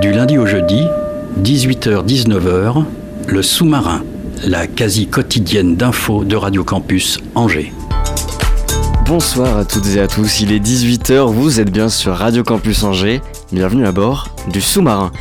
Du 0.00 0.12
lundi 0.12 0.36
au 0.36 0.44
jeudi, 0.44 0.86
18h-19h, 1.42 2.84
le 3.28 3.42
sous-marin, 3.42 4.02
la 4.44 4.66
quasi 4.66 5.06
quotidienne 5.06 5.74
d'infos 5.74 6.24
de 6.24 6.36
Radio 6.36 6.64
Campus 6.64 7.18
Angers. 7.34 7.72
Bonsoir 9.06 9.56
à 9.56 9.64
toutes 9.64 9.86
et 9.96 10.00
à 10.00 10.06
tous, 10.06 10.40
il 10.40 10.52
est 10.52 10.58
18h, 10.58 11.32
vous 11.32 11.60
êtes 11.60 11.70
bien 11.70 11.88
sur 11.88 12.14
Radio 12.14 12.44
Campus 12.44 12.82
Angers, 12.82 13.22
bienvenue 13.52 13.86
à 13.86 13.92
bord 13.92 14.28
du 14.52 14.60
sous-marin. 14.60 15.12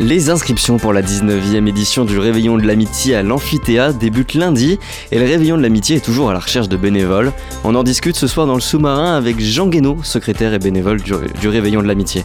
Les 0.00 0.30
inscriptions 0.30 0.78
pour 0.78 0.94
la 0.94 1.02
19e 1.02 1.68
édition 1.68 2.06
du 2.06 2.18
Réveillon 2.18 2.56
de 2.56 2.66
l'Amitié 2.66 3.16
à 3.16 3.22
l'Amphithéâtre 3.22 3.98
débutent 3.98 4.32
lundi 4.32 4.78
et 5.12 5.18
le 5.18 5.26
Réveillon 5.26 5.58
de 5.58 5.62
l'Amitié 5.62 5.96
est 5.96 6.04
toujours 6.04 6.30
à 6.30 6.32
la 6.32 6.38
recherche 6.38 6.70
de 6.70 6.78
bénévoles. 6.78 7.34
On 7.64 7.74
en 7.74 7.82
discute 7.82 8.16
ce 8.16 8.26
soir 8.26 8.46
dans 8.46 8.54
le 8.54 8.62
sous-marin 8.62 9.14
avec 9.14 9.38
Jean 9.40 9.68
Guénaud, 9.68 9.98
secrétaire 10.02 10.54
et 10.54 10.58
bénévole 10.58 11.02
du, 11.02 11.48
Réveillon 11.48 11.82
de 11.82 11.86
l'Amitié. 11.86 12.24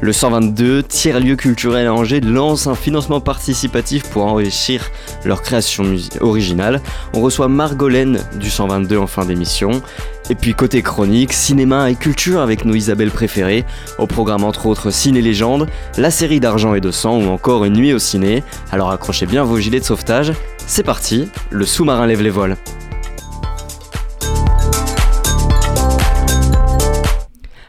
Le 0.00 0.12
122, 0.12 0.82
tiers-lieu 0.82 1.36
culturel 1.36 1.86
à 1.86 1.94
Angers, 1.94 2.20
lance 2.20 2.66
un 2.66 2.74
financement 2.74 3.20
participatif 3.20 4.02
pour 4.10 4.24
enrichir 4.24 4.90
leur 5.24 5.42
création 5.42 5.84
originale. 6.20 6.80
On 7.14 7.20
reçoit 7.20 7.46
Margolène 7.46 8.18
du 8.34 8.50
122 8.50 8.98
en 8.98 9.06
fin 9.06 9.24
d'émission. 9.24 9.80
Et 10.30 10.34
puis 10.34 10.54
côté 10.54 10.82
chronique, 10.82 11.32
cinéma 11.32 11.90
et 11.90 11.94
culture 11.94 12.40
avec 12.40 12.64
nos 12.64 12.74
Isabelles 12.74 13.10
préférées. 13.10 13.64
Au 13.98 14.06
programme 14.06 14.44
entre 14.44 14.66
autres 14.66 14.90
Ciné 14.90 15.20
Légende, 15.20 15.68
la 15.98 16.10
série 16.10 16.40
d'argent 16.40 16.74
et 16.74 16.80
de 16.80 16.90
sang 16.90 17.18
ou 17.18 17.28
encore 17.28 17.64
une 17.64 17.74
nuit 17.74 17.92
au 17.92 17.98
ciné. 17.98 18.42
Alors 18.70 18.90
accrochez 18.90 19.26
bien 19.26 19.44
vos 19.44 19.58
gilets 19.58 19.80
de 19.80 19.84
sauvetage. 19.84 20.32
C'est 20.66 20.84
parti, 20.84 21.28
le 21.50 21.66
sous-marin 21.66 22.06
lève 22.06 22.22
les 22.22 22.30
voiles. 22.30 22.56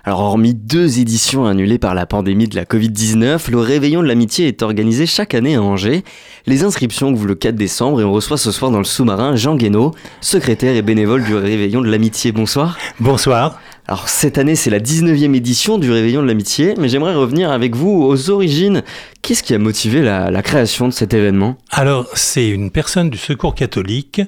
Alors 0.05 0.19
hormis 0.19 0.53
deux 0.53 0.99
éditions 0.99 1.45
annulées 1.45 1.77
par 1.77 1.95
la 1.95 2.05
pandémie 2.05 2.49
de 2.49 2.57
la 2.57 2.65
Covid-19, 2.65 3.49
le 3.49 3.59
Réveillon 3.59 4.03
de 4.03 4.07
l'Amitié 4.07 4.49
est 4.49 4.61
organisé 4.61 5.05
chaque 5.05 5.33
année 5.33 5.55
à 5.55 5.61
Angers. 5.61 6.03
Les 6.45 6.65
inscriptions 6.65 7.11
ouvrent 7.11 7.25
le 7.25 7.35
4 7.35 7.55
décembre 7.55 8.01
et 8.01 8.03
on 8.03 8.11
reçoit 8.11 8.37
ce 8.37 8.51
soir 8.51 8.69
dans 8.69 8.79
le 8.79 8.83
sous-marin 8.83 9.37
Jean 9.37 9.55
Guénaud, 9.55 9.93
secrétaire 10.19 10.75
et 10.75 10.81
bénévole 10.81 11.23
du 11.23 11.33
Réveillon 11.35 11.79
de 11.79 11.89
l'Amitié. 11.89 12.33
Bonsoir. 12.33 12.77
Bonsoir. 12.99 13.61
Alors 13.87 14.09
cette 14.09 14.37
année 14.37 14.55
c'est 14.55 14.69
la 14.69 14.81
19e 14.81 15.35
édition 15.35 15.77
du 15.77 15.89
Réveillon 15.89 16.21
de 16.21 16.27
l'Amitié, 16.27 16.73
mais 16.77 16.89
j'aimerais 16.89 17.15
revenir 17.15 17.49
avec 17.49 17.73
vous 17.73 18.03
aux 18.03 18.29
origines. 18.29 18.83
Qu'est-ce 19.21 19.41
qui 19.41 19.53
a 19.53 19.57
motivé 19.57 20.01
la, 20.01 20.29
la 20.29 20.41
création 20.41 20.89
de 20.89 20.93
cet 20.93 21.13
événement? 21.13 21.55
Alors, 21.71 22.07
c'est 22.13 22.49
une 22.49 22.71
personne 22.71 23.09
du 23.09 23.17
Secours 23.17 23.55
catholique 23.55 24.21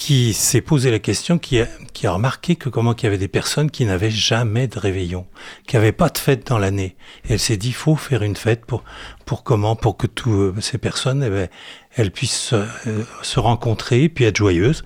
qui 0.00 0.32
s'est 0.32 0.62
posé 0.62 0.90
la 0.90 0.98
question, 0.98 1.38
qui 1.38 1.60
a, 1.60 1.68
qui 1.92 2.06
a 2.06 2.12
remarqué 2.12 2.56
que 2.56 2.70
comment 2.70 2.94
qu'il 2.94 3.04
y 3.04 3.08
avait 3.08 3.18
des 3.18 3.28
personnes 3.28 3.70
qui 3.70 3.84
n'avaient 3.84 4.10
jamais 4.10 4.66
de 4.66 4.78
réveillon, 4.78 5.26
qui 5.66 5.76
n'avaient 5.76 5.92
pas 5.92 6.08
de 6.08 6.16
fête 6.16 6.46
dans 6.46 6.56
l'année. 6.56 6.96
Elle 7.28 7.38
s'est 7.38 7.58
dit, 7.58 7.70
faut 7.70 7.96
faire 7.96 8.22
une 8.22 8.34
fête 8.34 8.64
pour, 8.64 8.82
pour 9.26 9.44
comment 9.44 9.76
Pour 9.76 9.98
que 9.98 10.06
toutes 10.06 10.58
ces 10.62 10.78
personnes, 10.78 11.22
eh 11.22 11.28
ben, 11.28 11.48
elles 11.96 12.12
puissent 12.12 12.54
euh, 12.54 13.04
se 13.20 13.40
rencontrer 13.40 14.08
puis 14.08 14.24
être 14.24 14.38
joyeuses. 14.38 14.84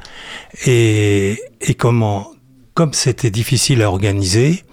Et, 0.67 1.41
et 1.61 1.75
comment 1.75 2.33
Comme 2.75 2.93
c'était 2.93 3.31
difficile 3.31 3.83
à 3.83 3.89
organiser, 3.89 4.65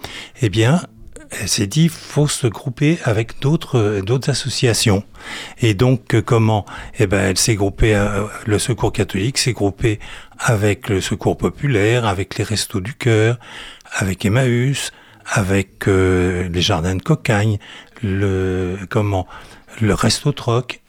eh 0.41 0.49
bien, 0.49 0.81
elle 1.39 1.47
s'est 1.47 1.67
dit, 1.67 1.87
faut 1.87 2.27
se 2.27 2.47
grouper 2.47 2.97
avec 3.03 3.39
d'autres 3.39 3.77
euh, 3.77 4.01
d'autres 4.01 4.29
associations. 4.29 5.03
Et 5.61 5.73
donc, 5.73 6.13
euh, 6.13 6.21
comment 6.21 6.65
Eh 6.99 7.07
ben, 7.07 7.19
elle 7.19 7.37
s'est 7.37 7.55
groupée, 7.55 7.95
euh, 7.95 8.25
le 8.45 8.59
Secours 8.59 8.91
catholique 8.91 9.37
s'est 9.37 9.53
groupé 9.53 9.99
avec 10.43 10.89
le 10.89 11.01
Secours 11.01 11.37
populaire, 11.37 12.05
avec 12.05 12.37
les 12.37 12.43
Restos 12.43 12.81
du 12.81 12.93
Cœur, 12.93 13.37
avec 13.93 14.25
Emmaüs, 14.25 14.91
avec 15.25 15.87
euh, 15.87 16.49
les 16.49 16.61
Jardins 16.61 16.95
de 16.95 17.01
Cocagne, 17.01 17.57
le 18.03 18.77
comment 18.89 19.27
le 19.79 19.93
Resto 19.93 20.31
Troc. 20.31 20.81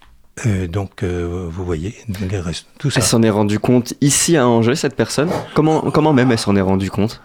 Euh, 0.47 0.67
donc, 0.67 1.03
euh, 1.03 1.47
vous 1.51 1.65
voyez, 1.65 1.95
les 2.31 2.41
restos, 2.41 2.67
tout 2.79 2.91
ça. 2.91 3.01
Elle 3.01 3.07
s'en 3.07 3.23
est 3.23 3.31
rendue 3.31 3.59
compte 3.59 3.93
ici 4.01 4.39
à 4.39 4.49
Angers, 4.49 4.77
cette 4.77 4.97
personne 4.97 5.29
comment, 5.53 5.83
comment 5.91 6.15
même 6.15 6.33
elle 6.33 6.39
s'en 6.39 6.57
est 6.57 6.63
rendue 6.63 6.91
compte? 6.91 7.21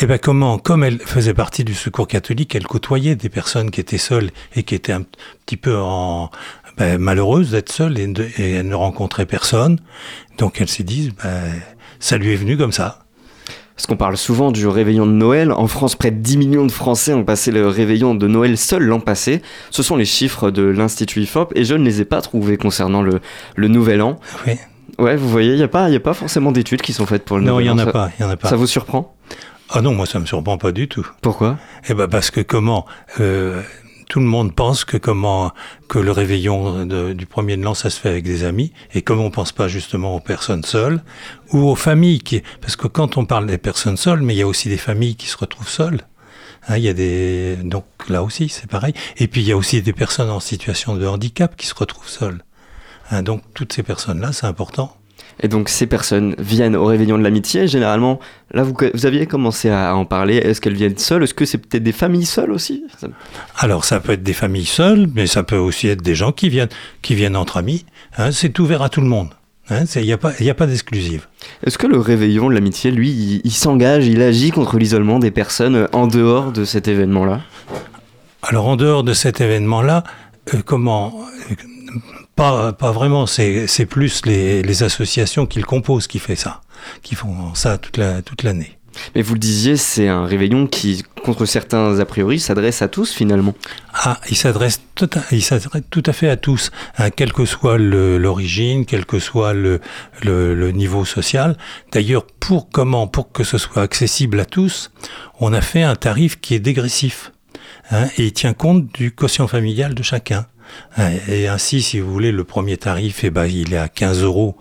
Eh 0.00 0.06
ben 0.06 0.18
comment 0.18 0.58
Comme 0.58 0.82
elle 0.82 1.00
faisait 1.00 1.34
partie 1.34 1.64
du 1.64 1.74
secours 1.74 2.08
catholique, 2.08 2.54
elle 2.54 2.66
côtoyait 2.66 3.16
des 3.16 3.28
personnes 3.28 3.70
qui 3.70 3.80
étaient 3.80 3.98
seules 3.98 4.30
et 4.54 4.62
qui 4.62 4.74
étaient 4.74 4.92
un 4.92 5.02
petit 5.46 5.56
peu 5.56 5.76
en 5.76 6.30
ben, 6.78 6.98
malheureuses 6.98 7.50
d'être 7.52 7.70
seules 7.72 7.98
et, 7.98 8.06
de- 8.06 8.26
et 8.38 8.52
elle 8.52 8.68
ne 8.68 8.74
rencontrait 8.74 9.26
personne. 9.26 9.78
Donc 10.38 10.60
elle 10.60 10.68
s'est 10.68 10.82
dit, 10.82 11.12
ben, 11.22 11.42
ça 12.00 12.16
lui 12.18 12.32
est 12.32 12.36
venu 12.36 12.56
comme 12.56 12.72
ça. 12.72 13.00
Parce 13.76 13.86
qu'on 13.88 13.96
parle 13.96 14.16
souvent 14.16 14.52
du 14.52 14.68
réveillon 14.68 15.04
de 15.04 15.10
Noël. 15.12 15.50
En 15.50 15.66
France, 15.66 15.96
près 15.96 16.12
de 16.12 16.18
10 16.18 16.36
millions 16.36 16.64
de 16.64 16.70
Français 16.70 17.12
ont 17.12 17.24
passé 17.24 17.50
le 17.50 17.66
réveillon 17.66 18.14
de 18.14 18.28
Noël 18.28 18.56
seul 18.56 18.84
l'an 18.84 19.00
passé. 19.00 19.42
Ce 19.70 19.82
sont 19.82 19.96
les 19.96 20.04
chiffres 20.04 20.52
de 20.52 20.62
l'Institut 20.62 21.22
IFOP 21.22 21.52
et 21.56 21.64
je 21.64 21.74
ne 21.74 21.84
les 21.84 22.00
ai 22.00 22.04
pas 22.04 22.20
trouvés 22.22 22.56
concernant 22.56 23.02
le, 23.02 23.20
le 23.56 23.66
Nouvel 23.68 24.00
An. 24.00 24.20
Oui. 24.46 24.52
Ouais, 24.98 25.16
vous 25.16 25.28
voyez, 25.28 25.50
il 25.54 25.56
n'y 25.56 25.62
a, 25.64 25.68
pas- 25.68 25.90
y 25.90 25.96
a 25.96 26.00
pas 26.00 26.14
forcément 26.14 26.52
d'études 26.52 26.82
qui 26.82 26.92
sont 26.92 27.04
faites 27.04 27.24
pour 27.24 27.38
le 27.38 27.42
Non, 27.44 27.58
il 27.58 27.64
Nouvel 27.64 27.66
y 27.66 27.70
An. 27.70 27.74
en 27.74 27.78
a 27.78 27.84
Ça- 27.86 27.92
pas, 27.92 28.10
il 28.16 28.22
y 28.22 28.24
en 28.24 28.30
a 28.30 28.36
pas. 28.36 28.48
Ça 28.48 28.54
vous 28.54 28.68
surprend? 28.68 29.16
Ah 29.70 29.80
non, 29.80 29.92
moi 29.92 30.06
ça 30.06 30.20
me 30.20 30.26
surprend 30.26 30.56
pas 30.56 30.70
du 30.70 30.86
tout. 30.86 31.04
Pourquoi? 31.20 31.58
Eh 31.88 31.94
ben 31.94 32.06
parce 32.06 32.30
que 32.30 32.42
comment 32.42 32.86
euh, 33.18 33.60
tout 34.14 34.20
le 34.20 34.26
monde 34.26 34.54
pense 34.54 34.84
que 34.84 34.96
comment 34.96 35.52
que 35.88 35.98
le 35.98 36.12
réveillon 36.12 36.86
du 36.86 37.26
premier 37.26 37.56
de 37.56 37.64
l'an 37.64 37.74
ça 37.74 37.90
se 37.90 37.98
fait 37.98 38.10
avec 38.10 38.22
des 38.22 38.44
amis 38.44 38.72
et 38.94 39.02
comme 39.02 39.18
on 39.18 39.32
pense 39.32 39.50
pas 39.50 39.66
justement 39.66 40.14
aux 40.14 40.20
personnes 40.20 40.62
seules 40.62 41.02
ou 41.50 41.68
aux 41.68 41.74
familles 41.74 42.20
qui 42.20 42.40
parce 42.60 42.76
que 42.76 42.86
quand 42.86 43.16
on 43.16 43.24
parle 43.24 43.46
des 43.46 43.58
personnes 43.58 43.96
seules 43.96 44.20
mais 44.20 44.36
il 44.36 44.36
y 44.36 44.42
a 44.42 44.46
aussi 44.46 44.68
des 44.68 44.76
familles 44.76 45.16
qui 45.16 45.26
se 45.26 45.36
retrouvent 45.36 45.68
seules 45.68 46.02
Hein, 46.68 46.76
il 46.76 46.84
y 46.84 46.88
a 46.88 46.92
des 46.92 47.56
donc 47.56 47.86
là 48.08 48.22
aussi 48.22 48.48
c'est 48.48 48.70
pareil. 48.70 48.94
Et 49.16 49.26
puis 49.26 49.40
il 49.40 49.48
y 49.48 49.52
a 49.52 49.56
aussi 49.56 49.82
des 49.82 49.92
personnes 49.92 50.30
en 50.30 50.38
situation 50.38 50.94
de 50.94 51.06
handicap 51.08 51.56
qui 51.56 51.66
se 51.66 51.74
retrouvent 51.74 52.08
seules 52.08 52.44
Hein, 53.10 53.24
donc 53.24 53.42
toutes 53.52 53.72
ces 53.72 53.82
personnes 53.82 54.20
là 54.20 54.32
c'est 54.32 54.46
important 54.46 54.96
Et 55.42 55.48
donc 55.48 55.68
ces 55.68 55.86
personnes 55.86 56.34
viennent 56.38 56.76
au 56.76 56.84
réveillon 56.84 57.18
de 57.18 57.22
l'amitié. 57.22 57.66
Généralement, 57.66 58.20
là 58.52 58.62
vous, 58.62 58.74
vous 58.94 59.06
aviez 59.06 59.26
commencé 59.26 59.70
à 59.70 59.94
en 59.96 60.04
parler. 60.04 60.36
Est-ce 60.36 60.60
qu'elles 60.60 60.74
viennent 60.74 60.98
seules? 60.98 61.24
Est-ce 61.24 61.34
que 61.34 61.44
c'est 61.44 61.58
peut-être 61.58 61.82
des 61.82 61.92
familles 61.92 62.26
seules 62.26 62.52
aussi? 62.52 62.84
Alors 63.58 63.84
ça 63.84 64.00
peut 64.00 64.12
être 64.12 64.22
des 64.22 64.32
familles 64.32 64.64
seules, 64.64 65.08
mais 65.14 65.26
ça 65.26 65.42
peut 65.42 65.56
aussi 65.56 65.88
être 65.88 66.02
des 66.02 66.14
gens 66.14 66.32
qui 66.32 66.48
viennent, 66.48 66.68
qui 67.02 67.14
viennent 67.14 67.36
entre 67.36 67.56
amis. 67.56 67.84
Hein, 68.16 68.30
c'est 68.32 68.58
ouvert 68.58 68.82
à 68.82 68.88
tout 68.88 69.00
le 69.00 69.08
monde. 69.08 69.30
Hein, 69.70 69.84
Il 69.96 70.02
n'y 70.02 70.12
a 70.12 70.18
pas, 70.18 70.32
il 70.40 70.46
y 70.46 70.50
a 70.50 70.54
pas 70.54 70.66
d'exclusive. 70.66 71.26
Est-ce 71.64 71.78
que 71.78 71.86
le 71.86 71.98
réveillon 71.98 72.50
de 72.50 72.54
l'amitié, 72.54 72.90
lui, 72.90 73.10
il, 73.10 73.40
il 73.44 73.52
s'engage, 73.52 74.06
il 74.06 74.20
agit 74.20 74.50
contre 74.50 74.78
l'isolement 74.78 75.18
des 75.18 75.30
personnes 75.30 75.88
en 75.92 76.06
dehors 76.06 76.52
de 76.52 76.64
cet 76.64 76.86
événement-là? 76.86 77.40
Alors 78.42 78.68
en 78.68 78.76
dehors 78.76 79.04
de 79.04 79.14
cet 79.14 79.40
événement-là, 79.40 80.04
euh, 80.52 80.58
comment 80.64 81.14
euh, 81.50 81.54
pas, 82.36 82.72
pas 82.72 82.92
vraiment. 82.92 83.26
C'est 83.26 83.86
plus 83.86 84.24
les, 84.26 84.62
les 84.62 84.82
associations 84.82 85.46
qui 85.46 85.58
le 85.58 85.64
composent 85.66 86.06
qui 86.06 86.18
fait 86.18 86.36
ça, 86.36 86.60
qui 87.02 87.14
font 87.14 87.54
ça 87.54 87.78
toute 87.78 87.96
la 87.96 88.22
toute 88.22 88.42
l'année. 88.42 88.78
Mais 89.16 89.22
vous 89.22 89.34
le 89.34 89.40
disiez, 89.40 89.76
c'est 89.76 90.06
un 90.06 90.24
réveillon 90.24 90.68
qui, 90.68 91.02
contre 91.24 91.46
certains 91.46 91.98
a 91.98 92.04
priori, 92.04 92.38
s'adresse 92.38 92.80
à 92.80 92.86
tous 92.86 93.12
finalement. 93.12 93.52
Ah, 93.92 94.20
il 94.30 94.36
s'adresse 94.36 94.80
tout, 94.94 95.10
à- 95.16 95.34
il 95.34 95.42
s'adresse 95.42 95.82
tout 95.90 96.04
à 96.06 96.12
fait 96.12 96.28
à 96.28 96.36
tous, 96.36 96.70
hein, 96.98 97.10
quelle 97.10 97.32
que 97.32 97.44
soit 97.44 97.76
l'origine, 97.76 98.86
quel 98.86 99.04
que 99.04 99.18
soit 99.18 99.52
le, 99.52 99.80
le, 100.22 100.54
le 100.54 100.70
niveau 100.70 101.04
social. 101.04 101.56
D'ailleurs, 101.90 102.24
pour 102.38 102.70
comment, 102.70 103.08
pour 103.08 103.32
que 103.32 103.42
ce 103.42 103.58
soit 103.58 103.82
accessible 103.82 104.38
à 104.38 104.44
tous, 104.44 104.92
on 105.40 105.52
a 105.52 105.60
fait 105.60 105.82
un 105.82 105.96
tarif 105.96 106.40
qui 106.40 106.54
est 106.54 106.60
dégressif 106.60 107.32
hein, 107.90 108.06
et 108.16 108.26
il 108.26 108.32
tient 108.32 108.52
compte 108.54 108.86
du 108.94 109.10
quotient 109.10 109.48
familial 109.48 109.94
de 109.94 110.04
chacun. 110.04 110.46
Et 111.28 111.48
ainsi, 111.48 111.82
si 111.82 112.00
vous 112.00 112.12
voulez, 112.12 112.32
le 112.32 112.44
premier 112.44 112.76
tarif, 112.76 113.24
eh 113.24 113.30
ben, 113.30 113.46
il 113.46 113.74
est 113.74 113.78
à 113.78 113.88
15 113.88 114.22
euros 114.22 114.56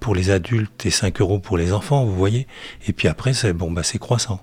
pour 0.00 0.14
les 0.14 0.30
adultes 0.30 0.86
et 0.86 0.90
5 0.90 1.20
euros 1.20 1.38
pour 1.38 1.58
les 1.58 1.72
enfants, 1.72 2.04
vous 2.04 2.14
voyez. 2.14 2.46
Et 2.86 2.92
puis 2.92 3.08
après, 3.08 3.32
c'est 3.32 3.52
bon, 3.52 3.70
bah, 3.70 3.82
c'est 3.82 3.98
croissant. 3.98 4.40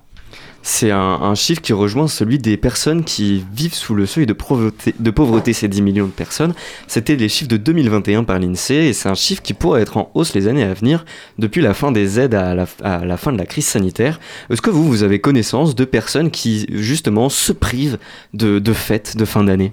C'est 0.68 0.90
un, 0.90 1.36
chiffre 1.36 1.62
qui 1.62 1.72
rejoint 1.72 2.08
celui 2.08 2.38
des 2.38 2.56
personnes 2.56 3.04
qui 3.04 3.44
vivent 3.54 3.72
sous 3.72 3.94
le 3.94 4.04
seuil 4.04 4.26
de 4.26 4.32
pauvreté, 4.32 4.96
de 4.98 5.10
pauvreté, 5.12 5.52
ces 5.52 5.68
10 5.68 5.80
millions 5.80 6.06
de 6.06 6.10
personnes. 6.10 6.54
C'était 6.88 7.14
les 7.14 7.28
chiffres 7.28 7.48
de 7.48 7.56
2021 7.56 8.24
par 8.24 8.40
l'INSEE 8.40 8.88
et 8.88 8.92
c'est 8.92 9.08
un 9.08 9.14
chiffre 9.14 9.42
qui 9.42 9.54
pourrait 9.54 9.82
être 9.82 9.96
en 9.96 10.10
hausse 10.14 10.34
les 10.34 10.48
années 10.48 10.64
à 10.64 10.74
venir 10.74 11.04
depuis 11.38 11.62
la 11.62 11.72
fin 11.72 11.92
des 11.92 12.18
aides 12.18 12.34
à 12.34 12.56
la, 12.56 12.66
à 12.82 13.04
la 13.04 13.16
fin 13.16 13.32
de 13.32 13.38
la 13.38 13.46
crise 13.46 13.66
sanitaire. 13.66 14.18
Est-ce 14.50 14.60
que 14.60 14.70
vous, 14.70 14.82
vous 14.82 15.04
avez 15.04 15.20
connaissance 15.20 15.76
de 15.76 15.84
personnes 15.84 16.32
qui 16.32 16.66
justement 16.70 17.28
se 17.28 17.52
privent 17.52 17.98
de, 18.34 18.58
de 18.58 18.72
fêtes 18.72 19.16
de 19.16 19.24
fin 19.24 19.44
d'année? 19.44 19.72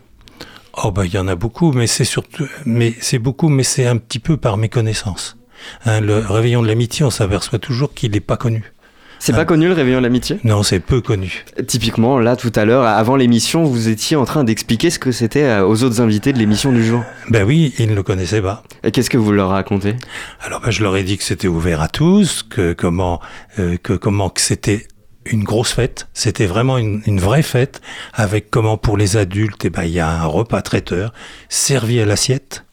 Oh 0.75 0.91
bah 0.91 1.05
il 1.05 1.13
y 1.13 1.17
en 1.17 1.27
a 1.27 1.35
beaucoup, 1.35 1.71
mais 1.71 1.87
c'est 1.87 2.03
surtout, 2.03 2.47
mais 2.65 2.93
c'est 2.99 3.19
beaucoup, 3.19 3.49
mais 3.49 3.63
c'est 3.63 3.85
un 3.85 3.97
petit 3.97 4.19
peu 4.19 4.37
par 4.37 4.57
méconnaissance. 4.57 5.37
Hein, 5.85 6.01
le 6.01 6.17
réveillon 6.17 6.61
de 6.61 6.67
l'amitié, 6.67 7.05
on 7.05 7.11
s'aperçoit 7.11 7.59
toujours 7.59 7.93
qu'il 7.93 8.11
n'est 8.11 8.19
pas 8.19 8.37
connu. 8.37 8.73
C'est 9.19 9.31
pas 9.31 9.45
connu 9.45 9.67
le 9.67 9.73
réveillon 9.73 9.99
de 9.99 10.03
l'amitié? 10.03 10.39
Non, 10.43 10.63
c'est 10.63 10.81
peu 10.81 10.99
connu. 10.99 11.45
Typiquement, 11.65 12.19
là 12.19 12.35
tout 12.35 12.51
à 12.55 12.65
l'heure, 12.65 12.83
avant 12.83 13.15
l'émission, 13.15 13.63
vous 13.63 13.87
étiez 13.87 14.17
en 14.17 14.25
train 14.25 14.43
d'expliquer 14.43 14.89
ce 14.89 14.99
que 14.99 15.13
c'était 15.13 15.43
euh, 15.43 15.65
aux 15.65 15.83
autres 15.83 16.01
invités 16.01 16.33
de 16.33 16.39
l'émission 16.39 16.73
du 16.73 16.83
jour. 16.83 17.05
Ben 17.29 17.45
oui, 17.45 17.73
ils 17.79 17.89
ne 17.89 17.95
le 17.95 18.03
connaissaient 18.03 18.41
pas. 18.41 18.63
Et 18.83 18.91
qu'est-ce 18.91 19.09
que 19.09 19.17
vous 19.17 19.31
leur 19.31 19.49
racontez? 19.51 19.95
Alors 20.41 20.59
ben, 20.59 20.71
je 20.71 20.83
leur 20.83 20.97
ai 20.97 21.03
dit 21.03 21.17
que 21.17 21.23
c'était 21.23 21.47
ouvert 21.47 21.79
à 21.79 21.87
tous, 21.87 22.43
que 22.43 22.73
comment, 22.73 23.21
euh, 23.59 23.77
que 23.81 23.93
comment 23.93 24.29
que 24.29 24.41
c'était 24.41 24.87
une 25.25 25.43
grosse 25.43 25.71
fête, 25.71 26.07
c'était 26.13 26.45
vraiment 26.45 26.77
une, 26.77 27.19
vraie 27.19 27.43
fête, 27.43 27.81
avec 28.13 28.49
comment 28.49 28.77
pour 28.77 28.97
les 28.97 29.17
adultes, 29.17 29.65
eh 29.65 29.69
ben, 29.69 29.83
il 29.83 29.91
y 29.91 29.99
a 29.99 30.09
un 30.09 30.25
repas 30.25 30.61
traiteur 30.61 31.13
servi 31.49 31.99
à 31.99 32.05
l'assiette, 32.05 32.65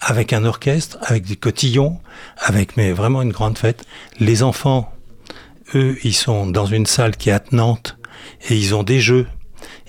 avec 0.00 0.32
un 0.32 0.44
orchestre, 0.44 0.98
avec 1.02 1.24
des 1.24 1.36
cotillons, 1.36 1.98
avec 2.38 2.76
mais 2.76 2.92
vraiment 2.92 3.22
une 3.22 3.32
grande 3.32 3.58
fête. 3.58 3.84
Les 4.20 4.42
enfants, 4.42 4.92
eux, 5.74 5.96
ils 6.04 6.14
sont 6.14 6.46
dans 6.46 6.66
une 6.66 6.86
salle 6.86 7.16
qui 7.16 7.30
est 7.30 7.32
attenante 7.32 7.98
et 8.48 8.56
ils 8.56 8.74
ont 8.74 8.82
des 8.82 9.00
jeux, 9.00 9.26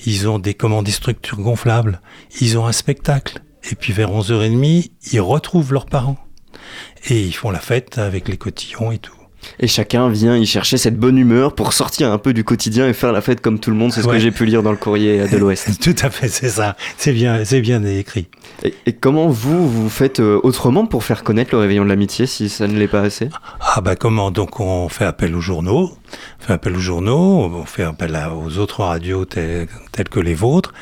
ils 0.05 0.27
ont 0.27 0.39
des 0.39 0.53
comment 0.53 0.83
des 0.83 0.91
structures 0.91 1.39
gonflables, 1.39 2.01
ils 2.41 2.57
ont 2.57 2.65
un 2.65 2.71
spectacle. 2.71 3.39
Et 3.69 3.75
puis 3.75 3.93
vers 3.93 4.09
11h30, 4.09 4.91
ils 5.11 5.21
retrouvent 5.21 5.73
leurs 5.73 5.85
parents 5.85 6.17
et 7.07 7.21
ils 7.21 7.35
font 7.35 7.51
la 7.51 7.59
fête 7.59 7.97
avec 7.97 8.27
les 8.27 8.37
cotillons 8.37 8.91
et 8.91 8.99
tout. 8.99 9.18
Et 9.59 9.67
chacun 9.67 10.09
vient 10.09 10.35
y 10.37 10.45
chercher 10.45 10.77
cette 10.77 10.97
bonne 10.97 11.17
humeur 11.17 11.53
pour 11.55 11.73
sortir 11.73 12.11
un 12.11 12.17
peu 12.17 12.33
du 12.33 12.43
quotidien 12.43 12.87
et 12.87 12.93
faire 12.93 13.11
la 13.11 13.21
fête 13.21 13.41
comme 13.41 13.59
tout 13.59 13.69
le 13.71 13.75
monde. 13.77 13.91
C'est 13.93 14.01
ce 14.01 14.07
que 14.07 14.19
j'ai 14.19 14.31
pu 14.31 14.45
lire 14.45 14.63
dans 14.63 14.71
le 14.71 14.77
courrier 14.77 15.27
de 15.27 15.37
l'Ouest. 15.41 15.79
Tout 15.81 15.95
à 16.01 16.09
fait, 16.09 16.27
c'est 16.27 16.49
ça. 16.49 16.75
C'est 16.97 17.13
bien, 17.13 17.43
c'est 17.45 17.61
bien 17.61 17.83
écrit. 17.85 18.27
Et, 18.63 18.73
et 18.85 18.93
comment 18.93 19.27
vous, 19.29 19.69
vous 19.69 19.89
faites 19.89 20.19
euh, 20.19 20.39
autrement 20.43 20.85
pour 20.85 21.03
faire 21.03 21.23
connaître 21.23 21.51
le 21.53 21.59
réveillon 21.59 21.83
de 21.83 21.89
l'amitié 21.89 22.25
si 22.25 22.49
ça 22.49 22.67
ne 22.67 22.77
l'est 22.77 22.87
pas 22.89 23.01
assez? 23.01 23.29
Ah 23.61 23.81
bah 23.81 23.95
comment? 23.95 24.31
Donc 24.31 24.59
on 24.59 24.89
fait 24.89 25.05
appel 25.05 25.33
aux 25.35 25.41
journaux, 25.41 25.97
on 26.41 26.45
fait 26.45 26.53
appel 26.53 26.75
aux 26.75 26.79
journaux, 26.79 27.49
on 27.53 27.65
fait 27.65 27.83
appel 27.83 28.15
à- 28.15 28.33
aux 28.35 28.57
autres 28.57 28.83
radios 28.83 29.25
telles, 29.25 29.67
telles 29.93 30.09
que 30.09 30.19
les 30.19 30.33
vôtres, 30.33 30.73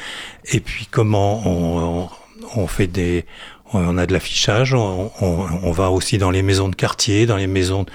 et 0.52 0.60
puis 0.60 0.88
comment 0.90 1.42
on, 1.48 2.04
on, 2.04 2.10
on 2.56 2.68
fait 2.68 2.88
des... 2.88 3.26
On 3.74 3.98
a 3.98 4.06
de 4.06 4.14
l'affichage, 4.14 4.74
on, 4.74 5.12
on, 5.22 5.46
on 5.64 5.72
va 5.72 5.92
aussi 5.92 6.18
dans 6.18 6.32
les 6.32 6.42
maisons 6.42 6.70
de 6.70 6.76
quartier, 6.76 7.26
dans 7.26 7.38
les 7.38 7.48
maisons 7.48 7.86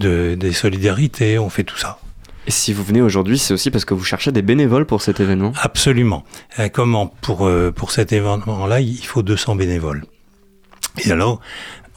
de, 0.00 0.36
des 0.38 0.52
solidarités, 0.52 1.38
on 1.38 1.50
fait 1.50 1.64
tout 1.64 1.76
ça. 1.76 1.98
Et 2.46 2.50
si 2.50 2.72
vous 2.72 2.82
venez 2.82 3.02
aujourd'hui, 3.02 3.38
c'est 3.38 3.52
aussi 3.52 3.70
parce 3.70 3.84
que 3.84 3.92
vous 3.92 4.04
cherchez 4.04 4.32
des 4.32 4.40
bénévoles 4.40 4.86
pour 4.86 5.02
cet 5.02 5.20
événement? 5.20 5.52
Absolument. 5.60 6.24
Euh, 6.58 6.70
Comment? 6.72 7.08
Pour, 7.20 7.46
euh, 7.46 7.70
pour 7.70 7.90
cet 7.90 8.10
événement-là, 8.10 8.80
il 8.80 9.04
faut 9.04 9.22
200 9.22 9.56
bénévoles. 9.56 10.04
Et 11.04 11.12
alors, 11.12 11.40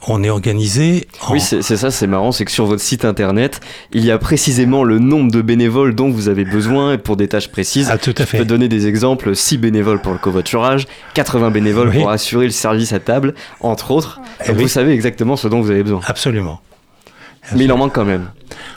on 0.07 0.23
est 0.23 0.29
organisé 0.29 1.07
en... 1.21 1.33
Oui, 1.33 1.39
c'est 1.41 1.61
ça, 1.61 1.91
c'est 1.91 2.07
marrant, 2.07 2.31
c'est 2.31 2.45
que 2.45 2.51
sur 2.51 2.65
votre 2.65 2.81
site 2.81 3.05
internet, 3.05 3.59
il 3.93 4.03
y 4.03 4.11
a 4.11 4.17
précisément 4.17 4.83
le 4.83 4.99
nombre 4.99 5.31
de 5.31 5.41
bénévoles 5.41 5.93
dont 5.95 6.09
vous 6.09 6.27
avez 6.29 6.43
besoin 6.45 6.93
et 6.93 6.97
pour 6.97 7.17
des 7.17 7.27
tâches 7.27 7.49
précises. 7.49 7.89
Ah, 7.91 7.97
tout 7.97 8.11
à 8.17 8.23
Je 8.25 8.31
peux 8.31 8.37
fait. 8.39 8.45
donner 8.45 8.67
des 8.67 8.87
exemples 8.87 9.35
6 9.35 9.57
bénévoles 9.59 10.01
pour 10.01 10.11
le 10.13 10.17
covoiturage, 10.19 10.87
80 11.13 11.51
bénévoles 11.51 11.89
Oui. 11.89 11.99
pour 11.99 12.09
assurer 12.09 12.45
le 12.45 12.51
service 12.51 12.93
à 12.93 12.99
table, 12.99 13.33
entre 13.59 13.91
autres. 13.91 14.19
Eh 14.43 14.47
Donc 14.47 14.57
oui. 14.57 14.63
vous 14.63 14.69
savez 14.69 14.91
exactement 14.93 15.35
ce 15.35 15.47
dont 15.47 15.61
vous 15.61 15.69
avez 15.71 15.83
besoin. 15.83 16.01
Absolument. 16.05 16.59
Mais 17.55 17.65
il 17.65 17.71
en 17.71 17.77
manque 17.77 17.93
quand 17.93 18.05
même. 18.05 18.29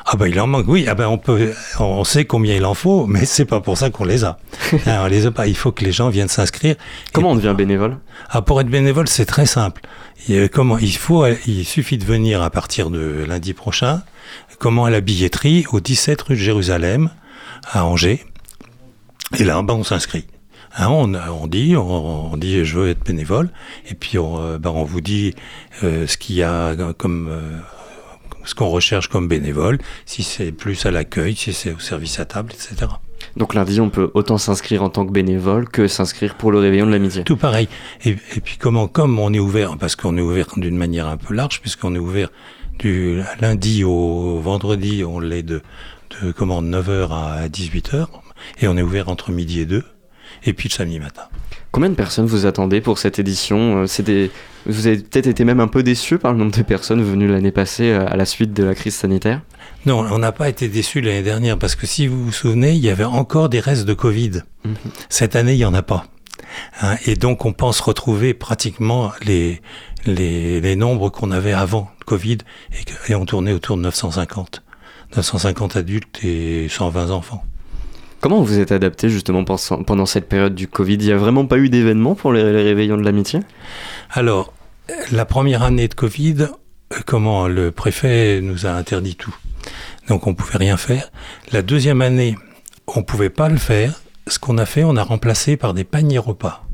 Ah 0.06 0.16
ben 0.16 0.26
il 0.26 0.38
en 0.40 0.46
manque, 0.46 0.66
oui. 0.68 0.86
Ah 0.88 0.94
ben 0.94 1.06
on 1.06 1.18
peut, 1.18 1.52
on 1.78 2.04
sait 2.04 2.24
combien 2.24 2.54
il 2.54 2.64
en 2.64 2.74
faut, 2.74 3.06
mais 3.06 3.24
c'est 3.24 3.44
pas 3.44 3.60
pour 3.60 3.76
ça 3.76 3.90
qu'on 3.90 4.04
les 4.04 4.24
a. 4.24 4.38
Hein, 4.86 5.00
on 5.02 5.06
les 5.06 5.26
a 5.26 5.30
pas. 5.30 5.46
Il 5.46 5.56
faut 5.56 5.72
que 5.72 5.84
les 5.84 5.92
gens 5.92 6.08
viennent 6.08 6.28
s'inscrire. 6.28 6.76
Comment 7.12 7.32
on 7.32 7.36
devient 7.36 7.54
bénévole? 7.56 7.98
Ah 8.30 8.42
pour 8.42 8.60
être 8.60 8.68
bénévole, 8.68 9.08
c'est 9.08 9.26
très 9.26 9.46
simple. 9.46 9.82
Et, 10.28 10.38
euh, 10.38 10.48
comment 10.48 10.78
il 10.78 10.96
faut, 10.96 11.26
il 11.46 11.64
suffit 11.64 11.98
de 11.98 12.04
venir 12.04 12.42
à 12.42 12.50
partir 12.50 12.90
de 12.90 13.24
lundi 13.26 13.52
prochain. 13.52 14.02
Comment 14.58 14.86
à 14.86 14.90
la 14.90 15.00
billetterie 15.00 15.66
au 15.72 15.80
17 15.80 16.22
rue 16.22 16.34
de 16.34 16.40
Jérusalem 16.40 17.10
à 17.72 17.84
Angers. 17.84 18.24
Et 19.38 19.44
là, 19.44 19.60
ben 19.62 19.74
on 19.74 19.84
s'inscrit. 19.84 20.26
Hein, 20.76 20.88
on, 20.88 21.14
on 21.14 21.46
dit, 21.46 21.76
on, 21.76 22.32
on 22.32 22.36
dit, 22.36 22.64
je 22.64 22.78
veux 22.78 22.90
être 22.90 23.04
bénévole. 23.04 23.50
Et 23.88 23.94
puis 23.94 24.18
on, 24.18 24.40
euh, 24.40 24.58
ben, 24.58 24.70
on 24.70 24.84
vous 24.84 25.00
dit 25.00 25.34
euh, 25.82 26.06
ce 26.06 26.16
qu'il 26.16 26.36
y 26.36 26.42
a 26.42 26.74
comme 26.98 27.28
euh, 27.30 27.58
ce 28.44 28.54
qu'on 28.54 28.68
recherche 28.68 29.08
comme 29.08 29.28
bénévole, 29.28 29.78
si 30.06 30.22
c'est 30.22 30.52
plus 30.52 30.86
à 30.86 30.90
l'accueil, 30.90 31.34
si 31.34 31.52
c'est 31.52 31.72
au 31.72 31.78
service 31.78 32.18
à 32.18 32.24
table, 32.24 32.52
etc. 32.52 32.90
Donc 33.36 33.54
lundi, 33.54 33.80
on 33.80 33.90
peut 33.90 34.10
autant 34.14 34.38
s'inscrire 34.38 34.82
en 34.82 34.90
tant 34.90 35.06
que 35.06 35.12
bénévole 35.12 35.68
que 35.68 35.88
s'inscrire 35.88 36.34
pour 36.36 36.52
le 36.52 36.58
réveillon 36.58 36.86
de 36.86 36.92
l'amitié. 36.92 37.24
Tout 37.24 37.36
pareil. 37.36 37.68
Et, 38.04 38.10
et 38.10 38.40
puis 38.40 38.56
comment, 38.58 38.86
comme 38.86 39.18
on 39.18 39.32
est 39.32 39.38
ouvert, 39.38 39.76
parce 39.78 39.96
qu'on 39.96 40.16
est 40.16 40.20
ouvert 40.20 40.46
d'une 40.56 40.76
manière 40.76 41.08
un 41.08 41.16
peu 41.16 41.34
large, 41.34 41.60
puisqu'on 41.60 41.94
est 41.94 41.98
ouvert 41.98 42.28
du 42.78 43.22
lundi 43.40 43.84
au 43.84 44.38
vendredi, 44.40 45.04
on 45.04 45.20
l'est 45.20 45.42
de, 45.42 45.62
de 46.22 46.32
comment 46.32 46.62
9h 46.62 47.10
à 47.10 47.48
18h, 47.48 48.06
et 48.60 48.68
on 48.68 48.76
est 48.76 48.82
ouvert 48.82 49.08
entre 49.08 49.30
midi 49.30 49.60
et 49.60 49.66
2, 49.66 49.82
et 50.44 50.52
puis 50.52 50.68
le 50.68 50.74
samedi 50.74 50.98
matin. 50.98 51.22
Combien 51.74 51.90
de 51.90 51.96
personnes 51.96 52.26
vous 52.26 52.46
attendez 52.46 52.80
pour 52.80 52.98
cette 52.98 53.18
édition 53.18 53.78
Euh, 53.78 53.86
C'était, 53.88 54.30
Vous 54.64 54.86
avez 54.86 54.98
peut-être 54.98 55.26
été 55.26 55.42
même 55.44 55.58
un 55.58 55.66
peu 55.66 55.82
déçu 55.82 56.18
par 56.18 56.32
le 56.32 56.38
nombre 56.38 56.56
de 56.56 56.62
personnes 56.62 57.02
venues 57.02 57.26
l'année 57.26 57.50
passée 57.50 57.90
euh, 57.90 58.06
à 58.06 58.14
la 58.14 58.26
suite 58.26 58.52
de 58.52 58.62
la 58.62 58.76
crise 58.76 58.94
sanitaire? 58.94 59.40
Non, 59.84 60.06
on 60.08 60.18
n'a 60.20 60.30
pas 60.30 60.48
été 60.48 60.68
déçus 60.68 61.00
l'année 61.00 61.24
dernière, 61.24 61.58
parce 61.58 61.74
que 61.74 61.88
si 61.88 62.06
vous 62.06 62.26
vous 62.26 62.30
souvenez, 62.32 62.74
il 62.74 62.78
y 62.78 62.90
avait 62.90 63.02
encore 63.02 63.48
des 63.48 63.58
restes 63.58 63.86
de 63.86 63.92
Covid. 63.92 64.42
Mhm. 64.64 64.76
Cette 65.08 65.34
année, 65.34 65.54
il 65.54 65.58
n'y 65.58 65.64
en 65.64 65.74
a 65.74 65.82
pas. 65.82 66.06
Hein, 66.80 66.94
et 67.06 67.16
donc, 67.16 67.44
on 67.44 67.52
pense 67.52 67.80
retrouver 67.80 68.34
pratiquement 68.34 69.10
les, 69.24 69.60
les, 70.06 70.60
les 70.60 70.76
nombres 70.76 71.08
qu'on 71.10 71.32
avait 71.32 71.54
avant 71.54 71.90
Covid, 72.06 72.38
et, 73.08 73.10
et 73.10 73.14
on 73.16 73.26
tournait 73.26 73.52
autour 73.52 73.76
de 73.76 73.82
950. 73.82 74.62
950 75.16 75.74
adultes 75.74 76.20
et 76.22 76.68
120 76.68 77.10
enfants. 77.10 77.42
Comment 78.24 78.40
vous 78.40 78.58
êtes 78.58 78.72
adapté 78.72 79.10
justement 79.10 79.44
pendant 79.44 80.06
cette 80.06 80.30
période 80.30 80.54
du 80.54 80.66
Covid? 80.66 80.94
Il 80.94 81.04
n'y 81.04 81.12
a 81.12 81.16
vraiment 81.18 81.44
pas 81.44 81.58
eu 81.58 81.68
d'événement 81.68 82.14
pour 82.14 82.32
les, 82.32 82.42
réveillons 82.42 82.96
de 82.96 83.02
l'amitié? 83.02 83.40
Alors, 84.08 84.54
la 85.12 85.26
première 85.26 85.62
année 85.62 85.88
de 85.88 85.94
Covid, 85.94 86.36
euh, 86.40 86.46
comment 87.04 87.48
le 87.48 87.70
préfet 87.70 88.40
nous 88.40 88.64
a 88.64 88.70
interdit 88.70 89.14
tout. 89.14 89.36
Donc 90.08 90.26
on 90.26 90.32
pouvait 90.32 90.56
rien 90.56 90.78
faire. 90.78 91.12
La 91.52 91.60
deuxième 91.60 92.00
année, 92.00 92.38
on 92.86 93.02
pouvait 93.02 93.28
pas 93.28 93.50
le 93.50 93.58
faire. 93.58 94.00
Ce 94.26 94.38
qu'on 94.38 94.56
a 94.56 94.64
fait, 94.64 94.84
on 94.84 94.96
a 94.96 95.02
remplacé 95.02 95.58
par 95.58 95.74
des 95.74 95.84
paniers 95.84 96.16
repas. 96.16 96.66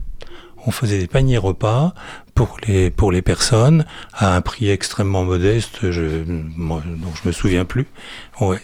On 0.66 0.70
faisait 0.70 1.00
des 1.00 1.08
paniers 1.08 1.38
repas 1.38 1.94
pour 2.36 2.58
les 2.68 2.90
pour 2.92 3.10
les 3.10 3.22
personnes 3.22 3.86
à 4.12 4.36
un 4.36 4.40
prix 4.40 4.70
extrêmement 4.70 5.24
modeste, 5.24 5.90
je, 5.90 6.22
dont 6.22 6.80
je 7.20 7.26
me 7.26 7.32
souviens 7.32 7.64
plus. 7.64 7.88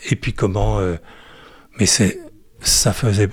Et 0.09 0.15
puis 0.15 0.35
comment 0.35 0.79
euh, 0.79 0.95
Mais 1.81 1.87
c'est 1.87 2.21
ça 2.69 2.93
faisait 2.93 3.29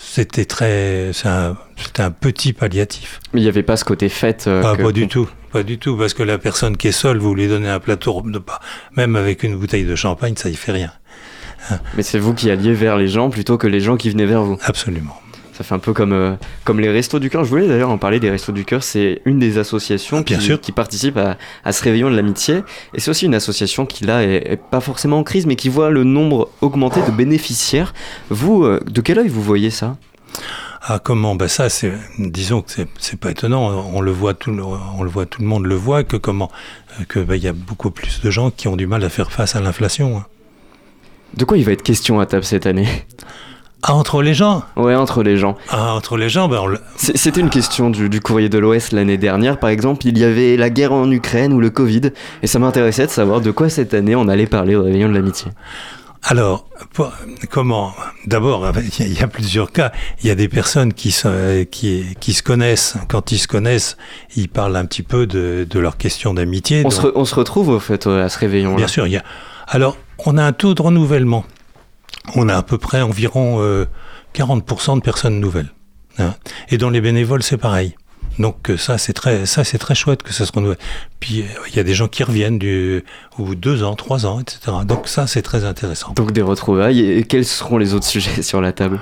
c'était 0.00 0.44
très 0.46 1.10
un- 1.24 1.56
c'était 1.76 2.02
un 2.02 2.10
petit 2.10 2.52
palliatif. 2.52 3.20
Mais 3.32 3.40
il 3.40 3.44
n'y 3.44 3.48
avait 3.48 3.62
pas 3.62 3.76
ce 3.76 3.84
côté 3.84 4.08
fête 4.08 4.46
euh, 4.48 4.62
Ah, 4.64 4.76
que- 4.76 4.82
pas 4.82 4.92
du 4.92 5.06
tout, 5.06 5.28
pas 5.52 5.62
du 5.62 5.78
tout, 5.78 5.96
parce 5.96 6.14
que 6.14 6.22
la 6.22 6.38
personne 6.38 6.76
qui 6.76 6.88
est 6.88 6.92
seule, 6.92 7.18
vous 7.18 7.34
lui 7.34 7.46
donnez 7.46 7.68
un 7.68 7.78
plateau 7.78 8.22
de 8.24 8.38
pas, 8.38 8.60
même 8.96 9.16
avec 9.16 9.42
une 9.42 9.56
bouteille 9.56 9.84
de 9.84 9.94
champagne, 9.94 10.34
ça 10.36 10.48
y 10.48 10.54
fait 10.54 10.72
rien. 10.72 10.92
Mais 11.96 12.02
c'est 12.02 12.18
vous 12.18 12.32
qui 12.34 12.50
alliez 12.50 12.72
vers 12.72 12.96
les 12.96 13.08
gens 13.08 13.28
plutôt 13.30 13.58
que 13.58 13.66
les 13.66 13.80
gens 13.80 13.96
qui 13.96 14.08
venaient 14.10 14.26
vers 14.26 14.42
vous. 14.42 14.58
Absolument. 14.64 15.14
Ça 15.58 15.64
fait 15.64 15.74
un 15.74 15.80
peu 15.80 15.92
comme, 15.92 16.12
euh, 16.12 16.34
comme 16.62 16.78
les 16.78 16.88
Restos 16.88 17.18
du 17.18 17.30
Cœur. 17.30 17.42
Je 17.44 17.50
voulais 17.50 17.66
d'ailleurs 17.66 17.90
en 17.90 17.98
parler 17.98 18.20
des 18.20 18.30
Restos 18.30 18.52
du 18.52 18.64
Cœur. 18.64 18.84
C'est 18.84 19.20
une 19.24 19.40
des 19.40 19.58
associations 19.58 20.20
Bien 20.20 20.38
qui, 20.38 20.44
sûr. 20.44 20.60
qui 20.60 20.70
participe 20.70 21.16
à, 21.16 21.36
à 21.64 21.72
ce 21.72 21.82
réveillon 21.82 22.08
de 22.10 22.14
l'amitié. 22.14 22.62
Et 22.94 23.00
c'est 23.00 23.10
aussi 23.10 23.26
une 23.26 23.34
association 23.34 23.84
qui, 23.84 24.04
là, 24.04 24.22
est, 24.22 24.52
est 24.52 24.56
pas 24.70 24.78
forcément 24.80 25.18
en 25.18 25.24
crise, 25.24 25.46
mais 25.46 25.56
qui 25.56 25.68
voit 25.68 25.90
le 25.90 26.04
nombre 26.04 26.48
augmenter 26.60 27.00
de 27.02 27.10
bénéficiaires. 27.10 27.92
Vous, 28.30 28.62
euh, 28.62 28.78
de 28.86 29.00
quel 29.00 29.18
œil 29.18 29.26
vous 29.26 29.42
voyez 29.42 29.70
ça? 29.70 29.96
Ah 30.80 31.00
comment? 31.02 31.34
Ben 31.34 31.48
ça, 31.48 31.68
c'est, 31.68 31.92
disons 32.20 32.62
que 32.62 32.70
c'est, 32.70 32.86
c'est 33.00 33.18
pas 33.18 33.32
étonnant. 33.32 33.84
On 33.92 34.00
le 34.00 34.12
voit 34.12 34.34
tout, 34.34 34.52
le- 34.52 34.62
on 34.62 35.02
le 35.02 35.10
voit, 35.10 35.26
tout 35.26 35.42
le 35.42 35.48
monde 35.48 35.66
le 35.66 35.74
voit 35.74 36.04
que 36.04 36.16
comment, 36.16 36.52
euh, 37.00 37.04
que 37.08 37.18
ben, 37.18 37.34
il 37.34 37.42
y 37.42 37.48
a 37.48 37.52
beaucoup 37.52 37.90
plus 37.90 38.20
de 38.22 38.30
gens 38.30 38.52
qui 38.52 38.68
ont 38.68 38.76
du 38.76 38.86
mal 38.86 39.02
à 39.02 39.08
faire 39.08 39.32
face 39.32 39.56
à 39.56 39.60
l'inflation. 39.60 40.18
hein. 40.18 40.26
De 41.34 41.44
quoi 41.44 41.58
il 41.58 41.64
va 41.64 41.72
être 41.72 41.82
question 41.82 42.20
à 42.20 42.26
table 42.26 42.44
cette 42.44 42.64
année? 42.66 42.86
Ah 43.82 43.94
entre 43.94 44.22
les 44.22 44.34
gens, 44.34 44.64
Ouais, 44.76 44.94
entre 44.96 45.22
les 45.22 45.36
gens. 45.36 45.56
ah 45.70 45.94
entre 45.94 46.16
les 46.16 46.28
gens, 46.28 46.48
ben 46.48 46.60
on 46.64 46.76
C'était 46.96 47.40
une 47.40 47.48
question 47.50 47.90
du, 47.90 48.08
du 48.08 48.20
courrier 48.20 48.48
de 48.48 48.58
l'Ouest 48.58 48.92
l'année 48.92 49.18
dernière, 49.18 49.58
par 49.60 49.70
exemple. 49.70 50.06
Il 50.06 50.18
y 50.18 50.24
avait 50.24 50.56
la 50.56 50.68
guerre 50.68 50.92
en 50.92 51.08
Ukraine 51.10 51.52
ou 51.52 51.60
le 51.60 51.70
Covid. 51.70 52.10
Et 52.42 52.48
ça 52.48 52.58
m'intéressait 52.58 53.06
de 53.06 53.10
savoir 53.12 53.40
de 53.40 53.50
quoi 53.52 53.68
cette 53.68 53.94
année 53.94 54.16
on 54.16 54.26
allait 54.28 54.46
parler 54.48 54.74
au 54.74 54.82
réveillon 54.82 55.08
de 55.08 55.14
l'amitié. 55.14 55.52
Alors, 56.24 56.66
pour- 56.92 57.12
comment? 57.50 57.92
D'abord, 58.26 58.68
il 58.76 58.98
y 58.98 59.02
a- 59.08 59.12
il 59.12 59.18
y 59.18 59.22
a 59.22 59.28
plusieurs 59.28 59.70
cas. 59.70 59.92
Il 60.22 60.26
y 60.26 60.30
a 60.32 60.34
des 60.34 60.48
personnes 60.48 60.92
qui 60.92 61.12
se, 61.12 61.62
qui, 61.62 62.04
qui 62.18 62.32
se 62.32 62.42
connaissent. 62.42 62.96
Quand 63.08 63.30
ils 63.30 63.38
se 63.38 63.46
connaissent, 63.46 63.96
ils 64.34 64.48
parlent 64.48 64.74
un 64.74 64.84
petit 64.86 65.04
peu 65.04 65.28
de, 65.28 65.64
de 65.70 65.78
leurs 65.78 65.96
questions 65.96 66.34
d'amitié. 66.34 66.80
On 66.80 66.82
Donc, 66.88 66.92
se, 66.92 67.00
re- 67.02 67.12
on 67.14 67.24
se 67.24 67.34
retrouve 67.36 67.68
au 67.68 67.78
fait 67.78 68.08
à 68.08 68.28
ce 68.28 68.38
réveillon. 68.40 68.74
Bien 68.74 68.88
sûr, 68.88 69.06
il 69.06 69.12
y 69.12 69.16
a. 69.16 69.22
Alors, 69.68 69.96
on 70.26 70.36
a 70.36 70.42
un 70.42 70.52
taux 70.52 70.74
de 70.74 70.82
renouvellement. 70.82 71.44
On 72.34 72.48
a 72.48 72.56
à 72.56 72.62
peu 72.62 72.78
près 72.78 73.00
environ 73.02 73.56
euh, 73.60 73.86
40% 74.34 74.96
de 74.96 75.00
personnes 75.00 75.40
nouvelles. 75.40 75.72
hein. 76.18 76.34
Et 76.70 76.78
dans 76.78 76.90
les 76.90 77.00
bénévoles, 77.00 77.42
c'est 77.42 77.56
pareil. 77.58 77.94
Donc 78.38 78.70
euh, 78.70 78.76
ça 78.76 78.98
c'est 78.98 79.12
très 79.14 79.46
ça 79.46 79.64
c'est 79.64 79.78
très 79.78 79.96
chouette 79.96 80.22
que 80.22 80.32
ça 80.32 80.46
se 80.46 80.52
renouvelle. 80.52 80.78
Puis 81.18 81.42
euh, 81.42 81.44
il 81.70 81.76
y 81.76 81.80
a 81.80 81.82
des 81.82 81.94
gens 81.94 82.06
qui 82.06 82.22
reviennent 82.22 82.58
du 82.58 83.04
de 83.38 83.54
deux 83.54 83.82
ans, 83.82 83.96
trois 83.96 84.26
ans, 84.26 84.38
etc. 84.40 84.60
Donc 84.86 85.08
ça 85.08 85.26
c'est 85.26 85.42
très 85.42 85.64
intéressant. 85.64 86.12
Donc 86.14 86.30
des 86.32 86.42
retrouvailles. 86.42 87.00
Et 87.00 87.24
quels 87.24 87.44
seront 87.44 87.78
les 87.78 87.94
autres 87.94 88.06
sujets 88.14 88.42
sur 88.42 88.60
la 88.60 88.72
table? 88.72 89.00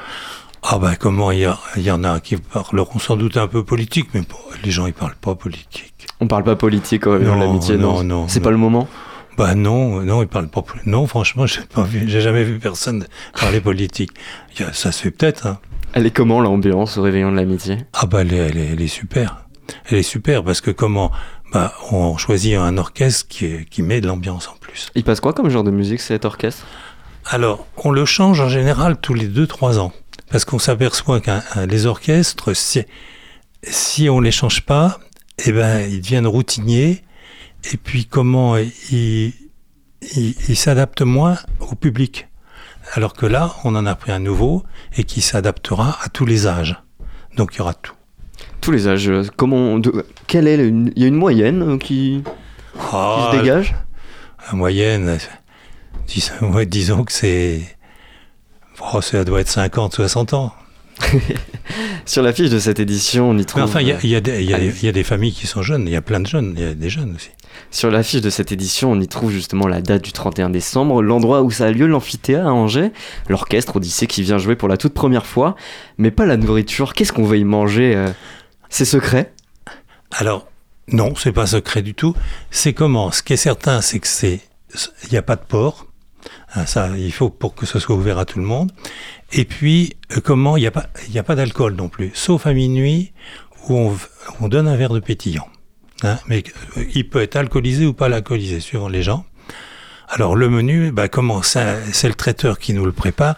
Ah 0.62 0.78
ben 0.78 0.94
comment 0.98 1.30
il 1.32 1.40
y, 1.40 1.44
a- 1.44 1.58
il 1.76 1.82
y 1.82 1.90
en 1.90 2.02
a 2.02 2.18
qui 2.18 2.36
parleront 2.38 2.98
sans 2.98 3.16
doute 3.16 3.36
un 3.36 3.46
peu 3.46 3.62
politique, 3.62 4.08
mais 4.14 4.20
bon, 4.22 4.36
les 4.64 4.70
gens 4.70 4.86
ils 4.86 4.94
parlent 4.94 5.14
pas 5.20 5.34
politique. 5.34 5.92
On 6.20 6.26
parle 6.28 6.42
pas 6.44 6.56
politique 6.56 7.04
de 7.04 7.18
Non, 7.18 7.38
l'amitié, 7.38 7.76
non, 7.76 7.98
non, 7.98 8.04
non, 8.04 8.28
C'est 8.28 8.40
pas 8.40 8.50
le 8.50 8.56
moment? 8.56 8.88
Bah 9.36 9.54
non, 9.54 10.00
non, 10.02 10.22
ils 10.22 10.28
parlent 10.28 10.48
pas. 10.48 10.62
poli- 10.62 10.80
Non, 10.86 11.06
franchement, 11.06 11.46
j'ai 11.46 11.60
pas 11.62 11.82
vu, 11.82 12.08
j'ai 12.08 12.20
jamais 12.20 12.42
vu 12.44 12.58
personne 12.58 13.06
parler 13.38 13.60
politique. 13.60 14.10
Il 14.58 14.66
ça 14.72 14.92
se 14.92 15.02
fait 15.02 15.10
peut-être. 15.10 15.46
Hein. 15.46 15.58
Elle 15.92 16.06
est 16.06 16.10
comment 16.10 16.40
l'ambiance 16.40 16.96
au 16.98 17.02
réveillon 17.02 17.30
de 17.30 17.36
l'amitié? 17.36 17.78
Ah 17.92 18.06
bah 18.06 18.22
elle 18.22 18.32
est, 18.32 18.36
elle 18.36 18.56
est- 18.58 18.66
elle 18.72 18.80
est 18.82 18.86
super. 18.88 19.44
Elle 19.90 19.98
est 19.98 20.02
super 20.02 20.42
parce 20.44 20.60
que 20.60 20.70
comment 20.70 21.10
Bah 21.52 21.72
on 21.92 22.16
choisit 22.16 22.56
un 22.56 22.76
orchestre 22.76 23.26
qui, 23.28 23.44
est- 23.46 23.68
qui 23.70 23.82
met 23.82 24.00
de 24.00 24.06
l'ambiance 24.08 24.48
en 24.48 24.56
plus. 24.60 24.88
Il 24.96 25.04
passe 25.04 25.20
quoi 25.20 25.32
comme 25.32 25.48
genre 25.48 25.62
de 25.64 25.70
musique 25.70 26.00
cet 26.00 26.24
orchestre? 26.24 26.66
Alors 27.24 27.66
on 27.76 27.92
le 27.92 28.04
change 28.04 28.40
en 28.40 28.48
général 28.48 28.96
tous 29.00 29.14
les 29.14 29.28
2-3 29.28 29.78
ans 29.78 29.92
parce 30.30 30.44
qu'on 30.44 30.58
s'aperçoit 30.58 31.20
un- 31.28 31.66
les 31.66 31.86
orchestres, 31.86 32.54
si, 32.56 32.82
si 33.62 34.08
on 34.08 34.20
les 34.20 34.32
change 34.32 34.62
pas, 34.62 34.98
eh 35.44 35.52
ben 35.52 35.80
ils 35.88 36.00
deviennent 36.00 36.26
routiniers 36.26 37.02
et 37.72 37.76
puis 37.76 38.04
comment 38.06 38.56
ils, 38.56 39.32
ils 40.16 40.56
s'adaptent 40.56 41.02
moins 41.02 41.36
au 41.60 41.74
public. 41.74 42.28
Alors 42.94 43.14
que 43.14 43.26
là, 43.26 43.54
on 43.64 43.74
en 43.74 43.84
a 43.86 43.94
pris 43.96 44.12
un 44.12 44.20
nouveau 44.20 44.62
et 44.96 45.04
qui 45.04 45.20
s'adaptera 45.20 45.98
à 46.02 46.08
tous 46.08 46.24
les 46.26 46.46
âges. 46.46 46.76
Donc 47.36 47.54
il 47.54 47.58
y 47.58 47.60
aura 47.60 47.74
tout. 47.74 47.92
Tous 48.60 48.70
les 48.70 48.86
âges. 48.88 49.08
euh, 49.08 49.24
Comment 49.36 49.78
de- 49.78 50.06
Quelle 50.26 50.46
est 50.48 50.56
une- 50.66 50.92
Il 50.96 51.02
y 51.02 51.04
a 51.04 51.08
une 51.08 51.14
moyenne 51.14 51.62
euh, 51.62 51.78
qui, 51.78 52.22
qui 52.24 52.30
Ah, 52.92 53.30
se 53.32 53.36
dégage 53.38 53.74
moyenne, 54.52 55.08
euh, 55.08 55.16
dis- 56.06 56.30
ouais, 56.42 56.66
disons 56.66 57.02
que 57.04 57.12
c'est. 57.12 57.62
Oh, 58.92 59.00
ça 59.00 59.24
doit 59.24 59.40
être 59.40 59.48
50, 59.48 59.94
60 59.94 60.34
ans. 60.34 60.52
Sur 62.06 62.22
la 62.22 62.32
fiche 62.32 62.50
de 62.50 62.58
cette 62.58 62.78
édition, 62.78 63.30
on 63.30 63.38
y 63.38 63.44
trouve. 63.44 63.62
Mais 63.62 63.68
enfin, 63.68 63.80
il 63.80 63.88
y 63.88 63.90
il 64.04 64.10
y 64.10 64.16
il 64.16 64.40
y 64.42 64.54
il 64.54 64.84
y 64.84 64.88
a 64.88 64.92
des 64.92 65.02
familles 65.04 65.32
qui 65.32 65.46
sont 65.46 65.62
jeunes. 65.62 65.86
Il 65.86 65.92
y 65.92 65.96
a 65.96 66.02
plein 66.02 66.20
de 66.20 66.26
jeunes. 66.26 66.54
Il 66.56 66.62
y 66.62 66.66
a 66.66 66.74
des 66.74 66.88
jeunes 66.88 67.14
aussi. 67.16 67.30
Sur 67.70 67.90
la 67.90 68.02
fiche 68.02 68.20
de 68.20 68.30
cette 68.30 68.52
édition, 68.52 68.92
on 68.92 69.00
y 69.00 69.08
trouve 69.08 69.30
justement 69.30 69.66
la 69.66 69.80
date 69.80 70.02
du 70.02 70.12
31 70.12 70.50
décembre, 70.50 71.02
l'endroit 71.02 71.42
où 71.42 71.50
ça 71.50 71.66
a 71.66 71.70
lieu, 71.70 71.86
l'amphithéâtre 71.86 72.46
à 72.46 72.52
Angers, 72.52 72.92
l'orchestre 73.28 73.76
Odyssée 73.76 74.06
qui 74.06 74.22
vient 74.22 74.38
jouer 74.38 74.56
pour 74.56 74.68
la 74.68 74.76
toute 74.76 74.94
première 74.94 75.26
fois, 75.26 75.56
mais 75.98 76.10
pas 76.10 76.26
la 76.26 76.36
nourriture. 76.36 76.94
Qu'est-ce 76.94 77.12
qu'on 77.12 77.24
va 77.24 77.36
y 77.36 77.44
manger 77.44 77.94
euh 77.96 78.08
C'est 78.68 78.84
secret? 78.84 79.32
Alors, 80.12 80.48
non, 80.88 81.14
c'est 81.16 81.32
pas 81.32 81.46
secret 81.46 81.82
du 81.82 81.94
tout. 81.94 82.14
C'est 82.50 82.72
comment? 82.72 83.10
Ce 83.10 83.22
qui 83.22 83.32
est 83.32 83.36
certain, 83.36 83.80
c'est 83.80 83.98
que 83.98 84.06
c'est. 84.06 84.40
Il 85.04 85.10
n'y 85.10 85.18
a 85.18 85.22
pas 85.22 85.36
de 85.36 85.42
porc. 85.42 85.86
Hein, 86.54 86.66
ça, 86.66 86.90
il 86.96 87.12
faut 87.12 87.28
pour 87.28 87.54
que 87.54 87.66
ce 87.66 87.78
soit 87.78 87.96
ouvert 87.96 88.18
à 88.18 88.24
tout 88.24 88.38
le 88.38 88.44
monde. 88.44 88.72
Et 89.32 89.44
puis, 89.44 89.96
euh, 90.16 90.20
comment? 90.22 90.56
Il 90.56 90.60
n'y 90.60 90.66
a 90.66 90.70
pas, 90.70 90.86
y 91.10 91.18
a 91.18 91.22
pas 91.22 91.34
d'alcool 91.34 91.74
non 91.74 91.88
plus, 91.88 92.12
sauf 92.14 92.46
à 92.46 92.52
minuit 92.52 93.12
où 93.68 93.76
on, 93.76 93.96
on 94.40 94.48
donne 94.48 94.68
un 94.68 94.76
verre 94.76 94.92
de 94.92 95.00
pétillant. 95.00 95.48
Hein, 96.02 96.18
mais 96.26 96.44
euh, 96.76 96.84
il 96.94 97.08
peut 97.08 97.22
être 97.22 97.36
alcoolisé 97.36 97.86
ou 97.86 97.92
pas 97.94 98.06
alcoolisé, 98.06 98.60
suivant 98.60 98.88
les 98.88 99.02
gens. 99.02 99.24
Alors 100.08 100.36
le 100.36 100.48
menu, 100.48 100.92
bah, 100.92 101.08
comment 101.08 101.42
c'est 101.42 102.08
le 102.08 102.14
traiteur 102.14 102.58
qui 102.58 102.72
nous 102.74 102.84
le 102.84 102.92
prépare. 102.92 103.36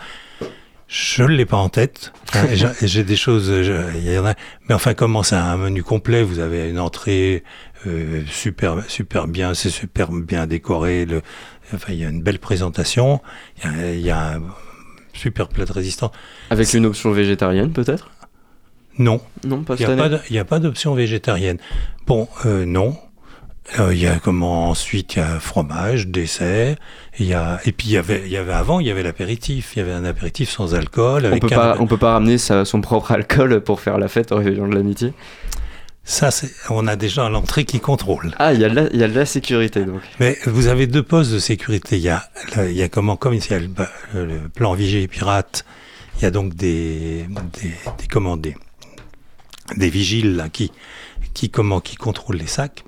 Je 0.87 1.23
ne 1.23 1.29
l'ai 1.29 1.45
pas 1.47 1.57
en 1.59 1.69
tête. 1.69 2.13
hein, 2.35 2.47
j'ai- 2.83 3.05
des 3.05 3.17
choses, 3.17 3.63
je- 3.63 3.99
y 3.99 4.19
en 4.19 4.27
a, 4.27 4.35
mais 4.69 4.75
enfin 4.75 4.95
comment 4.95 5.23
c'est 5.23 5.37
un 5.37 5.57
menu 5.59 5.83
complet. 5.83 6.23
Vous 6.23 6.39
avez 6.41 6.69
une 6.71 6.79
entrée 6.81 7.45
euh, 7.87 8.23
super, 8.27 8.83
super 8.89 9.29
bien, 9.29 9.55
c'est 9.55 9.71
super 9.71 10.11
bien 10.11 10.47
décoré. 10.47 11.07
Enfin 11.75 11.93
il 11.93 12.01
y 12.01 12.05
a 12.05 12.09
une 12.09 12.23
belle 12.23 12.39
présentation. 12.39 13.21
Il 13.65 14.01
y 14.01 14.03
y 14.05 14.11
a 14.11 14.37
un 14.37 14.43
super 15.13 15.49
plat 15.49 15.65
de 15.67 15.73
résistance. 15.73 16.11
Avec 16.51 16.73
une 16.75 16.87
option 16.87 17.13
végétarienne 17.13 17.73
peut-être? 17.73 18.11
Non, 18.99 19.21
Non, 19.45 19.63
pas 19.63 19.75
il 19.75 19.81
n'y 19.81 19.87
cette 19.87 19.91
a, 19.91 19.97
pas 19.97 20.05
année 20.07 20.17
de- 20.17 20.21
il 20.31 20.37
y 20.37 20.39
a 20.39 20.45
pas 20.45 20.59
d'option 20.59 20.95
végétarienne. 20.95 21.59
Bon, 22.07 22.29
euh, 22.47 22.65
non. 22.65 22.97
Euh, 23.79 23.93
Il 23.93 24.01
y 24.01 24.07
a 24.07 24.19
comment 24.19 24.71
ensuite 24.71 25.17
il 25.17 25.19
y 25.19 25.23
a 25.23 25.39
fromage, 25.41 26.07
dessert. 26.07 26.77
Il 27.19 27.27
y 27.27 27.35
a 27.35 27.61
et 27.67 27.73
puis 27.73 27.89
il 27.89 27.93
y 27.93 27.97
avait 27.99 28.23
il 28.25 28.33
y 28.33 28.37
avait 28.39 28.53
avant 28.55 28.81
il 28.81 28.87
y 28.87 28.91
avait 28.91 29.03
l'apéritif. 29.03 29.73
Il 29.77 29.81
y 29.81 29.83
avait 29.83 29.93
un 29.93 30.05
apéritif 30.07 30.49
sans 30.49 30.75
alcool 30.75 31.29
on 31.31 31.39
peut, 31.39 31.47
un- 31.53 31.57
pas, 31.57 31.77
on 31.79 31.87
peut 31.87 31.99
pas 31.99 32.13
ramener 32.15 32.39
sa- 32.39 32.65
son 32.65 32.81
propre 32.81 33.13
alcool 33.13 33.61
pour 33.61 33.81
faire 33.81 33.99
la 33.99 34.09
fête 34.09 34.33
au 34.33 34.37
réveillon 34.37 34.69
de 34.69 34.75
l'amitié. 34.75 35.13
ça 36.03 36.31
c'est 36.31 36.51
on 36.71 36.87
a 36.87 36.97
déjà 36.97 37.27
à 37.27 37.29
l'entrée 37.29 37.67
qui 37.67 37.79
contrôle. 37.81 38.33
Ah, 38.39 38.55
il 38.55 38.61
y, 38.61 38.65
a 38.65 38.71
de 38.71 38.75
la- 38.75 38.89
il 38.91 38.99
y 38.99 39.05
a 39.05 39.09
de 39.09 39.15
la 39.15 39.27
sécurité 39.27 39.85
donc. 39.85 40.01
Mais 40.19 40.39
vous 40.47 40.69
avez 40.69 40.87
deux 40.87 41.03
postes 41.03 41.31
de 41.33 41.39
sécurité. 41.39 41.97
Il 41.99 42.03
y 42.03 42.09
a 42.09 42.25
il 42.65 42.73
y 42.73 42.83
a 42.83 42.89
comment 42.89 43.17
comme 43.17 43.35
il 43.35 43.47
y 43.51 43.53
a 43.53 43.59
le, 43.59 43.69
le 44.15 44.49
plan 44.49 44.75
et 44.77 45.09
Pirate. 45.09 45.67
Il 46.17 46.23
y 46.23 46.27
a 46.27 46.31
donc 46.31 46.55
des 46.55 47.27
des, 47.61 47.69
des 47.99 48.07
comment 48.11 48.39
des, 49.77 49.91
vigiles 49.91 50.37
là, 50.37 50.49
qui 50.49 50.73
qui 51.35 51.51
comment 51.51 51.81
qui 51.81 51.97
contrôlent 51.97 52.37
les 52.37 52.47
sacs. 52.47 52.85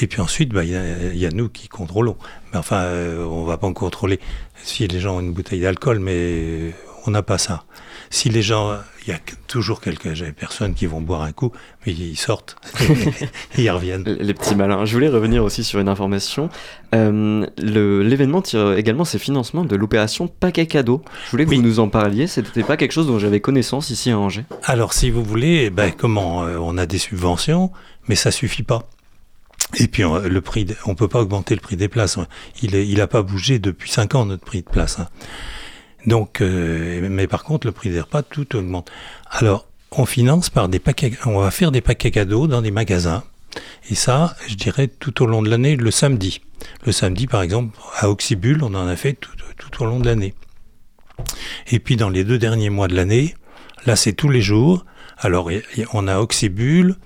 Et 0.00 0.06
puis 0.06 0.20
ensuite, 0.20 0.50
bah, 0.50 0.64
il 0.64 0.70
y, 0.70 0.76
a, 0.76 1.12
il 1.12 1.18
y 1.18 1.26
a 1.26 1.30
nous 1.30 1.48
qui 1.48 1.68
contrôlons. 1.68 2.16
Mais 2.52 2.58
enfin, 2.58 2.80
euh, 2.80 3.24
on 3.24 3.44
va 3.44 3.58
pas 3.58 3.66
en 3.66 3.74
contrôler 3.74 4.20
si 4.62 4.86
les 4.88 5.00
gens 5.00 5.16
ont 5.16 5.20
une 5.20 5.32
bouteille 5.32 5.60
d'alcool, 5.60 5.98
mais 5.98 6.72
on 7.06 7.10
n'a 7.10 7.22
pas 7.22 7.38
ça. 7.38 7.64
Si 8.14 8.28
les 8.28 8.42
gens, 8.42 8.76
il 9.06 9.10
y 9.10 9.14
a 9.16 9.18
toujours 9.48 9.80
quelques 9.80 10.12
personnes 10.34 10.74
qui 10.74 10.84
vont 10.84 11.00
boire 11.00 11.22
un 11.22 11.32
coup, 11.32 11.50
mais 11.86 11.92
ils 11.94 12.14
sortent 12.16 12.56
et 13.56 13.62
ils 13.62 13.70
reviennent. 13.70 14.04
Les 14.04 14.34
petits 14.34 14.54
malins. 14.54 14.84
Je 14.84 14.92
voulais 14.92 15.08
revenir 15.08 15.42
aussi 15.42 15.64
sur 15.64 15.80
une 15.80 15.88
information. 15.88 16.50
Euh, 16.94 17.46
L'événement 17.56 18.42
tire 18.42 18.74
également 18.74 19.06
ses 19.06 19.18
financements 19.18 19.64
de 19.64 19.76
l'opération 19.76 20.28
Paquet 20.28 20.66
Cadeau. 20.66 21.02
Je 21.24 21.30
voulais 21.30 21.46
que 21.46 21.50
Oui. 21.50 21.56
vous 21.56 21.62
nous 21.62 21.80
en 21.80 21.88
parliez. 21.88 22.26
C'était 22.26 22.62
pas 22.62 22.76
quelque 22.76 22.92
chose 22.92 23.06
dont 23.06 23.18
j'avais 23.18 23.40
connaissance 23.40 23.88
ici 23.88 24.10
à 24.10 24.18
Angers. 24.18 24.44
Alors, 24.64 24.92
si 24.92 25.08
vous 25.08 25.24
voulez, 25.24 25.70
ben, 25.70 25.90
comment 25.90 26.44
euh, 26.44 26.58
On 26.60 26.76
a 26.76 26.84
des 26.84 26.98
subventions, 26.98 27.72
mais 28.08 28.14
ça 28.14 28.30
suffit 28.30 28.62
pas. 28.62 28.90
Et 29.78 29.88
puis, 29.88 30.04
on, 30.04 30.18
le 30.18 30.40
prix, 30.42 30.66
de- 30.66 30.76
on 30.84 30.94
peut 30.94 31.08
pas 31.08 31.20
augmenter 31.22 31.54
le 31.54 31.62
prix 31.62 31.76
des 31.76 31.88
places. 31.88 32.18
Il 32.62 32.74
est, 32.74 32.86
il 32.86 33.00
a 33.00 33.06
pas 33.06 33.22
bougé 33.22 33.58
depuis 33.58 33.90
5 33.90 34.14
ans 34.16 34.26
notre 34.26 34.44
prix 34.44 34.60
de 34.60 34.68
place. 34.68 34.98
hein. 34.98 35.08
Donc, 36.06 36.40
euh, 36.40 37.06
mais 37.10 37.26
par 37.26 37.44
contre, 37.44 37.66
le 37.66 37.72
prix 37.72 37.90
des 37.90 38.00
repas, 38.00 38.22
tout 38.22 38.56
augmente. 38.56 38.90
Alors, 39.30 39.68
on 39.92 40.06
finance 40.06 40.50
par 40.50 40.68
des 40.68 40.78
paquets. 40.78 41.12
On 41.26 41.38
va 41.38 41.50
faire 41.50 41.70
des 41.70 41.80
paquets 41.80 42.10
cadeaux 42.10 42.46
dans 42.46 42.62
des 42.62 42.70
magasins. 42.70 43.22
Et 43.90 43.94
ça, 43.94 44.34
je 44.46 44.54
dirais 44.54 44.88
tout 44.88 45.22
au 45.22 45.26
long 45.26 45.42
de 45.42 45.50
l'année, 45.50 45.76
le 45.76 45.90
samedi. 45.90 46.40
Le 46.84 46.92
samedi, 46.92 47.26
par 47.26 47.42
exemple, 47.42 47.78
à 47.96 48.08
Oxybul, 48.08 48.62
on 48.62 48.74
en 48.74 48.86
a 48.86 48.96
fait 48.96 49.14
tout, 49.14 49.30
au 49.80 49.84
long 49.84 50.00
de 50.00 50.06
l'année. 50.06 50.34
Et 51.70 51.78
puis, 51.78 51.96
dans 51.96 52.08
les 52.08 52.24
deux 52.24 52.38
derniers 52.38 52.70
mois 52.70 52.88
de 52.88 52.94
l'année, 52.94 53.34
Là, 53.84 53.96
c'est 53.96 54.12
tous 54.12 54.28
les 54.28 54.40
jours. 54.40 54.84
Alors, 55.18 55.50
on 55.92 56.06
a 56.06 56.18
Oxybul, 56.18 56.96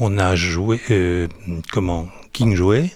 on 0.00 0.18
a 0.18 0.36
joué, 0.36 0.78
euh, 0.90 1.28
comment, 1.72 2.08
King 2.32 2.54
Jouet, 2.54 2.92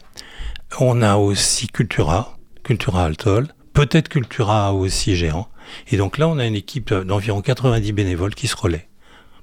on 0.78 1.00
a 1.00 1.16
aussi 1.16 1.68
Cultura, 1.68 2.36
Cultura 2.62 3.04
Altol, 3.04 3.48
peut-être 3.74 4.08
Cultura 4.08 4.72
aussi 4.72 5.14
géant. 5.16 5.48
Et 5.90 5.96
donc 5.96 6.16
là, 6.16 6.28
on 6.28 6.38
a 6.38 6.46
une 6.46 6.54
équipe 6.54 6.94
d'environ 6.94 7.42
90 7.42 7.92
bénévoles 7.92 8.34
qui 8.34 8.46
se 8.46 8.56
relaient 8.56 8.88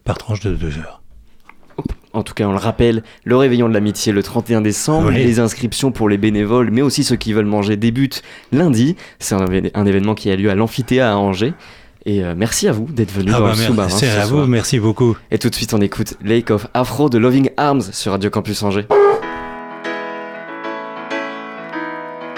par 0.04 0.18
tranche 0.18 0.40
de 0.40 0.56
deux 0.56 0.80
heures. 0.80 1.02
En 2.14 2.24
tout 2.24 2.34
cas, 2.34 2.46
on 2.46 2.52
le 2.52 2.58
rappelle, 2.58 3.04
le 3.24 3.38
réveillon 3.38 3.70
de 3.70 3.74
l'amitié 3.74 4.12
le 4.12 4.22
31 4.22 4.62
décembre. 4.62 5.10
Oui. 5.10 5.16
Les 5.16 5.40
inscriptions 5.40 5.92
pour 5.92 6.10
les 6.10 6.18
bénévoles, 6.18 6.70
mais 6.70 6.82
aussi 6.82 7.04
ceux 7.04 7.16
qui 7.16 7.32
veulent 7.32 7.46
manger, 7.46 7.78
débutent 7.78 8.22
lundi. 8.52 8.98
C'est 9.20 9.36
un, 9.36 9.86
événement 9.86 10.14
qui 10.14 10.30
a 10.30 10.36
lieu 10.36 10.50
à 10.50 10.56
l'amphithéâtre 10.56 11.16
à 11.16 11.18
Angers. 11.18 11.54
Et 12.06 12.24
euh, 12.24 12.34
merci 12.36 12.68
à 12.68 12.74
vous 12.74 12.86
d'être 12.86 13.12
venu 13.12 13.32
Ah 13.34 13.40
dans 13.40 13.46
bah, 13.46 13.52
le 13.52 13.58
merci 13.58 13.68
sous-marin. 13.68 13.90
ce 13.90 14.06
à 14.06 14.26
soir. 14.26 14.42
vous, 14.42 14.48
merci 14.48 14.80
beaucoup. 14.80 15.16
Et 15.30 15.38
tout 15.38 15.50
de 15.50 15.56
suite, 15.56 15.74
on 15.74 15.80
écoute 15.80 16.16
Lake 16.24 16.50
of 16.50 16.68
Afro 16.74 17.10
de 17.10 17.18
Loving 17.18 17.52
Arms 17.58 17.84
sur 17.94 18.12
Radio 18.12 18.30
Campus 18.30 18.62
Angers. 18.64 18.88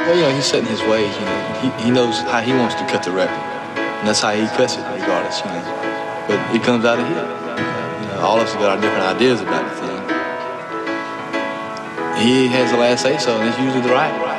Well, 0.04 0.16
you 0.16 0.22
know, 0.24 0.36
he's 0.36 0.46
set 0.46 0.60
in 0.60 0.66
his 0.66 0.82
ways. 0.82 1.16
You 1.16 1.26
know, 1.26 1.40
he, 1.64 1.86
he 1.86 1.90
knows 1.92 2.20
how 2.20 2.42
he 2.42 2.52
wants 2.52 2.76
to 2.76 2.86
cut 2.88 3.04
the 3.04 3.12
record, 3.12 3.40
and 3.80 4.08
that's 4.08 4.20
how 4.20 4.32
he 4.32 4.46
cuts 4.48 4.76
it, 4.76 4.84
regardless. 4.92 5.40
You 5.40 5.46
know, 5.46 5.64
but 6.28 6.56
it 6.56 6.62
comes 6.62 6.84
out 6.84 7.00
of 7.00 7.08
him. 7.08 7.16
You 7.16 8.08
know, 8.12 8.20
all 8.20 8.36
of 8.36 8.44
us 8.44 8.52
have 8.52 8.60
got 8.60 8.76
our 8.76 8.82
different 8.82 9.06
ideas 9.16 9.40
about 9.40 9.64
the 9.64 9.76
thing. 9.80 9.94
He 12.20 12.48
has 12.50 12.72
the 12.72 12.78
last 12.78 13.02
say 13.02 13.18
so, 13.18 13.40
and 13.40 13.48
it's 13.48 13.58
usually 13.60 13.82
the 13.82 13.94
right. 13.94 14.33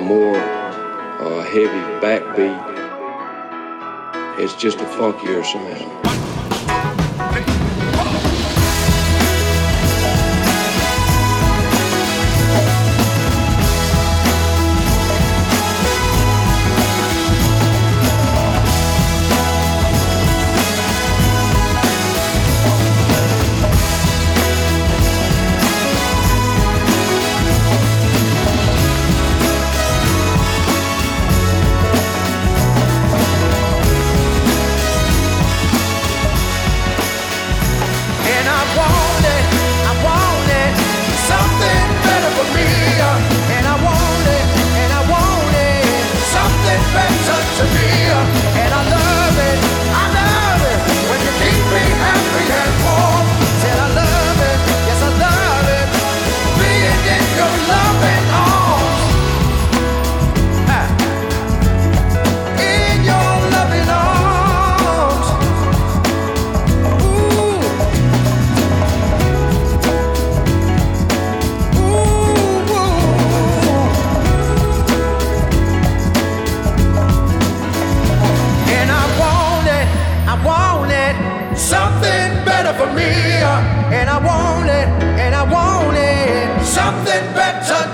A, 0.00 0.02
more 0.02 0.36
uh, 0.36 1.42
heavy 1.42 1.84
backbeat. 2.00 2.58
It's 4.38 4.54
just 4.54 4.78
a 4.78 4.84
funkier 4.84 5.44
sound. 5.44 6.19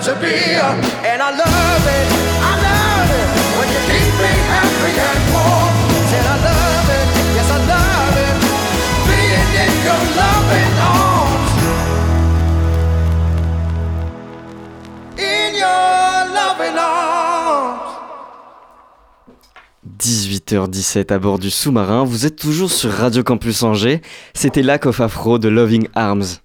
To 0.06 0.14
be. 0.20 0.38
And 1.10 1.20
I 1.20 1.30
love 1.32 1.86
it, 1.98 2.06
I 2.50 2.54
love 2.66 3.10
it, 3.20 3.28
when 3.58 3.68
you 3.74 3.80
keep 3.90 4.12
me 4.22 4.32
happy 4.54 4.92
and 5.10 5.22
warm. 5.34 5.74
Said 6.10 6.26
I 6.34 6.36
love 6.46 6.90
it, 6.98 7.08
yes 7.34 7.50
I 7.50 7.58
love 7.74 8.16
it, 8.26 8.36
being 9.08 9.50
in 9.64 9.74
your 9.86 10.02
loving 10.20 10.74
arms. 10.94 11.50
In 15.18 15.50
your 15.62 16.18
loving 16.38 16.76
arms. 16.78 17.82
18h17 19.98 21.12
à 21.12 21.18
bord 21.18 21.40
du 21.40 21.50
sous-marin, 21.50 22.04
vous 22.04 22.26
êtes 22.26 22.36
toujours 22.36 22.70
sur 22.70 22.92
Radio 22.92 23.24
Campus 23.24 23.64
Angers, 23.64 24.02
c'était 24.34 24.62
Lack 24.62 24.86
of 24.86 25.00
Afro 25.00 25.40
de 25.40 25.48
Loving 25.48 25.88
Arms. 25.96 26.38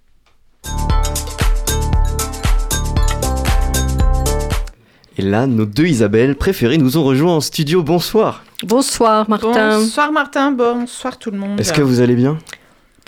Et 5.22 5.24
là, 5.24 5.46
nos 5.46 5.68
deux 5.68 5.86
Isabelle 5.86 6.34
préférées 6.34 6.80
nous 6.80 6.98
ont 6.98 7.04
rejoints 7.04 7.36
en 7.36 7.42
studio, 7.42 7.84
bonsoir 7.84 8.44
Bonsoir 8.64 9.30
Martin. 9.30 9.78
Bonsoir 9.78 10.12
Martin, 10.12 10.52
bonsoir 10.52 11.20
tout 11.20 11.30
le 11.30 11.38
monde. 11.38 11.60
Est-ce 11.60 11.74
que 11.74 11.84
vous 11.84 12.02
allez 12.02 12.16
bien? 12.16 12.40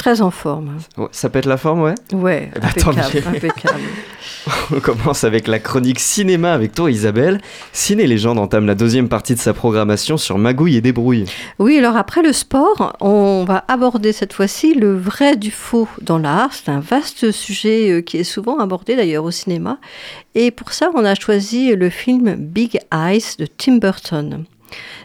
Très 0.04 0.20
en 0.22 0.32
forme. 0.32 0.80
Ça 1.14 1.30
pète 1.30 1.46
la 1.46 1.56
forme, 1.56 1.82
ouais? 1.84 1.96
Ouais, 2.12 2.52
Eh 2.54 2.60
ben, 2.60 2.68
impeccable, 2.68 3.24
impeccable. 3.38 3.80
On 4.76 4.82
commence 4.82 5.24
avec 5.24 5.48
la 5.48 5.60
chronique 5.60 6.02
cinéma 6.02 6.52
avec 6.52 6.74
toi 6.76 6.92
Isabelle. 6.92 7.40
Ciné 7.72 8.06
Légende 8.06 8.38
entame 8.38 8.66
la 8.66 8.76
deuxième 8.76 9.08
partie 9.08 9.34
de 9.34 9.40
sa 9.40 9.54
programmation 9.54 10.18
sur 10.18 10.38
Magouille 10.38 10.76
et 10.76 10.82
Débrouille. 10.82 11.24
Oui, 11.58 11.78
alors 11.78 11.96
après 11.96 12.22
le 12.22 12.34
sport, 12.34 12.98
on 13.00 13.46
va 13.48 13.64
aborder 13.70 14.12
cette 14.12 14.34
fois-ci 14.34 14.74
le 14.74 14.94
vrai 14.94 15.38
du 15.38 15.52
faux 15.52 15.88
dans 16.02 16.18
l'art. 16.18 16.50
C'est 16.52 16.70
un 16.70 16.82
vaste 16.82 17.32
sujet 17.32 17.90
euh, 17.90 18.02
qui 18.02 18.18
est 18.18 18.26
souvent 18.26 18.60
abordé 18.60 18.98
d'ailleurs 18.98 19.24
au 19.24 19.32
cinéma. 19.32 19.78
Et 20.36 20.52
pour 20.52 20.74
ça, 20.74 20.90
on 20.96 21.06
a 21.06 21.16
choisi 21.16 21.74
le 21.78 21.90
film 21.90 22.36
Big 22.36 22.78
Eyes 22.94 23.38
de 23.40 23.46
Tim 23.46 23.78
Burton. 23.78 24.44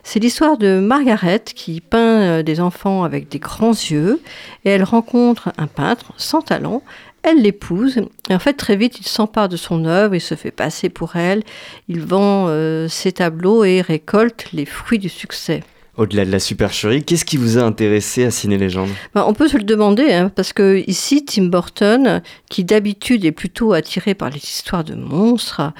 C'est 0.03 0.21
l'histoire 0.21 0.57
de 0.57 0.81
Margaret 0.81 1.43
qui 1.55 1.81
peint 1.81 2.21
euh, 2.23 2.43
des 2.43 2.61
enfants 2.61 3.05
avec 3.05 3.29
des 3.29 3.39
grands 3.39 3.73
yeux 3.73 4.21
et 4.65 4.71
elle 4.71 4.85
rencontre 4.85 5.53
un 5.59 5.67
peintre 5.67 6.13
sans 6.17 6.41
talent. 6.41 6.83
Elle 7.23 7.43
l'épouse 7.43 8.01
et 8.31 8.35
en 8.35 8.39
fait 8.39 8.55
très 8.55 8.77
vite 8.77 9.01
il 9.01 9.07
s'empare 9.07 9.49
de 9.49 9.57
son 9.57 9.85
œuvre, 9.85 10.15
il 10.15 10.21
se 10.21 10.35
fait 10.35 10.51
passer 10.51 10.89
pour 10.89 11.17
elle, 11.17 11.43
il 11.89 12.01
vend 12.01 12.47
euh, 12.49 12.89
ses 12.89 13.13
tableaux 13.13 13.65
et 13.65 13.81
récolte 13.81 14.47
les 14.53 14.65
fruits 14.65 14.99
du 14.99 15.09
succès. 15.09 15.63
Au-delà 15.99 16.25
de 16.25 16.31
la 16.31 16.39
supercherie, 16.39 17.03
qu'est-ce 17.03 17.25
qui 17.25 17.37
vous 17.37 17.59
a 17.59 17.63
intéressé 17.63 18.25
à 18.25 18.31
Ciné 18.31 18.57
Légende? 18.57 18.89
Ben, 19.17 19.25
on 19.27 19.35
peut 19.35 19.49
se 19.49 19.57
le 19.57 19.65
demander, 19.65 20.13
hein, 20.13 20.31
parce 20.33 20.53
que 20.53 20.85
ici, 20.87 21.25
Tim 21.25 21.47
Burton, 21.47 22.23
qui 22.49 22.63
d'habitude 22.63 23.25
est 23.25 23.33
plutôt 23.33 23.73
attiré 23.73 24.15
par 24.15 24.31
les 24.31 24.39
histoires 24.39 24.85
de 24.85 24.95
monstres, 24.95 25.73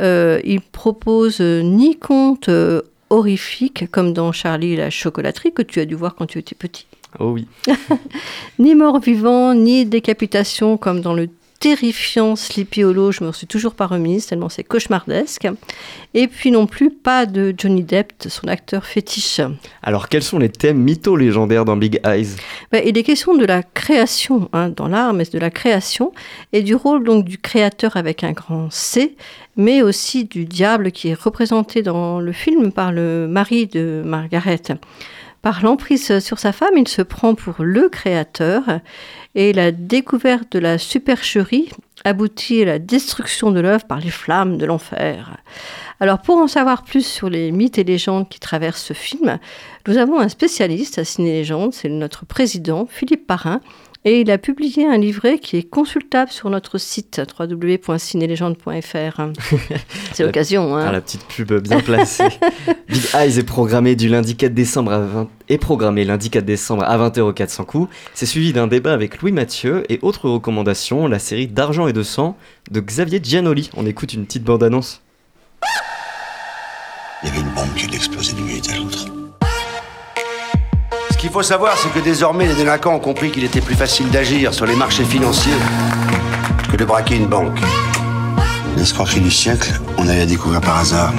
euh, 0.00 0.40
il 0.44 0.62
propose 0.62 1.40
ni 1.40 1.98
contes 1.98 2.48
horrifiques, 3.10 3.90
comme 3.90 4.12
dans 4.12 4.32
Charlie 4.32 4.76
la 4.76 4.90
chocolaterie, 4.90 5.52
que 5.52 5.62
tu 5.62 5.80
as 5.80 5.84
dû 5.84 5.94
voir 5.94 6.14
quand 6.14 6.26
tu 6.26 6.38
étais 6.38 6.54
petit, 6.54 6.86
Oh 7.18 7.30
oui. 7.30 7.46
ni 8.58 8.74
mort 8.74 9.00
vivant, 9.00 9.54
ni 9.54 9.86
décapitation, 9.86 10.76
comme 10.76 11.00
dans 11.00 11.14
le 11.14 11.28
terrifiant 11.58 12.36
Sleepy 12.36 12.84
Hollow, 12.84 13.12
je 13.12 13.24
me 13.24 13.32
suis 13.32 13.46
toujours 13.46 13.74
pas 13.74 13.86
remise, 13.86 14.26
tellement 14.26 14.48
c'est 14.48 14.64
cauchemardesque. 14.64 15.48
Et 16.14 16.28
puis 16.28 16.50
non 16.50 16.66
plus 16.66 16.90
pas 16.90 17.26
de 17.26 17.54
Johnny 17.56 17.82
Depp, 17.82 18.12
son 18.28 18.48
acteur 18.48 18.84
fétiche. 18.84 19.40
Alors 19.82 20.08
quels 20.08 20.22
sont 20.22 20.38
les 20.38 20.48
thèmes 20.48 20.78
mythos 20.78 21.16
légendaires 21.16 21.64
dans 21.64 21.76
Big 21.76 22.00
Eyes? 22.04 22.36
Il 22.72 22.96
est 22.96 23.02
question 23.02 23.34
de 23.34 23.44
la 23.44 23.62
création 23.62 24.48
hein, 24.52 24.68
dans 24.68 24.88
l'art, 24.88 25.12
mais 25.12 25.24
de 25.24 25.38
la 25.38 25.50
création 25.50 26.12
et 26.52 26.62
du 26.62 26.74
rôle 26.74 27.04
donc 27.04 27.24
du 27.24 27.38
créateur 27.38 27.96
avec 27.96 28.24
un 28.24 28.32
grand 28.32 28.70
C, 28.70 29.16
mais 29.56 29.82
aussi 29.82 30.24
du 30.24 30.44
diable 30.44 30.92
qui 30.92 31.08
est 31.08 31.20
représenté 31.20 31.82
dans 31.82 32.20
le 32.20 32.32
film 32.32 32.72
par 32.72 32.92
le 32.92 33.26
mari 33.28 33.66
de 33.66 34.02
Margaret. 34.04 34.62
Par 35.46 35.62
l'emprise 35.62 36.18
sur 36.18 36.40
sa 36.40 36.50
femme, 36.50 36.76
il 36.76 36.88
se 36.88 37.02
prend 37.02 37.36
pour 37.36 37.62
le 37.62 37.88
créateur 37.88 38.64
et 39.36 39.52
la 39.52 39.70
découverte 39.70 40.50
de 40.50 40.58
la 40.58 40.76
supercherie 40.76 41.70
aboutit 42.04 42.62
à 42.62 42.64
la 42.64 42.78
destruction 42.80 43.52
de 43.52 43.60
l'œuvre 43.60 43.84
par 43.84 44.00
les 44.00 44.10
flammes 44.10 44.58
de 44.58 44.66
l'enfer. 44.66 45.36
Alors 46.00 46.18
pour 46.18 46.38
en 46.38 46.48
savoir 46.48 46.82
plus 46.82 47.06
sur 47.06 47.30
les 47.30 47.52
mythes 47.52 47.78
et 47.78 47.84
légendes 47.84 48.28
qui 48.28 48.40
traversent 48.40 48.82
ce 48.82 48.92
film, 48.92 49.38
nous 49.86 49.98
avons 49.98 50.18
un 50.18 50.28
spécialiste 50.28 50.98
à 50.98 51.04
Ciné 51.04 51.30
Légende, 51.30 51.72
c'est 51.72 51.90
notre 51.90 52.26
président 52.26 52.88
Philippe 52.90 53.28
Parrain, 53.28 53.60
et 54.08 54.20
il 54.20 54.30
a 54.30 54.38
publié 54.38 54.86
un 54.86 54.96
livret 54.96 55.38
qui 55.38 55.56
est 55.56 55.68
consultable 55.68 56.30
sur 56.30 56.48
notre 56.48 56.78
site 56.78 57.20
www.cinélégende.fr. 57.38 58.70
C'est 60.12 60.22
La- 60.22 60.26
l'occasion. 60.26 60.76
Ah, 60.76 60.86
Hein. 60.88 60.92
la 60.92 61.00
petite 61.00 61.24
pub 61.26 61.52
bien 61.60 61.80
placée. 61.80 62.24
Big 62.88 63.02
Eyes 63.14 63.38
est 63.38 63.42
programmé 63.46 63.96
du 63.96 64.08
lundi 64.08 64.36
4 64.36 64.54
décembre 64.54 64.92
à 64.92 65.00
20... 65.00 65.28
est 65.48 65.58
programmé 65.58 66.04
lundi 66.04 66.30
4 66.30 66.44
décembre 66.44 66.84
à 66.84 66.96
20h 66.96 67.20
au 67.20 67.32
400 67.32 67.64
coups. 67.64 67.90
C'est 68.14 68.26
suivi 68.26 68.52
d'un 68.52 68.68
débat 68.68 68.92
avec 68.92 69.20
Louis 69.22 69.32
Mathieu 69.32 69.82
et 69.92 69.98
autre 70.02 70.28
recommandation, 70.30 71.08
la 71.08 71.18
série 71.18 71.48
D'argent 71.48 71.88
et 71.88 71.92
de 71.92 72.02
sang 72.04 72.36
de 72.70 72.80
Xavier 72.80 73.20
Giannoli. 73.22 73.70
On 73.76 73.86
écoute 73.86 74.12
une 74.14 74.24
petite 74.24 74.44
bande-annonce. 74.44 75.02
Il 77.22 77.28
y 77.28 77.32
avait 77.32 77.40
une 77.40 77.48
bombe 77.54 77.74
qui 77.76 77.86
l'explosait 77.88 78.34
d'une 78.34 78.45
qu'il 81.26 81.32
faut 81.32 81.42
savoir, 81.42 81.76
c'est 81.76 81.92
que 81.92 81.98
désormais 81.98 82.46
les 82.46 82.54
délinquants 82.54 82.94
ont 82.94 83.00
compris 83.00 83.32
qu'il 83.32 83.42
était 83.42 83.60
plus 83.60 83.74
facile 83.74 84.08
d'agir 84.10 84.54
sur 84.54 84.64
les 84.64 84.76
marchés 84.76 85.04
financiers 85.04 85.56
que 86.70 86.76
de 86.76 86.84
braquer 86.84 87.16
une 87.16 87.26
banque. 87.26 87.58
L'escroquerie 88.76 89.22
du 89.22 89.30
siècle, 89.32 89.72
on 89.98 90.06
allait 90.06 90.20
la 90.20 90.26
découvrir 90.26 90.60
par 90.60 90.78
hasard. 90.78 91.12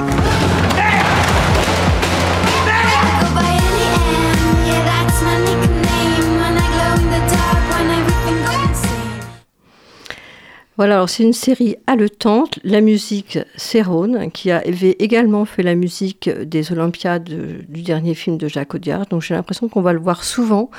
Voilà, 10.78 10.94
alors 10.94 11.10
c'est 11.10 11.24
une 11.24 11.34
série 11.34 11.76
haletante. 11.88 12.60
La 12.64 12.82
musique, 12.82 13.40
Rhône, 13.84 14.30
qui 14.32 14.52
avait 14.52 14.96
également 15.00 15.44
fait 15.46 15.64
la 15.64 15.74
musique 15.74 16.30
des 16.30 16.72
Olympiades 16.72 17.24
du 17.68 17.82
dernier 17.82 18.14
film 18.14 18.38
de 18.38 18.48
Jacques 18.48 18.76
Audiard. 18.76 19.08
Donc 19.08 19.24
j'ai 19.24 19.34
l'impression 19.34 19.70
qu'on 19.70 19.82
va 19.82 19.92
le 19.92 20.00
voir 20.00 20.24
souvent 20.24 20.70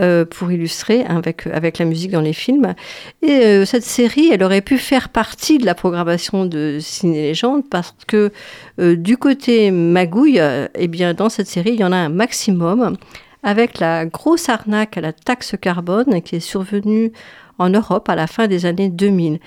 euh, 0.00 0.24
pour 0.24 0.50
illustrer 0.50 1.04
avec, 1.04 1.46
avec 1.46 1.78
la 1.78 1.84
musique 1.84 2.10
dans 2.10 2.20
les 2.20 2.32
films. 2.32 2.74
Et 3.22 3.30
euh, 3.30 3.64
cette 3.64 3.84
série, 3.84 4.30
elle 4.32 4.42
aurait 4.42 4.60
pu 4.60 4.76
faire 4.76 5.08
partie 5.08 5.58
de 5.58 5.66
la 5.66 5.76
programmation 5.76 6.46
de 6.46 6.78
Ciné 6.80 7.22
Légende 7.22 7.62
parce 7.70 7.94
que 8.08 8.32
euh, 8.80 8.96
du 8.96 9.16
côté 9.16 9.70
magouille, 9.70 10.40
eh 10.74 10.88
bien, 10.88 11.14
dans 11.14 11.28
cette 11.28 11.46
série, 11.46 11.74
il 11.74 11.80
y 11.80 11.84
en 11.84 11.92
a 11.92 11.96
un 11.96 12.08
maximum 12.08 12.96
avec 13.44 13.78
la 13.78 14.06
grosse 14.06 14.48
arnaque 14.48 14.96
à 14.96 15.00
la 15.00 15.12
taxe 15.12 15.54
carbone 15.60 16.22
qui 16.22 16.36
est 16.36 16.40
survenue 16.40 17.12
en 17.58 17.70
Europe 17.70 18.08
à 18.08 18.14
la 18.14 18.26
fin 18.26 18.46
des 18.46 18.66
années 18.66 18.88
2000. 18.88 19.38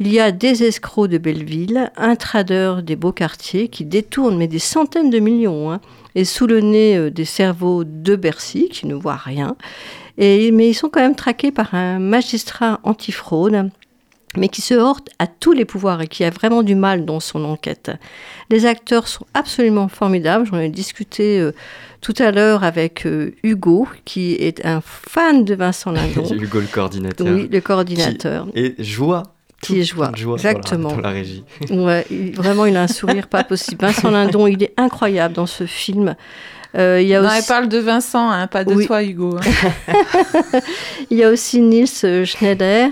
Il 0.00 0.12
y 0.12 0.18
a 0.18 0.32
des 0.32 0.64
escrocs 0.64 1.08
de 1.08 1.18
Belleville, 1.18 1.92
un 1.96 2.16
trader 2.16 2.76
des 2.82 2.96
beaux 2.96 3.12
quartiers 3.12 3.68
qui 3.68 3.84
détourne 3.84 4.36
mais 4.36 4.48
des 4.48 4.58
centaines 4.58 5.10
de 5.10 5.20
millions 5.20 5.70
hein, 5.70 5.80
et 6.14 6.24
sous 6.24 6.46
le 6.46 6.60
nez 6.60 6.96
euh, 6.96 7.10
des 7.10 7.24
cerveaux 7.24 7.84
de 7.84 8.16
Bercy 8.16 8.68
qui 8.70 8.86
ne 8.86 8.94
voient 8.94 9.14
rien. 9.16 9.56
Et, 10.18 10.50
mais 10.50 10.68
ils 10.68 10.74
sont 10.74 10.88
quand 10.88 11.00
même 11.00 11.14
traqués 11.14 11.52
par 11.52 11.74
un 11.74 11.98
magistrat 11.98 12.80
antifraude 12.82 13.70
mais 14.36 14.48
qui 14.48 14.62
se 14.62 14.74
heurte 14.74 15.10
à 15.18 15.26
tous 15.26 15.52
les 15.52 15.64
pouvoirs 15.64 16.02
et 16.02 16.08
qui 16.08 16.24
a 16.24 16.30
vraiment 16.30 16.62
du 16.62 16.74
mal 16.74 17.04
dans 17.04 17.20
son 17.20 17.44
enquête. 17.44 17.90
Les 18.50 18.66
acteurs 18.66 19.08
sont 19.08 19.26
absolument 19.34 19.88
formidables. 19.88 20.46
J'en 20.46 20.58
ai 20.58 20.68
discuté 20.68 21.38
euh, 21.38 21.52
tout 22.04 22.14
à 22.22 22.30
l'heure 22.30 22.62
avec 22.64 23.06
euh, 23.06 23.32
Hugo, 23.42 23.88
qui 24.04 24.34
est 24.34 24.64
un 24.66 24.80
fan 24.84 25.44
de 25.44 25.54
Vincent 25.54 25.90
Lindon. 25.96 26.22
Hugo 26.34 26.60
le 26.60 26.66
coordinateur. 26.66 27.26
Oui, 27.26 27.48
le 27.50 27.60
coordinateur. 27.62 28.46
Et 28.54 28.74
joie. 28.78 29.22
Qui 29.62 29.80
est 29.80 29.84
joie. 29.84 30.12
joie 30.14 30.34
Exactement. 30.36 30.90
Dans 30.90 30.96
la, 30.96 31.02
dans 31.02 31.08
la 31.08 31.14
régie. 31.14 31.42
Ouais, 31.70 32.04
il- 32.10 32.34
vraiment, 32.36 32.66
il 32.66 32.76
a 32.76 32.82
un 32.82 32.88
sourire 32.88 33.26
pas 33.28 33.42
possible. 33.42 33.80
Vincent 33.86 34.10
Lindon, 34.12 34.46
il 34.46 34.62
est 34.62 34.74
incroyable 34.76 35.34
dans 35.34 35.46
ce 35.46 35.64
film. 35.64 36.14
Euh, 36.76 37.00
il 37.00 37.06
y 37.08 37.14
a 37.14 37.22
Non, 37.22 37.28
aussi... 37.28 37.38
elle 37.38 37.44
parle 37.44 37.68
de 37.68 37.78
Vincent, 37.78 38.28
hein, 38.30 38.46
pas 38.48 38.64
de 38.64 38.74
Oui. 38.74 38.86
toi, 38.86 39.02
Hugo. 39.02 39.36
hein. 39.38 39.90
Il 41.10 41.16
y 41.16 41.22
a 41.24 41.30
aussi 41.30 41.60
Nils 41.60 42.24
Schneider, 42.26 42.90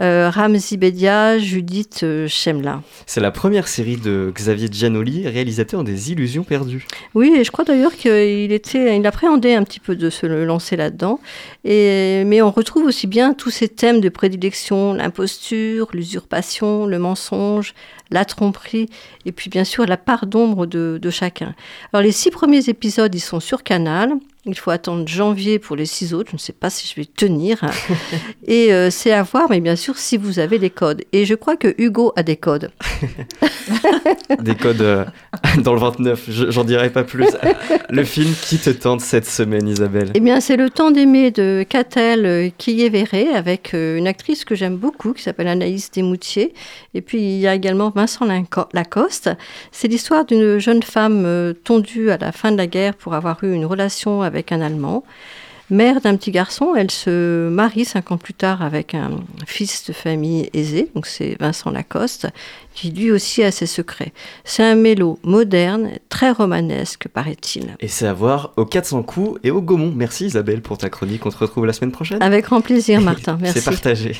euh, 0.00 0.30
Ramzi 0.30 0.76
Bedia, 0.76 1.38
Judith 1.38 2.00
euh, 2.02 2.28
Chemla. 2.28 2.82
C'est 3.06 3.20
la 3.20 3.30
première 3.30 3.66
série 3.66 3.96
de 3.96 4.32
Xavier 4.34 4.68
Giannoli, 4.70 5.26
réalisateur 5.26 5.84
des 5.84 6.12
Illusions 6.12 6.44
perdues. 6.44 6.86
Oui, 7.14 7.34
et 7.36 7.44
je 7.44 7.50
crois 7.50 7.64
d'ailleurs 7.64 7.94
qu'il 7.94 8.52
était, 8.52 8.96
il 8.96 9.06
appréhendait 9.06 9.54
un 9.54 9.64
petit 9.64 9.80
peu 9.80 9.96
de 9.96 10.10
se 10.10 10.26
lancer 10.26 10.76
là-dedans. 10.76 11.18
Et 11.64 12.24
mais 12.26 12.42
on 12.42 12.50
retrouve 12.50 12.84
aussi 12.84 13.06
bien 13.06 13.32
tous 13.32 13.50
ces 13.50 13.68
thèmes 13.68 14.00
de 14.00 14.08
prédilection 14.08 14.92
l'imposture, 14.92 15.88
l'usurpation, 15.92 16.86
le 16.86 16.98
mensonge, 16.98 17.74
la 18.10 18.24
tromperie, 18.24 18.88
et 19.24 19.32
puis 19.32 19.50
bien 19.50 19.64
sûr 19.64 19.86
la 19.86 19.96
part 19.96 20.26
d'ombre 20.26 20.66
de, 20.66 20.98
de 21.00 21.10
chacun. 21.10 21.54
Alors 21.92 22.02
les 22.02 22.12
six 22.12 22.30
premiers 22.30 22.68
épisodes, 22.68 23.14
ils 23.14 23.20
sont 23.20 23.40
sur 23.40 23.62
Canal. 23.62 24.12
Il 24.48 24.54
faut 24.56 24.70
attendre 24.70 25.08
janvier 25.08 25.58
pour 25.58 25.74
les 25.74 25.86
six 25.86 26.14
autres. 26.14 26.30
Je 26.30 26.36
ne 26.36 26.40
sais 26.40 26.52
pas 26.52 26.70
si 26.70 26.86
je 26.86 26.94
vais 27.00 27.04
tenir. 27.06 27.60
Et 28.46 28.72
euh, 28.72 28.90
c'est 28.90 29.10
à 29.12 29.22
voir, 29.24 29.46
mais 29.50 29.60
bien 29.60 29.74
sûr, 29.76 29.98
si 29.98 30.16
vous 30.16 30.38
avez 30.38 30.58
les 30.58 30.70
codes. 30.70 31.02
Et 31.12 31.24
je 31.26 31.34
crois 31.34 31.56
que 31.56 31.74
Hugo 31.78 32.12
a 32.16 32.22
des 32.22 32.36
codes. 32.36 32.70
Des 34.40 34.54
codes 34.54 34.80
euh, 34.82 35.04
dans 35.62 35.72
le 35.74 35.80
29, 35.80 36.24
je- 36.28 36.50
j'en 36.50 36.64
dirai 36.64 36.90
pas 36.90 37.04
plus. 37.04 37.26
Le 37.90 38.04
film 38.04 38.32
qui 38.42 38.58
te 38.58 38.70
tente 38.70 39.00
cette 39.00 39.26
semaine, 39.26 39.66
Isabelle? 39.68 40.10
Eh 40.14 40.20
bien, 40.20 40.40
c'est 40.40 40.56
Le 40.56 40.70
temps 40.70 40.90
d'aimer 40.90 41.30
de 41.30 41.64
Catel 41.68 42.24
euh, 42.26 42.48
Quillet-Verret 42.56 43.28
avec 43.34 43.72
une 43.74 44.06
actrice 44.06 44.44
que 44.44 44.54
j'aime 44.54 44.76
beaucoup 44.76 45.12
qui 45.12 45.22
s'appelle 45.22 45.48
Anaïs 45.48 45.90
Desmoutiers. 45.90 46.54
Et 46.94 47.00
puis, 47.00 47.18
il 47.18 47.38
y 47.40 47.46
a 47.46 47.54
également 47.54 47.90
Vincent 47.90 48.26
Lacoste. 48.72 49.30
C'est 49.72 49.88
l'histoire 49.88 50.24
d'une 50.24 50.58
jeune 50.58 50.82
femme 50.82 51.54
tondue 51.64 52.10
à 52.10 52.18
la 52.18 52.32
fin 52.32 52.52
de 52.52 52.56
la 52.56 52.66
guerre 52.66 52.94
pour 52.94 53.14
avoir 53.14 53.42
eu 53.42 53.52
une 53.52 53.64
relation 53.66 54.22
avec 54.22 54.35
un 54.50 54.60
Allemand. 54.60 55.04
Mère 55.68 56.00
d'un 56.00 56.16
petit 56.16 56.30
garçon, 56.30 56.74
elle 56.76 56.92
se 56.92 57.48
marie 57.48 57.84
cinq 57.84 58.12
ans 58.12 58.18
plus 58.18 58.34
tard 58.34 58.62
avec 58.62 58.94
un 58.94 59.10
fils 59.46 59.84
de 59.88 59.92
famille 59.92 60.48
aisé, 60.52 60.88
donc 60.94 61.06
c'est 61.06 61.36
Vincent 61.40 61.70
Lacoste, 61.70 62.28
qui 62.72 62.92
lui 62.92 63.10
aussi 63.10 63.42
a 63.42 63.50
ses 63.50 63.66
secrets. 63.66 64.12
C'est 64.44 64.62
un 64.62 64.76
mélo 64.76 65.18
moderne, 65.24 65.90
très 66.08 66.30
romanesque, 66.30 67.08
paraît-il. 67.08 67.76
Et 67.80 67.88
c'est 67.88 68.06
à 68.06 68.12
voir 68.12 68.52
au 68.56 68.64
400 68.64 69.02
coups 69.02 69.40
et 69.42 69.50
au 69.50 69.60
Gaumont. 69.60 69.92
Merci 69.96 70.26
Isabelle 70.26 70.62
pour 70.62 70.78
ta 70.78 70.88
chronique. 70.88 71.26
On 71.26 71.30
te 71.30 71.38
retrouve 71.38 71.66
la 71.66 71.72
semaine 71.72 71.90
prochaine. 71.90 72.22
Avec 72.22 72.44
grand 72.44 72.60
plaisir, 72.60 73.00
Martin. 73.02 73.36
Merci. 73.40 73.58
C'est 73.58 73.64
partagé. 73.64 74.12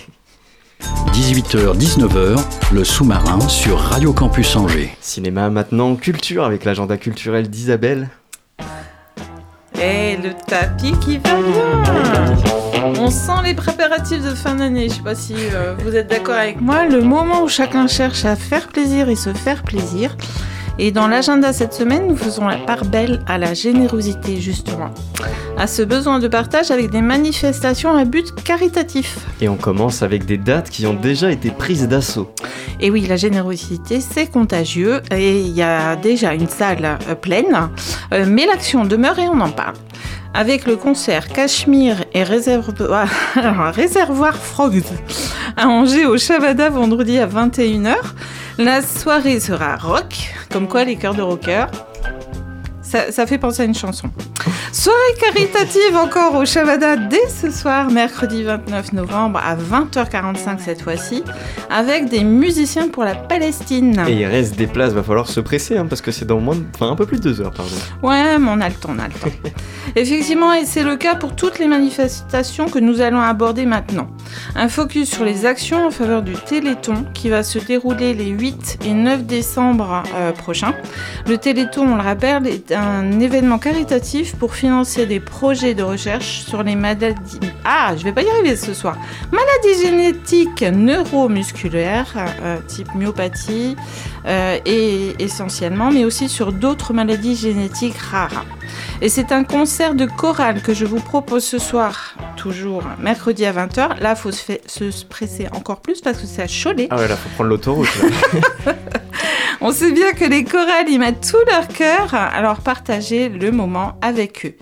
18h, 1.12 1.78
19h, 1.78 2.44
le 2.72 2.84
sous-marin 2.84 3.40
sur 3.48 3.78
Radio 3.78 4.12
Campus 4.12 4.56
Angers. 4.56 4.90
Cinéma 5.00 5.48
maintenant, 5.48 5.94
culture 5.94 6.44
avec 6.44 6.64
l'agenda 6.64 6.96
culturel 6.96 7.48
d'Isabelle. 7.48 8.10
Et 9.80 10.16
le 10.16 10.32
tapis 10.46 10.92
qui 11.00 11.18
va 11.18 11.34
bien. 11.34 12.34
On 12.98 13.10
sent 13.10 13.42
les 13.44 13.54
préparatifs 13.54 14.22
de 14.22 14.34
fin 14.34 14.54
d'année. 14.54 14.88
Je 14.88 14.94
sais 14.94 15.02
pas 15.02 15.14
si 15.14 15.34
euh, 15.36 15.74
vous 15.78 15.94
êtes 15.94 16.08
d'accord 16.08 16.36
avec 16.36 16.60
moi. 16.60 16.86
Le 16.86 17.02
moment 17.02 17.42
où 17.42 17.48
chacun 17.48 17.86
cherche 17.86 18.24
à 18.24 18.36
faire 18.36 18.68
plaisir 18.68 19.08
et 19.08 19.16
se 19.16 19.32
faire 19.32 19.62
plaisir. 19.62 20.16
Et 20.78 20.90
dans 20.90 21.08
l'agenda 21.08 21.54
cette 21.54 21.72
semaine, 21.72 22.06
nous 22.06 22.16
faisons 22.16 22.46
la 22.46 22.58
part 22.58 22.84
belle 22.84 23.22
à 23.26 23.38
la 23.38 23.54
générosité, 23.54 24.40
justement. 24.40 24.90
À 25.56 25.66
ce 25.66 25.82
besoin 25.82 26.18
de 26.18 26.28
partage 26.28 26.70
avec 26.70 26.90
des 26.90 27.00
manifestations 27.00 27.96
à 27.96 28.04
but 28.04 28.34
caritatif. 28.44 29.18
Et 29.40 29.48
on 29.48 29.56
commence 29.56 30.02
avec 30.02 30.26
des 30.26 30.36
dates 30.36 30.68
qui 30.68 30.86
ont 30.86 30.92
déjà 30.92 31.32
été 31.32 31.50
prises 31.50 31.88
d'assaut. 31.88 32.30
Et 32.78 32.90
oui, 32.90 33.06
la 33.06 33.16
générosité, 33.16 34.00
c'est 34.00 34.30
contagieux. 34.30 35.00
Et 35.10 35.40
il 35.40 35.56
y 35.56 35.62
a 35.62 35.96
déjà 35.96 36.34
une 36.34 36.48
salle 36.48 36.98
euh, 37.08 37.14
pleine. 37.14 37.70
Euh, 38.12 38.26
mais 38.28 38.44
l'action 38.44 38.84
demeure 38.84 39.18
et 39.18 39.28
on 39.28 39.40
en 39.40 39.50
parle. 39.50 39.76
Avec 40.34 40.66
le 40.66 40.76
concert 40.76 41.28
Cachemire 41.28 42.04
et 42.12 42.22
Réservoir, 42.22 43.08
Réservoir 43.74 44.36
Frogs 44.36 44.82
à 45.56 45.68
Angers 45.68 46.04
au 46.04 46.18
Chavada 46.18 46.68
vendredi 46.68 47.18
à 47.18 47.26
21h. 47.26 47.94
La 48.58 48.80
soirée 48.80 49.38
sera 49.38 49.76
rock, 49.76 50.34
comme 50.50 50.66
quoi 50.66 50.84
les 50.84 50.96
chœurs 50.96 51.14
de 51.14 51.20
rockers. 51.20 51.70
Ça, 52.86 53.10
ça 53.10 53.26
fait 53.26 53.38
penser 53.38 53.62
à 53.62 53.64
une 53.64 53.74
chanson. 53.74 54.08
Soirée 54.72 54.98
caritative 55.20 55.96
encore 55.96 56.36
au 56.36 56.44
Chavada 56.44 56.96
dès 56.96 57.28
ce 57.28 57.50
soir, 57.50 57.90
mercredi 57.90 58.44
29 58.44 58.92
novembre 58.92 59.40
à 59.44 59.56
20h45 59.56 60.58
cette 60.60 60.82
fois-ci, 60.82 61.24
avec 61.68 62.08
des 62.08 62.22
musiciens 62.22 62.86
pour 62.88 63.02
la 63.02 63.16
Palestine. 63.16 64.04
Et 64.06 64.12
il 64.12 64.26
reste 64.26 64.54
des 64.54 64.68
places, 64.68 64.92
va 64.92 65.02
falloir 65.02 65.26
se 65.26 65.40
presser 65.40 65.76
hein, 65.76 65.86
parce 65.88 66.00
que 66.00 66.12
c'est 66.12 66.26
dans 66.26 66.38
moins 66.38 66.54
de... 66.54 66.62
enfin, 66.74 66.88
un 66.88 66.94
peu 66.94 67.06
plus 67.06 67.18
de 67.18 67.24
deux 67.24 67.40
heures, 67.40 67.52
pardon. 67.52 67.74
Ouais, 68.04 68.38
mais 68.38 68.48
on 68.48 68.60
a 68.60 68.68
le 68.68 68.74
temps, 68.76 68.90
on 68.94 68.98
a 69.00 69.08
le 69.08 69.14
temps. 69.14 69.34
Effectivement, 69.96 70.52
et 70.52 70.64
c'est 70.64 70.84
le 70.84 70.96
cas 70.96 71.16
pour 71.16 71.34
toutes 71.34 71.58
les 71.58 71.66
manifestations 71.66 72.68
que 72.68 72.78
nous 72.78 73.00
allons 73.00 73.20
aborder 73.20 73.66
maintenant. 73.66 74.08
Un 74.54 74.68
focus 74.68 75.10
sur 75.10 75.24
les 75.24 75.44
actions 75.44 75.86
en 75.86 75.90
faveur 75.90 76.22
du 76.22 76.34
Téléthon 76.34 77.06
qui 77.14 77.30
va 77.30 77.42
se 77.42 77.58
dérouler 77.58 78.14
les 78.14 78.28
8 78.28 78.78
et 78.84 78.92
9 78.92 79.24
décembre 79.24 80.04
euh, 80.14 80.32
prochains. 80.32 80.74
Le 81.26 81.38
Téléthon, 81.38 81.88
on 81.92 81.96
le 81.96 82.02
rappelle, 82.02 82.46
est 82.46 82.75
un 82.76 83.18
événement 83.20 83.58
caritatif 83.58 84.36
pour 84.36 84.54
financer 84.54 85.06
des 85.06 85.20
projets 85.20 85.74
de 85.74 85.82
recherche 85.82 86.44
sur 86.48 86.62
les 86.62 86.76
maladies. 86.76 87.40
Ah, 87.64 87.94
je 87.96 88.04
vais 88.04 88.12
pas 88.12 88.22
y 88.22 88.28
arriver 88.30 88.54
ce 88.56 88.74
soir. 88.74 88.96
Maladies 89.32 89.82
génétiques 89.82 90.62
neuromusculaires, 90.62 92.14
euh, 92.42 92.58
type 92.68 92.94
myopathie, 92.94 93.76
euh, 94.26 94.58
et 94.64 95.14
essentiellement, 95.18 95.90
mais 95.90 96.04
aussi 96.04 96.28
sur 96.28 96.52
d'autres 96.52 96.92
maladies 96.92 97.36
génétiques 97.36 97.96
rares. 97.98 98.44
Et 99.00 99.08
c'est 99.08 99.32
un 99.32 99.44
concert 99.44 99.94
de 99.94 100.06
chorale 100.06 100.60
que 100.62 100.74
je 100.74 100.84
vous 100.84 101.00
propose 101.00 101.44
ce 101.44 101.58
soir, 101.58 102.14
toujours 102.36 102.82
mercredi 103.00 103.44
à 103.46 103.52
20h. 103.52 104.00
Là, 104.00 104.10
il 104.10 104.16
faut 104.16 104.32
se, 104.32 104.42
fait- 104.42 104.62
se 104.66 105.04
presser 105.04 105.48
encore 105.52 105.80
plus 105.80 106.00
parce 106.00 106.18
que 106.18 106.26
c'est 106.26 106.42
à 106.42 106.46
Cholet. 106.46 106.88
Ah 106.90 106.96
ouais, 106.96 107.08
là, 107.08 107.16
faut 107.16 107.28
prendre 107.34 107.50
l'autoroute. 107.50 107.88
On 109.62 109.72
sait 109.72 109.92
bien 109.92 110.12
que 110.12 110.24
les 110.24 110.44
chorales 110.44 110.88
y 110.88 110.98
mettent 110.98 111.30
tout 111.30 111.44
leur 111.50 111.66
cœur, 111.68 112.12
alors 112.12 112.60
partagez 112.60 113.30
le 113.30 113.50
moment 113.50 113.98
avec 114.02 114.44
eux. 114.44 114.54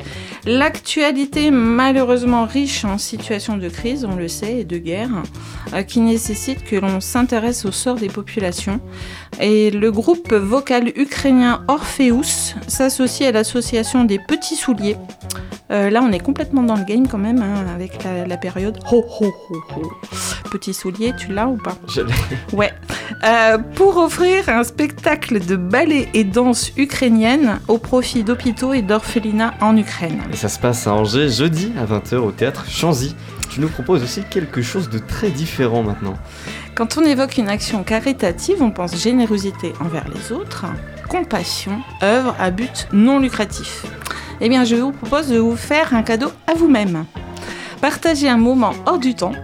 L'actualité 0.46 1.50
malheureusement 1.50 2.44
riche 2.44 2.84
en 2.84 2.96
situations 2.96 3.56
de 3.56 3.68
crise, 3.68 4.04
on 4.04 4.14
le 4.14 4.28
sait, 4.28 4.58
et 4.58 4.64
de 4.64 4.78
guerre, 4.78 5.10
euh, 5.72 5.82
qui 5.82 6.00
nécessite 6.00 6.62
que 6.64 6.76
l'on 6.76 7.00
s'intéresse 7.00 7.64
au 7.64 7.72
sort 7.72 7.96
des 7.96 8.08
populations. 8.08 8.80
Et 9.40 9.70
le 9.70 9.90
groupe 9.90 10.32
vocal 10.32 10.92
ukrainien 10.96 11.64
Orpheus 11.68 12.54
s'associe 12.66 13.28
à 13.28 13.32
l'association 13.32 14.04
des 14.04 14.18
Petits 14.18 14.56
Souliers. 14.56 14.96
Euh, 15.70 15.90
là, 15.90 16.02
on 16.02 16.12
est 16.12 16.20
complètement 16.20 16.62
dans 16.62 16.76
le 16.76 16.84
game 16.84 17.08
quand 17.08 17.18
même, 17.18 17.42
hein, 17.42 17.64
avec 17.74 18.04
la, 18.04 18.26
la 18.26 18.36
période. 18.36 18.78
Ho, 18.92 19.04
ho, 19.20 19.32
ho, 19.50 19.56
ho. 19.76 19.92
Petit 20.50 20.74
soulier, 20.74 21.14
tu 21.16 21.32
l'as 21.32 21.48
ou 21.48 21.56
pas 21.56 21.76
Je 21.88 22.02
l'ai. 22.02 22.12
Ouais. 22.52 22.72
Euh, 23.24 23.58
pour 23.58 23.96
offrir 23.96 24.48
un 24.48 24.62
spectacle 24.62 25.44
de 25.44 25.56
ballet 25.56 26.08
et 26.14 26.24
danse 26.24 26.70
ukrainienne 26.76 27.58
au 27.68 27.78
profit 27.78 28.24
d'hôpitaux 28.24 28.74
et 28.74 28.82
d'orphelinats 28.82 29.54
en 29.60 29.76
Ukraine. 29.76 30.20
Et 30.32 30.36
ça 30.36 30.48
se 30.48 30.58
passe 30.58 30.86
à 30.86 30.94
Angers 30.94 31.28
jeudi 31.30 31.72
à 31.80 31.86
20h 31.86 32.16
au 32.16 32.30
théâtre 32.30 32.66
Chanzy. 32.68 33.16
Tu 33.50 33.60
nous 33.60 33.68
proposes 33.68 34.02
aussi 34.02 34.22
quelque 34.30 34.62
chose 34.62 34.90
de 34.90 34.98
très 34.98 35.30
différent 35.30 35.82
maintenant. 35.82 36.14
Quand 36.74 36.98
on 36.98 37.04
évoque 37.04 37.38
une 37.38 37.48
action 37.48 37.84
caritative, 37.84 38.60
on 38.60 38.72
pense 38.72 39.00
générosité 39.00 39.72
envers 39.78 40.08
les 40.08 40.32
autres, 40.32 40.66
compassion, 41.08 41.80
œuvre 42.02 42.34
à 42.36 42.50
but 42.50 42.88
non 42.92 43.20
lucratif. 43.20 43.86
Eh 44.40 44.48
bien, 44.48 44.64
je 44.64 44.74
vous 44.74 44.90
propose 44.90 45.28
de 45.28 45.38
vous 45.38 45.54
faire 45.54 45.94
un 45.94 46.02
cadeau 46.02 46.32
à 46.48 46.54
vous-même. 46.54 47.04
Partagez 47.80 48.28
un 48.28 48.38
moment 48.38 48.72
hors 48.86 48.98
du 48.98 49.14
temps, 49.14 49.34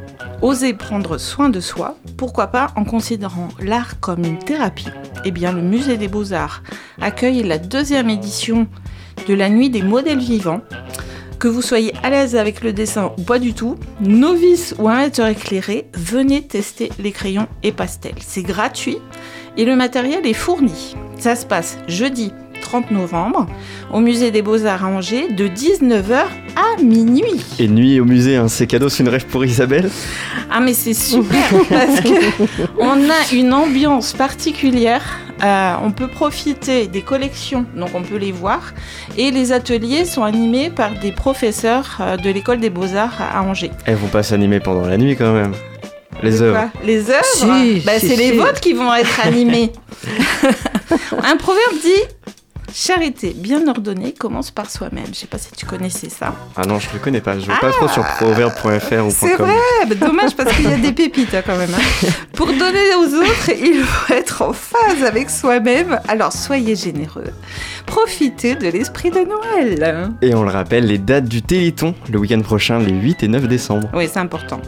osez 0.42 0.74
prendre 0.74 1.18
soin 1.18 1.50
de 1.50 1.60
soi, 1.60 1.96
pourquoi 2.16 2.48
pas 2.48 2.72
en 2.74 2.84
considérant 2.84 3.48
l'art 3.60 4.00
comme 4.00 4.24
une 4.24 4.40
thérapie. 4.40 4.88
Eh 5.24 5.30
bien, 5.30 5.52
le 5.52 5.62
Musée 5.62 5.96
des 5.96 6.08
Beaux-Arts 6.08 6.64
accueille 7.00 7.44
la 7.44 7.58
deuxième 7.58 8.10
édition 8.10 8.66
de 9.28 9.34
la 9.34 9.48
Nuit 9.48 9.70
des 9.70 9.82
modèles 9.82 10.18
vivants. 10.18 10.62
Que 11.40 11.48
vous 11.48 11.62
soyez 11.62 11.94
à 12.02 12.10
l'aise 12.10 12.36
avec 12.36 12.62
le 12.62 12.74
dessin 12.74 13.12
ou 13.16 13.22
pas 13.22 13.38
du 13.38 13.54
tout, 13.54 13.76
novice 14.02 14.74
ou 14.78 14.90
amateur 14.90 15.26
éclairé, 15.26 15.86
venez 15.94 16.42
tester 16.42 16.90
les 17.02 17.12
crayons 17.12 17.48
et 17.62 17.72
pastels. 17.72 18.12
C'est 18.20 18.42
gratuit 18.42 18.98
et 19.56 19.64
le 19.64 19.74
matériel 19.74 20.26
est 20.26 20.34
fourni. 20.34 20.94
Ça 21.18 21.36
se 21.36 21.46
passe 21.46 21.78
jeudi 21.88 22.34
30 22.60 22.90
novembre 22.90 23.46
au 23.90 24.00
musée 24.00 24.30
des 24.30 24.42
Beaux-Arts 24.42 24.84
à 24.84 24.88
Angers 24.88 25.28
de 25.32 25.48
19h 25.48 26.26
à 26.56 26.82
minuit. 26.82 27.42
Et 27.58 27.68
nuit 27.68 27.98
au 28.00 28.04
musée, 28.04 28.36
hein, 28.36 28.48
c'est 28.48 28.66
cadeau, 28.66 28.90
c'est 28.90 29.02
une 29.02 29.08
rêve 29.08 29.24
pour 29.24 29.42
Isabelle 29.42 29.90
Ah 30.50 30.60
mais 30.60 30.74
c'est 30.74 30.92
super 30.92 31.48
parce 31.70 32.02
que 32.02 32.42
on 32.78 33.08
a 33.08 33.34
une 33.34 33.54
ambiance 33.54 34.12
particulière. 34.12 35.18
Euh, 35.42 35.72
on 35.82 35.90
peut 35.90 36.08
profiter 36.08 36.86
des 36.86 37.02
collections, 37.02 37.64
donc 37.74 37.90
on 37.94 38.02
peut 38.02 38.16
les 38.16 38.32
voir. 38.32 38.72
Et 39.16 39.30
les 39.30 39.52
ateliers 39.52 40.04
sont 40.04 40.22
animés 40.22 40.70
par 40.70 40.90
des 40.98 41.12
professeurs 41.12 41.98
euh, 42.00 42.16
de 42.16 42.30
l'école 42.30 42.60
des 42.60 42.70
beaux-arts 42.70 43.20
à 43.20 43.42
Angers. 43.42 43.70
Elles 43.86 43.96
vont 43.96 44.08
pas 44.08 44.22
s'animer 44.22 44.60
pendant 44.60 44.86
la 44.86 44.96
nuit 44.96 45.16
quand 45.16 45.32
même. 45.32 45.52
Les 46.22 46.42
œuvres. 46.42 46.68
Les 46.84 47.08
œuvres 47.10 47.24
Si, 47.24 47.80
Bah, 47.86 47.98
si, 47.98 48.08
C'est 48.08 48.16
les 48.16 48.32
vôtres 48.32 48.60
qui 48.60 48.74
vont 48.74 48.92
être 48.94 49.20
animés. 49.24 49.72
Un 51.24 51.36
proverbe 51.36 51.74
dit 51.82 52.02
Charité 52.74 53.32
bien 53.36 53.66
ordonnée 53.68 54.12
commence 54.12 54.50
par 54.50 54.70
soi-même. 54.70 55.06
Je 55.12 55.18
sais 55.18 55.26
pas 55.26 55.38
si 55.38 55.50
tu 55.52 55.66
connaissais 55.66 56.08
ça. 56.08 56.34
Ah 56.56 56.62
non, 56.66 56.78
je 56.78 56.88
le 56.92 56.98
connais 56.98 57.20
pas. 57.20 57.38
Je 57.38 57.46
vais 57.46 57.58
pas 57.60 57.70
trop 57.72 57.88
sur 57.88 58.04
proverbe.fr 58.04 59.06
ou 59.06 59.10
C'est 59.10 59.34
.com. 59.36 59.46
vrai, 59.46 59.86
bah, 59.88 59.94
dommage 60.06 60.34
parce 60.36 60.54
qu'il 60.54 60.68
y 60.68 60.72
a 60.72 60.76
des 60.76 60.92
pépites 60.92 61.34
hein, 61.34 61.42
quand 61.44 61.56
même. 61.56 61.74
hein. 61.74 62.06
Pour 62.34 62.46
donner 62.46 62.94
aux 62.98 63.14
autres, 63.14 63.50
il 63.60 63.82
faut 63.82 64.14
être 64.14 64.42
en 64.42 64.52
phase 64.52 65.02
avec 65.06 65.30
soi-même. 65.30 66.00
Alors 66.08 66.32
soyez 66.32 66.76
généreux. 66.76 67.32
Profitez 67.90 68.54
de 68.54 68.68
l'esprit 68.68 69.10
de 69.10 69.18
Noël. 69.18 70.12
Et 70.22 70.32
on 70.32 70.44
le 70.44 70.50
rappelle, 70.50 70.86
les 70.86 70.96
dates 70.98 71.24
du 71.24 71.42
Téléthon, 71.42 71.92
le 72.12 72.20
week-end 72.20 72.40
prochain, 72.40 72.78
les 72.78 72.92
8 72.92 73.24
et 73.24 73.28
9 73.28 73.48
décembre. 73.48 73.88
Oui, 73.92 74.08
c'est 74.10 74.20
important. 74.20 74.60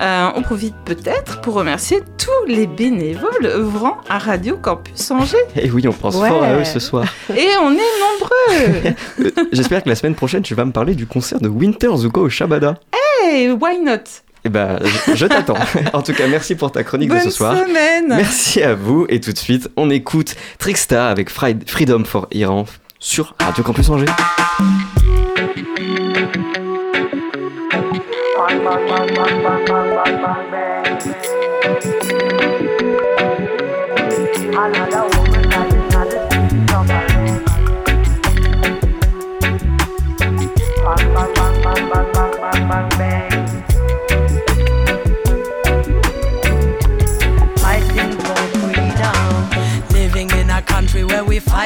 Euh, 0.00 0.28
on 0.36 0.42
profite 0.42 0.76
peut-être 0.84 1.40
pour 1.40 1.54
remercier 1.54 1.98
tous 2.16 2.46
les 2.46 2.68
bénévoles 2.68 3.44
œuvrant 3.44 3.96
à 4.08 4.18
Radio 4.20 4.56
Campus 4.56 5.10
Angers. 5.10 5.36
Et 5.56 5.68
oui, 5.68 5.88
on 5.88 5.92
pense 5.92 6.14
Ouais. 6.14 6.28
fort 6.28 6.44
à 6.44 6.54
eux 6.54 6.64
ce 6.64 6.78
soir. 6.78 7.04
Et 7.36 7.48
on 7.60 7.72
est 7.72 7.74
nombreux. 7.74 8.94
Euh, 9.26 9.30
J'espère 9.50 9.82
que 9.82 9.88
la 9.88 9.96
semaine 9.96 10.14
prochaine, 10.14 10.42
tu 10.42 10.54
vas 10.54 10.64
me 10.64 10.72
parler 10.72 10.94
du 10.94 11.06
concert 11.06 11.40
de 11.40 11.48
Winter 11.48 11.90
Zuko 11.96 12.20
au 12.20 12.28
Shabada. 12.28 12.76
hey, 13.24 13.50
why 13.50 13.80
not? 13.82 14.22
Eh 14.44 14.48
ben, 14.48 14.78
je, 14.82 15.14
je 15.14 15.26
t'attends. 15.26 15.56
en 15.92 16.02
tout 16.02 16.14
cas, 16.14 16.26
merci 16.26 16.54
pour 16.54 16.72
ta 16.72 16.82
chronique 16.82 17.10
de 17.10 17.18
ce 17.18 17.30
soir. 17.30 17.56
semaine. 17.56 18.08
Merci 18.08 18.62
à 18.62 18.74
vous. 18.74 19.06
Et 19.08 19.20
tout 19.20 19.32
de 19.32 19.38
suite, 19.38 19.68
on 19.76 19.90
écoute 19.90 20.34
Trickstar 20.58 21.08
avec 21.10 21.30
Freedom 21.30 22.04
for 22.04 22.26
Iran 22.32 22.64
sur 22.98 23.34
Radio 23.38 23.62
Campus 23.64 23.88
Angers. 23.90 24.06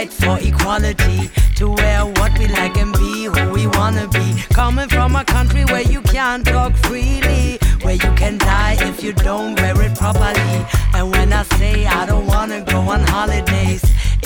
Fight 0.04 0.12
for 0.12 0.46
equality. 0.46 1.30
To 1.56 1.70
wear 1.70 2.04
what 2.04 2.36
we 2.38 2.48
like 2.48 2.76
and 2.76 2.92
be 2.94 3.24
who 3.24 3.52
we 3.52 3.66
wanna 3.66 4.08
be. 4.08 4.34
Coming 4.52 4.88
from 4.88 5.16
a 5.16 5.24
country 5.24 5.64
where 5.66 5.82
you 5.82 6.02
can't 6.02 6.44
talk 6.44 6.74
freely. 6.76 7.58
Where 7.82 7.94
you 7.94 8.12
can 8.16 8.38
die 8.38 8.76
if 8.80 9.02
you 9.02 9.12
don't 9.12 9.54
wear 9.60 9.80
it 9.82 9.96
properly. 9.96 10.66
And 10.94 11.10
when 11.10 11.32
I 11.32 11.42
say 11.58 11.86
I 11.86 12.06
don't 12.06 12.26
wanna 12.26 12.62
go 12.62 12.80
on 12.80 13.00
holidays. 13.06 13.84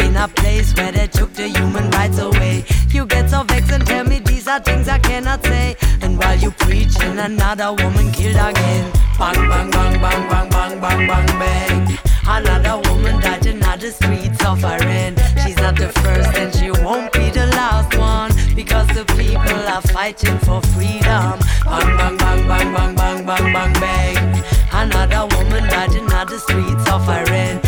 In 0.09 0.16
a 0.16 0.27
place 0.27 0.75
where 0.75 0.90
they 0.90 1.07
took 1.07 1.35
the 1.35 1.49
human 1.49 1.90
rights 1.90 2.18
away. 2.18 2.64
You 2.88 3.05
get 3.05 3.29
so 3.29 3.42
vexed 3.42 3.71
and 3.73 3.87
tell 3.87 4.05
me 4.05 4.21
these 4.21 4.49
are 4.49 4.59
things 4.59 4.88
I 4.88 4.99
cannot 4.99 5.44
say. 5.44 5.77
And 6.01 6.18
while 6.18 6.35
you 6.35 6.51
preaching, 6.51 7.18
another 7.18 7.75
woman 7.75 8.11
killed 8.12 8.37
again. 8.37 8.90
Bang, 9.18 9.35
bang, 9.51 9.71
bang, 9.71 10.01
bang, 10.01 10.29
bang, 10.31 10.49
bang, 10.49 10.81
bang, 10.81 11.07
bang, 11.07 11.27
bang. 11.38 11.99
Another 12.27 12.88
woman 12.88 13.21
died 13.21 13.44
in 13.44 13.61
the 13.61 13.90
streets 13.90 14.38
suffering. 14.38 15.14
She's 15.44 15.59
not 15.59 15.77
the 15.77 15.88
first 16.01 16.35
and 16.38 16.55
she 16.55 16.71
won't 16.83 17.12
be 17.12 17.29
the 17.29 17.47
last 17.49 17.94
one. 17.99 18.33
Because 18.57 18.87
the 18.88 19.05
people 19.12 19.61
are 19.75 19.83
fighting 19.92 20.38
for 20.38 20.62
freedom. 20.73 21.38
Bang, 21.66 21.97
bang, 21.99 22.16
bang, 22.16 22.49
bang, 22.49 22.73
bang, 22.73 22.94
bang, 22.94 23.27
bang, 23.27 23.53
bang, 23.53 23.73
bang. 23.75 24.44
Another 24.73 25.37
woman 25.37 25.64
died 25.68 25.94
in 25.94 26.07
the 26.07 26.38
streets 26.38 26.85
suffering. 26.87 27.61
She's 27.62 27.67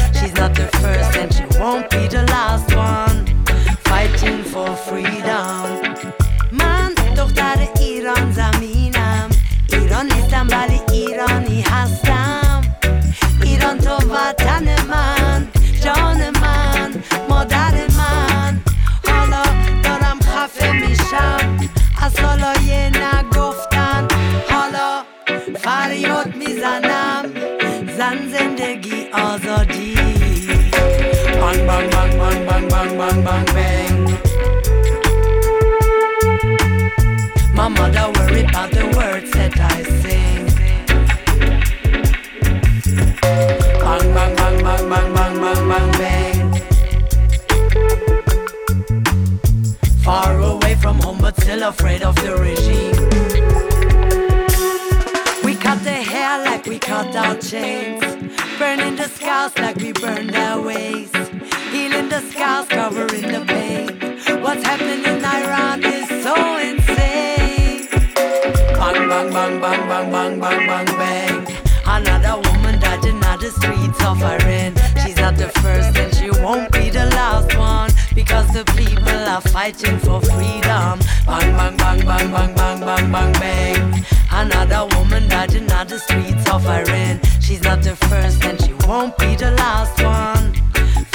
bang, 69.70 69.88
bang, 69.88 70.10
bang, 70.10 70.40
bang, 70.40 70.66
bang, 70.66 70.86
bang. 70.98 71.56
Another 71.86 72.40
woman 72.48 72.78
died 72.80 73.04
in 73.04 73.20
the 73.20 73.50
streets 73.50 73.98
suffering. 73.98 74.74
She's 75.02 75.16
not 75.16 75.36
the 75.36 75.48
first 75.60 75.96
and 75.96 76.14
she 76.14 76.30
won't 76.42 76.70
be 76.72 76.90
the 76.90 77.06
last 77.16 77.56
one. 77.56 77.90
Because 78.14 78.48
the 78.52 78.64
people 78.76 79.20
are 79.34 79.40
fighting 79.40 79.98
for 79.98 80.20
freedom. 80.20 80.98
Bang, 81.26 81.50
bang, 81.56 81.76
bang, 81.76 82.00
bang, 82.04 82.32
bang, 82.32 82.54
bang, 82.54 82.80
bang, 82.80 83.12
bang, 83.12 83.32
bang. 83.32 84.04
Another 84.32 84.86
woman 84.96 85.28
died 85.28 85.54
in 85.54 85.66
the 85.66 85.98
streets 85.98 86.44
suffering. 86.44 87.20
She's 87.40 87.62
not 87.62 87.82
the 87.82 87.96
first 88.08 88.44
and 88.44 88.60
she 88.60 88.72
won't 88.86 89.16
be 89.18 89.36
the 89.36 89.52
last 89.52 90.02
one. 90.02 90.54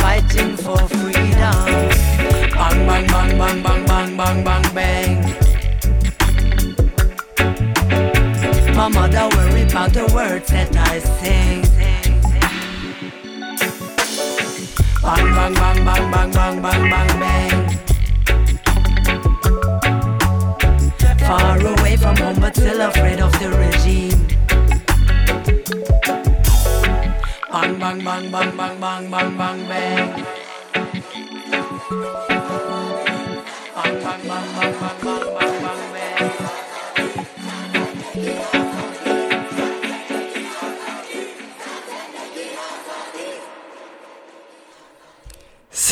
Fighting 0.02 0.56
for 0.58 0.78
freedom. 0.88 1.66
Bang, 2.58 2.80
bang, 2.88 3.08
bang, 3.08 3.38
bang, 3.38 3.64
bang, 3.64 3.86
bang, 3.86 4.18
bang, 4.18 4.44
bang, 4.44 4.74
bang. 4.74 5.15
About 9.86 10.08
the 10.08 10.16
words 10.16 10.50
that 10.50 10.76
I 10.76 11.00
sing. 11.00 11.62
Bang, 15.02 15.36
bang, 15.36 15.54
bang, 15.54 15.86
bang, 15.86 16.12
bang, 16.12 16.32
bang, 16.32 16.62
bang, 16.62 16.90
bang, 16.90 17.20
bang. 17.20 17.70
Far 21.20 21.60
away 21.60 21.98
from 21.98 22.16
home, 22.18 22.40
but 22.40 22.56
still 22.56 22.82
afraid 22.82 23.20
of 23.20 23.32
the 23.40 23.50
regime. 23.52 24.28
bang 27.52 27.80
bang 27.80 28.04
bang 28.04 28.32
bang 28.32 28.56
bang 28.58 28.80
bang 28.80 29.12
bang 29.12 29.38
bang. 29.38 29.68
Bang 29.68 30.45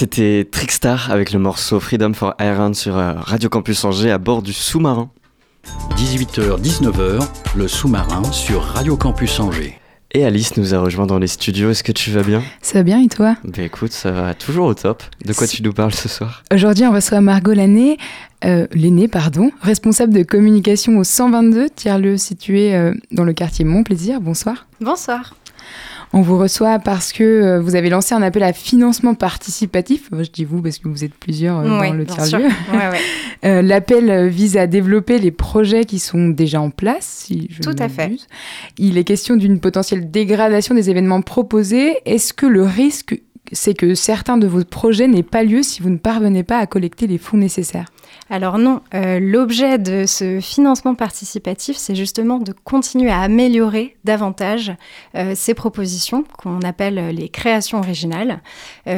C'était 0.03 0.45
Trickstar 0.51 1.11
avec 1.11 1.31
le 1.31 1.39
morceau 1.39 1.79
Freedom 1.79 2.13
for 2.13 2.35
Iron 2.41 2.73
sur 2.73 2.97
euh, 2.97 3.13
Radio 3.15 3.47
Campus 3.47 3.85
Angers 3.85 4.11
à 4.11 4.17
bord 4.17 4.41
du 4.41 4.51
sous-marin. 4.51 5.09
18h-19h, 5.95 7.25
le 7.55 7.67
sous-marin 7.69 8.21
sur 8.33 8.63
Radio 8.63 8.97
Campus 8.97 9.39
Angers. 9.39 9.79
Et 10.11 10.25
Alice 10.25 10.57
nous 10.57 10.75
a 10.75 10.79
rejoint 10.79 11.07
dans 11.07 11.19
les 11.19 11.27
studios. 11.27 11.69
Est-ce 11.69 11.85
que 11.85 11.93
tu 11.93 12.11
vas 12.11 12.21
bien? 12.21 12.43
Ça 12.61 12.79
va 12.79 12.83
bien 12.83 13.01
et 13.01 13.07
toi? 13.07 13.37
Ben 13.45 13.63
écoute, 13.63 13.93
ça 13.93 14.11
va 14.11 14.33
toujours 14.33 14.65
au 14.65 14.73
top. 14.73 15.03
De 15.23 15.31
quoi 15.31 15.47
tu 15.47 15.63
nous 15.63 15.71
parles 15.71 15.93
ce 15.93 16.09
soir? 16.09 16.43
Aujourd'hui, 16.53 16.85
on 16.85 16.91
reçoit 16.91 17.21
Margot 17.21 17.53
Lanné, 17.53 17.97
euh, 18.43 18.67
Lenné, 18.73 19.07
pardon, 19.07 19.51
responsable 19.61 20.11
de 20.11 20.23
communication 20.23 20.97
au 20.97 21.05
122, 21.05 21.69
tiers-lieu 21.69 22.17
situé 22.17 22.75
euh, 22.75 22.93
dans 23.13 23.23
le 23.23 23.31
quartier 23.31 23.63
Montplaisir. 23.63 24.19
Bonsoir. 24.19 24.67
Bonsoir. 24.81 25.33
On 26.15 26.21
vous 26.21 26.37
reçoit 26.37 26.77
parce 26.77 27.11
que 27.11 27.23
euh, 27.23 27.59
vous 27.59 27.75
avez 27.75 27.89
lancé 27.89 28.13
un 28.13 28.21
appel 28.21 28.43
à 28.43 28.53
financement 28.53 29.15
participatif. 29.15 30.09
Je 30.11 30.29
dis 30.29 30.45
vous 30.45 30.61
parce 30.61 30.77
que 30.77 30.87
vous 30.87 31.03
êtes 31.03 31.15
plusieurs 31.15 31.57
euh, 31.59 31.67
dans 31.67 31.93
le 31.93 32.05
tiers-lieu. 32.05 32.49
sûr. 32.49 32.73
Ouais, 32.73 32.89
ouais. 32.91 32.99
Euh, 33.45 33.61
L'appel 33.61 34.29
vise 34.29 34.55
à 34.55 34.67
développer 34.67 35.19
les 35.19 35.31
projets 35.31 35.83
qui 35.83 35.99
sont 35.99 36.29
déjà 36.29 36.61
en 36.61 36.69
place, 36.69 37.25
si 37.25 37.49
je 37.51 37.59
Tout 37.59 37.75
à 37.77 37.89
fait. 37.89 38.15
Il 38.77 38.97
est 38.97 39.03
question 39.03 39.35
d'une 39.35 39.59
potentielle 39.59 40.09
dégradation 40.09 40.73
des 40.73 40.89
événements 40.89 41.21
proposés. 41.21 41.97
Est-ce 42.05 42.31
que 42.31 42.45
le 42.45 42.63
risque, 42.63 43.21
c'est 43.51 43.73
que 43.73 43.95
certains 43.95 44.37
de 44.37 44.47
vos 44.47 44.63
projets 44.63 45.09
n'aient 45.09 45.23
pas 45.23 45.43
lieu 45.43 45.61
si 45.61 45.81
vous 45.81 45.89
ne 45.89 45.97
parvenez 45.97 46.43
pas 46.43 46.57
à 46.57 46.67
collecter 46.67 47.05
les 47.05 47.17
fonds 47.17 47.35
nécessaires? 47.35 47.87
Alors 48.29 48.57
non, 48.57 48.81
euh, 48.93 49.19
l'objet 49.19 49.77
de 49.77 50.05
ce 50.07 50.39
financement 50.39 50.95
participatif, 50.95 51.77
c'est 51.77 51.95
justement 51.95 52.39
de 52.39 52.53
continuer 52.63 53.11
à 53.11 53.19
améliorer 53.19 53.97
davantage 54.05 54.71
euh, 55.15 55.33
ces 55.35 55.53
propositions 55.53 56.23
qu'on 56.37 56.61
appelle 56.61 56.97
euh, 56.97 57.11
les 57.11 57.29
créations 57.29 57.79
originales, 57.79 58.41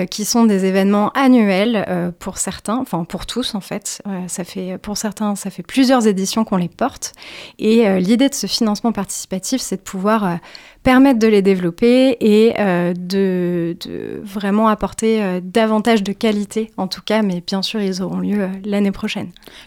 qui 0.09 0.25
sont 0.25 0.45
des 0.45 0.65
événements 0.65 1.11
annuels 1.11 2.13
pour 2.19 2.37
certains, 2.37 2.77
enfin 2.77 3.03
pour 3.03 3.25
tous 3.25 3.55
en 3.55 3.61
fait. 3.61 4.01
Ça 4.27 4.43
fait 4.43 4.77
pour 4.77 4.97
certains, 4.97 5.35
ça 5.35 5.49
fait 5.49 5.63
plusieurs 5.63 6.07
éditions 6.07 6.43
qu'on 6.43 6.57
les 6.57 6.69
porte. 6.69 7.13
Et 7.59 7.87
l'idée 7.99 8.29
de 8.29 8.33
ce 8.33 8.47
financement 8.47 8.91
participatif, 8.91 9.61
c'est 9.61 9.77
de 9.77 9.81
pouvoir 9.81 10.39
permettre 10.83 11.19
de 11.19 11.27
les 11.27 11.41
développer 11.41 12.17
et 12.19 12.53
de, 12.95 13.77
vraiment 14.23 14.67
apporter 14.67 15.39
davantage 15.41 16.03
de 16.03 16.13
qualité, 16.13 16.71
en 16.77 16.87
tout 16.87 17.01
cas, 17.01 17.21
mais 17.21 17.41
bien 17.45 17.61
sûr, 17.61 17.81
ils 17.81 18.01
auront 18.01 18.19
lieu 18.19 18.49
l'année 18.65 18.91
prochaine. 18.91 19.04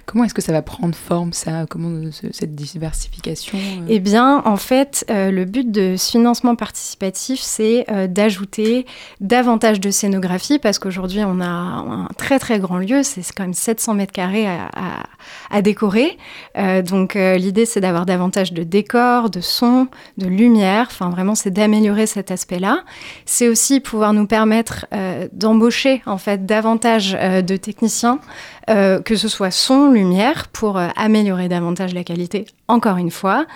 Comment 0.06 0.24
est-ce 0.24 0.34
que 0.34 0.42
ça 0.42 0.52
va 0.52 0.62
prendre 0.62 0.94
forme, 0.94 1.32
ça? 1.32 1.66
Comment 1.68 1.88
euh, 1.90 2.10
ce- 2.10 2.32
cette 2.32 2.54
diversification 2.54 3.58
euh? 3.58 3.84
Eh 3.88 3.98
bien, 4.00 4.42
en 4.44 4.56
fait, 4.56 5.04
euh, 5.10 5.30
le 5.30 5.44
but 5.44 5.70
de 5.70 5.96
ce 5.96 6.10
financement 6.12 6.54
participatif, 6.56 7.40
c'est 7.40 7.84
euh, 7.90 8.06
d'ajouter 8.06 8.86
davantage 9.20 9.80
de 9.80 9.90
scénographie, 9.90 10.58
parce 10.58 10.78
qu'aujourd'hui, 10.78 11.20
on 11.24 11.40
a 11.40 11.46
un 11.46 12.08
très 12.16 12.38
très 12.38 12.58
grand 12.58 12.78
lieu, 12.78 13.02
c'est 13.02 13.22
quand 13.34 13.44
même 13.44 13.54
700 13.54 13.94
mètres 13.94 14.12
carrés 14.12 14.46
à, 14.46 14.66
à- 14.74 15.02
à 15.50 15.62
décorer. 15.62 16.16
Euh, 16.56 16.82
donc, 16.82 17.16
euh, 17.16 17.36
l'idée, 17.36 17.66
c'est 17.66 17.80
d'avoir 17.80 18.06
davantage 18.06 18.52
de 18.52 18.62
décors, 18.62 19.30
de 19.30 19.40
sons, 19.40 19.88
de 20.16 20.26
lumière. 20.26 20.88
Enfin, 20.90 21.10
vraiment, 21.10 21.34
c'est 21.34 21.50
d'améliorer 21.50 22.06
cet 22.06 22.30
aspect-là. 22.30 22.80
C'est 23.26 23.48
aussi 23.48 23.80
pouvoir 23.80 24.12
nous 24.12 24.26
permettre 24.26 24.86
euh, 24.94 25.28
d'embaucher 25.32 26.02
en 26.06 26.18
fait 26.18 26.46
davantage 26.46 27.16
euh, 27.20 27.42
de 27.42 27.56
techniciens, 27.56 28.20
euh, 28.68 29.00
que 29.00 29.16
ce 29.16 29.28
soit 29.28 29.50
son, 29.50 29.90
lumière, 29.90 30.48
pour 30.48 30.78
euh, 30.78 30.88
améliorer 30.96 31.48
davantage 31.48 31.94
la 31.94 32.04
qualité. 32.04 32.46
Encore 32.70 32.98
une 32.98 33.10
fois, 33.10 33.46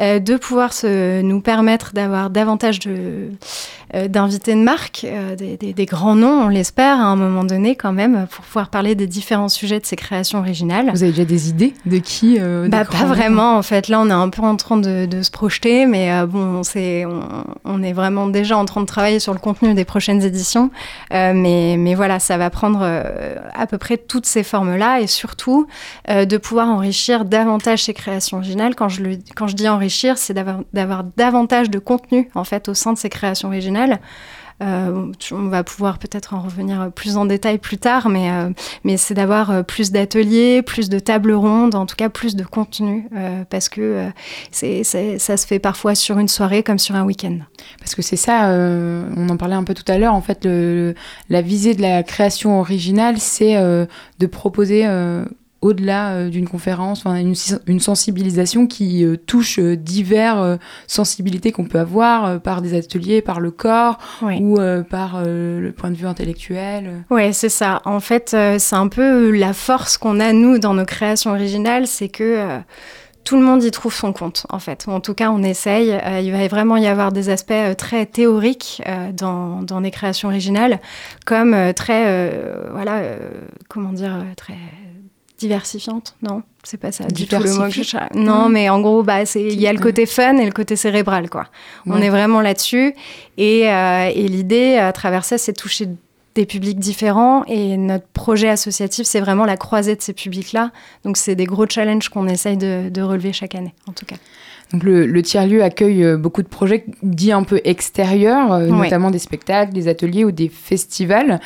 euh, 0.00 0.18
de 0.18 0.36
pouvoir 0.38 0.72
se, 0.72 1.20
nous 1.20 1.42
permettre 1.42 1.92
d'avoir 1.92 2.30
davantage 2.30 2.78
de 2.78 3.28
euh, 3.94 4.08
d'invités 4.08 4.54
de 4.54 4.60
marque, 4.62 5.04
euh, 5.04 5.36
des, 5.36 5.58
des- 5.58 5.74
des 5.74 5.84
grands 5.84 6.14
noms, 6.14 6.44
on 6.44 6.48
l'espère, 6.48 6.96
à 6.98 7.02
un 7.04 7.16
moment 7.16 7.44
donné 7.44 7.76
quand 7.76 7.92
même, 7.92 8.26
pour 8.30 8.42
pouvoir 8.46 8.70
parler 8.70 8.94
des 8.94 9.06
différents 9.06 9.50
sujets 9.50 9.78
de 9.78 9.84
ces 9.84 9.96
créations 9.96 10.38
originales. 10.38 10.88
Vous 10.90 11.02
avez 11.02 11.12
déjà 11.12 11.26
des 11.26 11.50
idées 11.50 11.74
de 11.84 11.98
qui 11.98 12.38
euh, 12.40 12.68
Bah, 12.70 12.86
pas 12.86 13.04
vraiment, 13.04 13.58
en 13.58 13.62
fait. 13.62 13.88
Là, 13.88 14.00
on 14.00 14.08
est 14.08 14.12
un 14.12 14.30
peu 14.30 14.40
en 14.40 14.56
train 14.56 14.78
de, 14.78 15.04
de 15.04 15.20
se 15.20 15.30
projeter, 15.30 15.84
mais 15.84 16.24
bon, 16.26 16.62
on, 16.74 17.20
on 17.66 17.82
est 17.82 17.92
vraiment 17.92 18.26
déjà 18.28 18.56
en 18.56 18.64
train 18.64 18.80
de 18.80 18.86
travailler 18.86 19.18
sur 19.20 19.34
le 19.34 19.38
contenu 19.38 19.74
des 19.74 19.84
prochaines 19.84 20.22
éditions. 20.22 20.70
Mais, 21.10 21.76
mais 21.78 21.94
voilà, 21.94 22.18
ça 22.20 22.38
va 22.38 22.48
prendre 22.48 22.82
à 23.54 23.66
peu 23.66 23.76
près 23.76 23.98
toutes 23.98 24.24
ces 24.24 24.42
formes-là 24.44 25.00
et 25.02 25.06
surtout 25.06 25.66
de 26.08 26.36
pouvoir 26.38 26.68
enrichir 26.68 27.26
davantage 27.26 27.82
ces 27.84 27.92
créations 27.92 28.38
originales. 28.38 28.61
Quand 28.70 28.88
je, 28.88 29.54
dis 29.54 29.68
enrichir, 29.68 30.18
c'est 30.18 30.34
d'avoir, 30.34 31.04
davantage 31.16 31.70
de 31.70 31.78
contenu, 31.78 32.28
en 32.34 32.44
fait, 32.44 32.68
au 32.68 32.74
sein 32.74 32.92
de 32.92 32.98
ces 32.98 33.08
créations 33.08 33.48
originales. 33.48 34.00
Euh, 34.62 35.12
on 35.32 35.48
va 35.48 35.64
pouvoir 35.64 35.98
peut-être 35.98 36.34
en 36.34 36.40
revenir 36.40 36.92
plus 36.92 37.16
en 37.16 37.24
détail 37.24 37.58
plus 37.58 37.78
tard, 37.78 38.08
mais, 38.08 38.30
euh, 38.30 38.96
c'est 38.96 39.14
d'avoir 39.14 39.50
euh, 39.50 39.62
plus 39.62 39.90
d'ateliers, 39.90 40.62
plus 40.62 40.88
de 40.88 40.98
tables 40.98 41.32
rondes, 41.32 41.74
en 41.74 41.86
tout 41.86 41.96
cas 41.96 42.08
plus 42.08 42.36
de 42.36 42.44
contenu, 42.44 43.08
parce 43.50 43.68
que 43.68 44.08
ça 44.52 45.36
se 45.36 45.46
fait 45.46 45.58
parfois 45.58 45.94
sur 45.94 46.18
une 46.18 46.28
soirée 46.28 46.62
comme 46.62 46.78
sur 46.78 46.94
un 46.94 47.04
week-end. 47.04 47.38
Parce 47.78 47.94
que 47.94 48.02
c'est 48.02 48.16
ça, 48.16 48.48
on 48.48 49.28
en 49.28 49.36
parlait 49.36 49.54
un 49.54 49.64
peu 49.64 49.74
tout 49.74 49.90
à 49.90 49.98
l'heure, 49.98 50.14
en 50.14 50.20
fait, 50.20 50.46
la 51.28 51.42
visée 51.42 51.74
de 51.74 51.82
la 51.82 52.02
création 52.02 52.60
originale, 52.60 53.18
c'est 53.18 53.54
de 53.54 54.26
proposer, 54.26 54.86
au-delà 55.62 56.10
euh, 56.10 56.28
d'une 56.28 56.48
conférence, 56.48 57.06
une, 57.06 57.34
une 57.66 57.80
sensibilisation 57.80 58.66
qui 58.66 59.04
euh, 59.04 59.16
touche 59.16 59.58
euh, 59.58 59.76
divers 59.76 60.40
euh, 60.40 60.56
sensibilités 60.86 61.52
qu'on 61.52 61.64
peut 61.64 61.78
avoir 61.78 62.40
par 62.40 62.60
des 62.60 62.74
ateliers, 62.76 63.22
par 63.22 63.40
le 63.40 63.50
corps, 63.50 63.98
ou 64.22 64.58
par 64.90 65.22
le 65.24 65.72
point 65.76 65.90
de 65.90 65.96
vue 65.96 66.06
intellectuel. 66.06 67.04
Ouais, 67.10 67.32
c'est 67.32 67.48
ça. 67.48 67.80
En 67.84 68.00
fait, 68.00 68.36
c'est 68.58 68.76
un 68.76 68.88
peu 68.88 69.30
la 69.30 69.52
force 69.52 69.96
qu'on 69.96 70.20
a, 70.20 70.32
nous, 70.32 70.58
dans 70.58 70.74
nos 70.74 70.84
créations 70.84 71.30
originales, 71.30 71.86
c'est 71.86 72.08
que 72.08 72.60
tout 73.24 73.36
le 73.36 73.42
monde 73.42 73.62
y 73.62 73.70
trouve 73.70 73.94
son 73.94 74.12
compte, 74.12 74.46
en 74.50 74.58
fait. 74.58 74.86
En 74.88 75.00
tout 75.00 75.14
cas, 75.14 75.30
on 75.30 75.42
essaye. 75.42 75.92
Euh, 75.92 76.20
il 76.20 76.32
va 76.32 76.46
vraiment 76.48 76.76
y 76.76 76.86
avoir 76.86 77.12
des 77.12 77.28
aspects 77.28 77.52
euh, 77.52 77.74
très 77.74 78.06
théoriques 78.06 78.82
euh, 78.86 79.12
dans, 79.12 79.62
dans 79.62 79.80
les 79.80 79.90
créations 79.90 80.28
originales, 80.28 80.80
comme 81.24 81.72
très, 81.74 82.32
voilà, 82.72 83.02
comment 83.68 83.92
dire, 83.92 84.24
très 84.36 84.54
diversifiantes, 85.42 86.16
non 86.22 86.42
c'est 86.64 86.76
pas 86.76 86.92
ça 86.92 87.04
du 87.04 87.26
tout 87.26 87.36
le 87.36 87.40
mot 87.40 87.44
que 87.44 87.48
je 87.48 87.52
Diversifiées 87.52 87.84
cherche. 87.84 88.14
Non, 88.14 88.48
mais 88.48 88.68
en 88.68 88.80
gros, 88.80 89.02
bah, 89.02 89.26
c'est 89.26 89.42
il 89.42 89.60
y 89.60 89.66
a 89.66 89.72
le 89.72 89.80
côté 89.80 90.06
fun 90.06 90.36
et 90.36 90.44
le 90.44 90.52
côté 90.52 90.76
cérébral, 90.76 91.28
quoi. 91.28 91.46
On 91.86 92.00
est 92.00 92.10
vraiment 92.10 92.40
là-dessus. 92.40 92.94
Et, 93.36 93.68
euh, 93.68 94.10
et 94.14 94.28
l'idée, 94.28 94.76
à 94.76 94.92
travers 94.92 95.24
ça, 95.24 95.38
c'est 95.38 95.52
toucher 95.52 95.88
des 96.34 96.46
publics 96.46 96.78
différents. 96.78 97.44
Et 97.46 97.76
notre 97.76 98.06
projet 98.06 98.48
associatif, 98.48 99.06
c'est 99.06 99.20
vraiment 99.20 99.44
la 99.44 99.56
croisée 99.56 99.96
de 99.96 100.02
ces 100.02 100.12
publics-là. 100.12 100.70
Donc, 101.04 101.16
c'est 101.16 101.34
des 101.34 101.46
gros 101.46 101.66
challenges 101.66 102.08
qu'on 102.08 102.28
essaye 102.28 102.56
de, 102.56 102.88
de 102.90 103.02
relever 103.02 103.32
chaque 103.32 103.54
année, 103.54 103.74
en 103.88 103.92
tout 103.92 104.06
cas. 104.06 104.16
Donc 104.72 104.84
le, 104.84 105.06
le 105.06 105.22
tiers-lieu 105.22 105.62
accueille 105.62 106.02
euh, 106.02 106.16
beaucoup 106.16 106.42
de 106.42 106.48
projets 106.48 106.86
dits 107.02 107.32
un 107.32 107.42
peu 107.42 107.60
extérieurs, 107.64 108.52
euh, 108.52 108.66
notamment 108.68 109.10
des 109.10 109.18
spectacles, 109.18 109.72
des 109.72 109.86
ateliers 109.88 110.24
ou 110.24 110.32
des 110.32 110.48
festivals. 110.48 111.40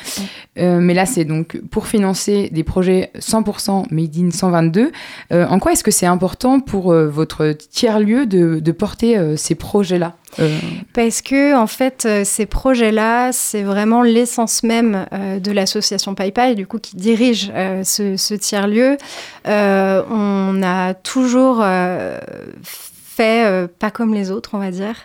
Euh, 0.57 0.79
mais 0.79 0.93
là, 0.93 1.05
c'est 1.05 1.25
donc 1.25 1.59
pour 1.69 1.87
financer 1.87 2.49
des 2.51 2.63
projets 2.63 3.11
100% 3.19 3.85
Made 3.91 4.17
in 4.17 4.31
122. 4.31 4.91
Euh, 5.33 5.45
en 5.47 5.59
quoi 5.59 5.73
est-ce 5.73 5.83
que 5.83 5.91
c'est 5.91 6.05
important 6.05 6.59
pour 6.59 6.93
votre 6.93 7.51
tiers-lieu 7.51 8.25
de, 8.25 8.59
de 8.59 8.71
porter 8.71 9.35
ces 9.35 9.55
projets-là 9.55 10.15
Parce 10.93 11.21
que, 11.21 11.55
en 11.55 11.67
fait, 11.67 12.07
ces 12.23 12.45
projets-là, 12.45 13.31
c'est 13.33 13.63
vraiment 13.63 14.03
l'essence 14.03 14.63
même 14.63 15.05
de 15.11 15.51
l'association 15.51 16.15
PayPal, 16.15 16.55
du 16.55 16.65
coup, 16.65 16.79
qui 16.79 16.95
dirige 16.95 17.51
ce, 17.83 18.15
ce 18.15 18.33
tiers-lieu. 18.33 18.97
On 19.45 20.61
a 20.63 20.93
toujours 20.93 21.63
fait 23.17 23.45
euh, 23.45 23.67
pas 23.67 23.91
comme 23.91 24.13
les 24.13 24.31
autres, 24.31 24.51
on 24.53 24.59
va 24.59 24.71
dire. 24.71 24.95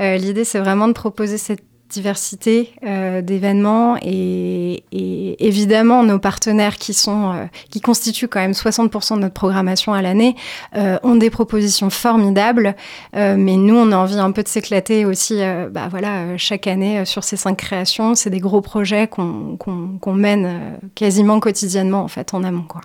Euh, 0.00 0.16
L'idée, 0.16 0.44
c'est 0.44 0.58
vraiment 0.58 0.86
de 0.86 0.92
proposer 0.92 1.38
cette 1.38 1.62
diversité 1.90 2.72
euh, 2.82 3.22
d'événements 3.22 3.96
et, 4.02 4.82
et 4.90 5.46
évidemment 5.46 6.02
nos 6.02 6.18
partenaires 6.18 6.76
qui 6.76 6.92
sont 6.92 7.32
euh, 7.32 7.44
qui 7.70 7.80
constituent 7.80 8.26
quand 8.26 8.40
même 8.40 8.52
60% 8.52 9.16
de 9.16 9.20
notre 9.20 9.34
programmation 9.34 9.92
à 9.92 10.02
l'année 10.02 10.34
euh, 10.76 10.98
ont 11.04 11.14
des 11.14 11.30
propositions 11.30 11.90
formidables. 11.90 12.74
Euh, 13.14 13.36
mais 13.38 13.56
nous 13.56 13.76
on 13.76 13.92
a 13.92 13.96
envie 13.96 14.18
un 14.18 14.32
peu 14.32 14.42
de 14.42 14.48
s'éclater 14.48 15.04
aussi 15.04 15.40
bah 15.70 15.88
voilà 15.88 16.36
chaque 16.36 16.66
année 16.66 17.04
sur 17.04 17.22
ces 17.22 17.36
cinq 17.36 17.58
créations. 17.58 18.14
C'est 18.16 18.30
des 18.30 18.40
gros 18.40 18.60
projets 18.60 19.06
qu'on 19.06 19.56
qu'on 19.56 20.14
mène 20.14 20.78
quasiment 20.96 21.38
quotidiennement 21.38 22.02
en 22.02 22.08
fait 22.08 22.34
en 22.34 22.42
amont 22.42 22.64
quoi 22.66 22.80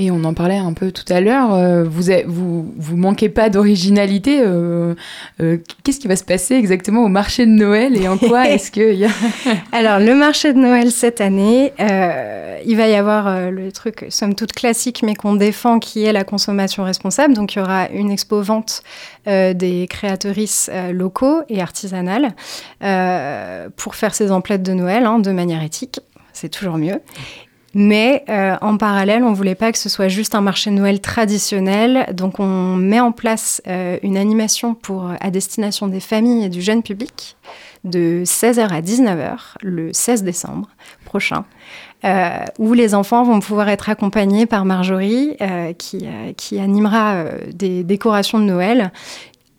Et 0.00 0.12
on 0.12 0.22
en 0.22 0.32
parlait 0.32 0.56
un 0.58 0.72
peu 0.74 0.92
tout 0.92 1.04
à 1.12 1.20
l'heure. 1.20 1.52
euh, 1.54 1.82
vous, 1.82 2.04
vous, 2.26 2.72
vous 2.76 2.96
manquez 2.96 3.28
pas 3.28 3.50
d'originalité. 3.50 4.40
euh, 4.40 4.94
euh, 5.40 5.58
Qu'est-ce 5.82 5.98
qui 5.98 6.06
va 6.06 6.14
se 6.14 6.22
passer 6.22 6.54
exactement 6.54 7.02
au 7.02 7.08
marché 7.08 7.46
de 7.46 7.50
Noël 7.50 7.96
et 8.00 8.06
en 8.06 8.16
quoi 8.28 8.48
est-ce 8.48 8.70
que 8.70 8.94
y 8.94 9.04
a... 9.04 9.10
Alors, 9.72 9.98
le 9.98 10.14
marché 10.14 10.52
de 10.52 10.58
Noël 10.58 10.92
cette 10.92 11.20
année, 11.20 11.72
euh, 11.80 12.58
il 12.64 12.76
va 12.76 12.86
y 12.86 12.94
avoir 12.94 13.50
le 13.50 13.72
truc, 13.72 14.06
somme 14.08 14.36
toute 14.36 14.52
classique, 14.52 15.02
mais 15.04 15.16
qu'on 15.16 15.34
défend, 15.34 15.80
qui 15.80 16.04
est 16.04 16.12
la 16.12 16.22
consommation 16.22 16.84
responsable. 16.84 17.34
Donc, 17.34 17.56
il 17.56 17.58
y 17.58 17.62
aura 17.62 17.88
une 17.88 18.10
expo 18.12 18.40
vente 18.40 18.82
des 19.26 19.86
créatrices 19.90 20.70
locaux 20.92 21.42
et 21.48 21.60
artisanales 21.60 22.34
pour 23.76 23.94
faire 23.94 24.14
ces 24.14 24.30
emplettes 24.30 24.62
de 24.62 24.72
Noël 24.72 25.04
hein, 25.04 25.18
de 25.18 25.32
manière 25.32 25.62
éthique. 25.62 26.00
C'est 26.32 26.48
toujours 26.48 26.78
mieux. 26.78 27.00
Mais 27.74 28.24
euh, 28.28 28.56
en 28.60 28.76
parallèle, 28.76 29.22
on 29.22 29.32
voulait 29.32 29.54
pas 29.54 29.72
que 29.72 29.78
ce 29.78 29.88
soit 29.88 30.08
juste 30.08 30.34
un 30.34 30.40
marché 30.40 30.70
de 30.70 30.76
Noël 30.76 31.00
traditionnel. 31.00 32.06
Donc, 32.14 32.40
on 32.40 32.76
met 32.76 33.00
en 33.00 33.12
place 33.12 33.60
euh, 33.66 33.98
une 34.02 34.16
animation 34.16 34.74
pour, 34.74 35.10
à 35.20 35.30
destination 35.30 35.86
des 35.86 36.00
familles 36.00 36.44
et 36.44 36.48
du 36.48 36.62
jeune 36.62 36.82
public 36.82 37.36
de 37.84 38.22
16h 38.24 38.68
à 38.68 38.80
19h 38.80 39.38
le 39.62 39.92
16 39.92 40.22
décembre 40.22 40.68
prochain, 41.04 41.44
euh, 42.04 42.44
où 42.58 42.74
les 42.74 42.94
enfants 42.94 43.22
vont 43.22 43.40
pouvoir 43.40 43.68
être 43.68 43.88
accompagnés 43.88 44.46
par 44.46 44.64
Marjorie, 44.64 45.36
euh, 45.40 45.72
qui, 45.72 46.00
euh, 46.04 46.32
qui 46.36 46.58
animera 46.58 47.14
euh, 47.14 47.38
des 47.52 47.84
décorations 47.84 48.38
de 48.38 48.44
Noël. 48.44 48.92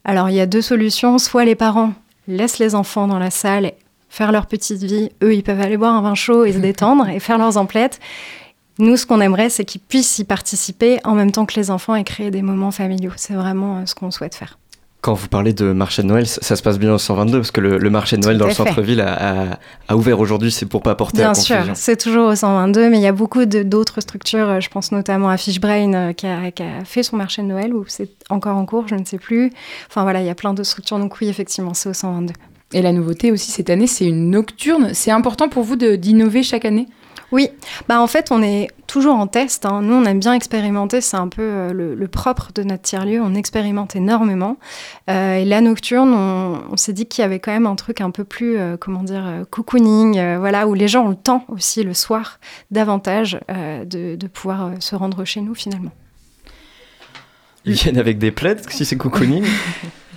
Alors, 0.06 0.30
il 0.30 0.36
y 0.36 0.40
a 0.40 0.46
deux 0.46 0.62
solutions. 0.62 1.18
Soit 1.18 1.46
les 1.46 1.56
parents 1.56 1.94
laissent 2.28 2.60
les 2.60 2.76
enfants 2.76 3.08
dans 3.08 3.20
la 3.20 3.32
salle 3.32 3.72
faire 4.10 4.32
leur 4.32 4.46
petite 4.48 4.84
vie. 4.84 5.10
Eux, 5.24 5.34
ils 5.34 5.44
peuvent 5.44 5.62
aller 5.62 5.78
boire 5.78 5.94
un 5.96 6.02
vin 6.02 6.16
chaud 6.16 6.46
et 6.46 6.54
se 6.54 6.58
détendre 6.70 7.08
et 7.10 7.20
faire 7.20 7.38
leurs 7.38 7.58
emplettes. 7.58 8.00
Nous, 8.80 8.96
ce 8.98 9.06
qu'on 9.06 9.20
aimerait, 9.20 9.50
c'est 9.50 9.66
qu'ils 9.66 9.82
puissent 9.82 10.20
y 10.20 10.24
participer 10.24 11.00
en 11.04 11.14
même 11.14 11.32
temps 11.32 11.46
que 11.46 11.56
les 11.60 11.70
enfants 11.70 11.96
et 11.96 12.04
créer 12.04 12.32
des 12.32 12.42
moments 12.42 12.72
familiaux. 12.72 13.12
C'est 13.18 13.34
vraiment 13.34 13.78
euh, 13.80 13.86
ce 13.86 13.94
qu'on 13.94 14.10
souhaite 14.10 14.36
faire. 14.36 14.58
Quand 15.02 15.14
vous 15.14 15.28
parlez 15.30 15.54
de 15.54 15.72
marché 15.72 16.02
de 16.02 16.08
Noël, 16.08 16.28
ça, 16.28 16.42
ça 16.42 16.56
se 16.58 16.62
passe 16.64 16.78
bien 16.78 16.94
au 16.94 16.98
122 16.98 17.38
parce 17.40 17.52
que 17.52 17.62
le, 17.62 17.78
le 17.78 17.90
marché 17.90 18.18
de 18.18 18.22
Noël 18.22 18.36
Tout 18.38 18.42
dans 18.42 18.48
le 18.48 18.54
centre-ville 18.54 19.00
a, 19.00 19.52
a- 19.54 19.60
a 19.88 19.96
ouvert 19.96 20.20
aujourd'hui, 20.20 20.52
c'est 20.52 20.66
pour 20.66 20.82
pas 20.82 20.94
porter 20.96 21.22
à 21.24 21.32
Bien 21.32 21.34
sûr, 21.36 21.56
confusion. 21.56 21.74
c'est 21.76 21.96
toujours 21.96 22.28
au 22.28 22.36
122, 22.36 22.90
mais 22.90 22.98
il 22.98 23.04
y 23.04 23.08
a 23.08 23.14
beaucoup 23.14 23.46
d'autres 23.46 24.02
structures. 24.02 24.48
euh, 24.48 24.60
Je 24.60 24.70
pense 24.70 24.92
notamment 24.92 25.30
à 25.30 25.38
Fishbrain 25.38 25.94
euh, 25.94 26.14
qui, 26.14 26.28
a, 26.28 26.52
qui 26.52 26.64
a 26.64 26.84
fait 26.84 27.04
son 27.04 27.16
marché 27.16 27.42
de 27.42 27.48
Noël 27.48 27.74
ou 27.74 27.86
c'est 27.88 28.10
encore 28.30 28.58
en 28.58 28.66
cours, 28.66 28.90
je 28.90 28.96
ne 28.96 29.06
sais 29.06 29.18
plus. 29.20 29.54
Enfin 29.90 30.04
voilà, 30.04 30.20
il 30.20 30.26
y 30.26 30.30
a 30.30 30.36
plein 30.36 30.54
de 30.54 30.64
structures. 30.64 31.00
Donc 31.00 31.16
oui, 31.22 31.30
effectivement, 31.30 31.74
c'est 31.74 31.88
au 31.90 31.94
122. 31.94 32.34
Et 32.74 32.82
la 32.82 32.92
nouveauté 32.92 33.32
aussi 33.32 33.50
cette 33.52 33.70
année, 33.70 33.88
c'est 33.88 34.06
une 34.06 34.30
nocturne. 34.30 34.94
C'est 34.94 35.12
important 35.12 35.50
pour 35.50 35.64
vous 35.64 35.76
de- 35.76 35.96
d'innover 35.96 36.44
chaque 36.44 36.66
année? 36.66 36.88
Oui, 37.32 37.50
bah 37.88 38.02
en 38.02 38.08
fait, 38.08 38.32
on 38.32 38.42
est 38.42 38.70
toujours 38.88 39.14
en 39.16 39.28
test. 39.28 39.66
hein. 39.68 39.82
Nous, 39.84 39.94
on 39.94 40.04
aime 40.06 40.20
bien 40.20 40.34
expérimenter. 40.34 41.00
C'est 41.00 41.18
un 41.18 41.28
peu 41.28 41.44
euh, 41.44 41.74
le, 41.74 41.94
le 41.94 42.08
propre 42.08 42.50
de 42.56 42.64
notre 42.64 42.82
tiers-lieu. 42.82 43.22
On 43.22 43.36
expérimente 43.36 43.96
énormément. 43.96 44.58
Euh, 45.12 45.36
et 45.36 45.46
la 45.46 45.62
nocturne, 45.62 46.12
on, 46.12 46.60
on 46.72 46.78
s'est 46.78 46.94
dit 46.94 47.06
qu'il 47.06 47.22
y 47.22 47.26
avait 47.26 47.40
quand 47.40 47.52
même 47.52 47.68
un 47.68 47.76
truc 47.76 48.02
un 48.02 48.10
peu 48.10 48.24
plus, 48.24 48.58
euh, 48.58 48.78
comment 48.78 49.04
dire, 49.04 49.46
cocooning, 49.52 50.18
euh, 50.18 50.38
voilà, 50.40 50.68
où 50.68 50.74
les 50.74 50.88
gens 50.88 51.06
ont 51.06 51.10
le 51.10 51.16
temps 51.16 51.46
aussi 51.50 51.84
le 51.84 51.94
soir 51.94 52.40
davantage 52.72 53.40
euh, 53.52 53.86
de, 53.86 54.16
de 54.16 54.28
pouvoir 54.28 54.72
se 54.80 54.96
rendre 54.96 55.24
chez 55.24 55.42
nous 55.42 55.54
finalement. 55.54 55.92
Ils 57.66 57.74
viennent 57.74 57.98
avec 58.00 58.18
des 58.18 58.32
plaids 58.32 58.58
si 58.70 58.86
c'est 58.86 58.98
cocooning. 58.98 59.44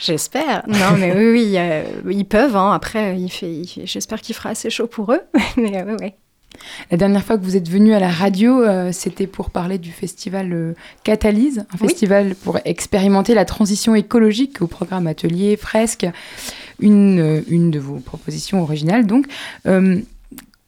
J'espère. 0.04 0.64
Non, 0.68 0.96
mais 0.98 1.12
oui, 1.14 1.30
oui, 1.32 1.54
euh, 1.56 1.84
ils 2.10 2.24
peuvent. 2.24 2.56
hein. 2.56 2.72
Après, 2.72 3.18
il 3.18 3.30
fait, 3.30 3.52
il 3.52 3.66
fait- 3.68 3.86
j'espère 3.86 4.20
qu'il 4.20 4.34
fera 4.34 4.50
assez 4.50 4.68
chaud 4.70 4.86
pour 4.86 5.12
eux. 5.12 5.20
mais 5.56 5.76
euh, 5.82 5.96
ouais. 5.98 6.14
La 6.90 6.96
dernière 6.98 7.24
fois 7.24 7.38
que 7.38 7.42
vous 7.44 7.56
êtes 7.56 7.68
venu 7.68 7.94
à 7.94 7.98
la 7.98 8.10
radio, 8.10 8.62
euh, 8.62 8.90
c'était 8.92 9.26
pour 9.26 9.50
parler 9.50 9.78
du 9.78 9.90
festival 9.90 10.52
euh, 10.52 10.74
Catalyse, 11.02 11.60
un 11.60 11.66
Oui. 11.80 11.88
festival 11.88 12.34
pour 12.34 12.58
expérimenter 12.64 13.34
la 13.34 13.44
transition 13.46 13.94
écologique 13.94 14.60
au 14.60 14.66
programme 14.66 15.06
Atelier, 15.06 15.56
Fresque, 15.56 16.06
une, 16.80 17.20
euh, 17.20 17.40
une 17.48 17.70
de 17.70 17.78
vos 17.78 17.96
propositions 18.00 18.62
originales. 18.62 19.06
Donc, 19.06 19.26
Euh, 19.66 19.98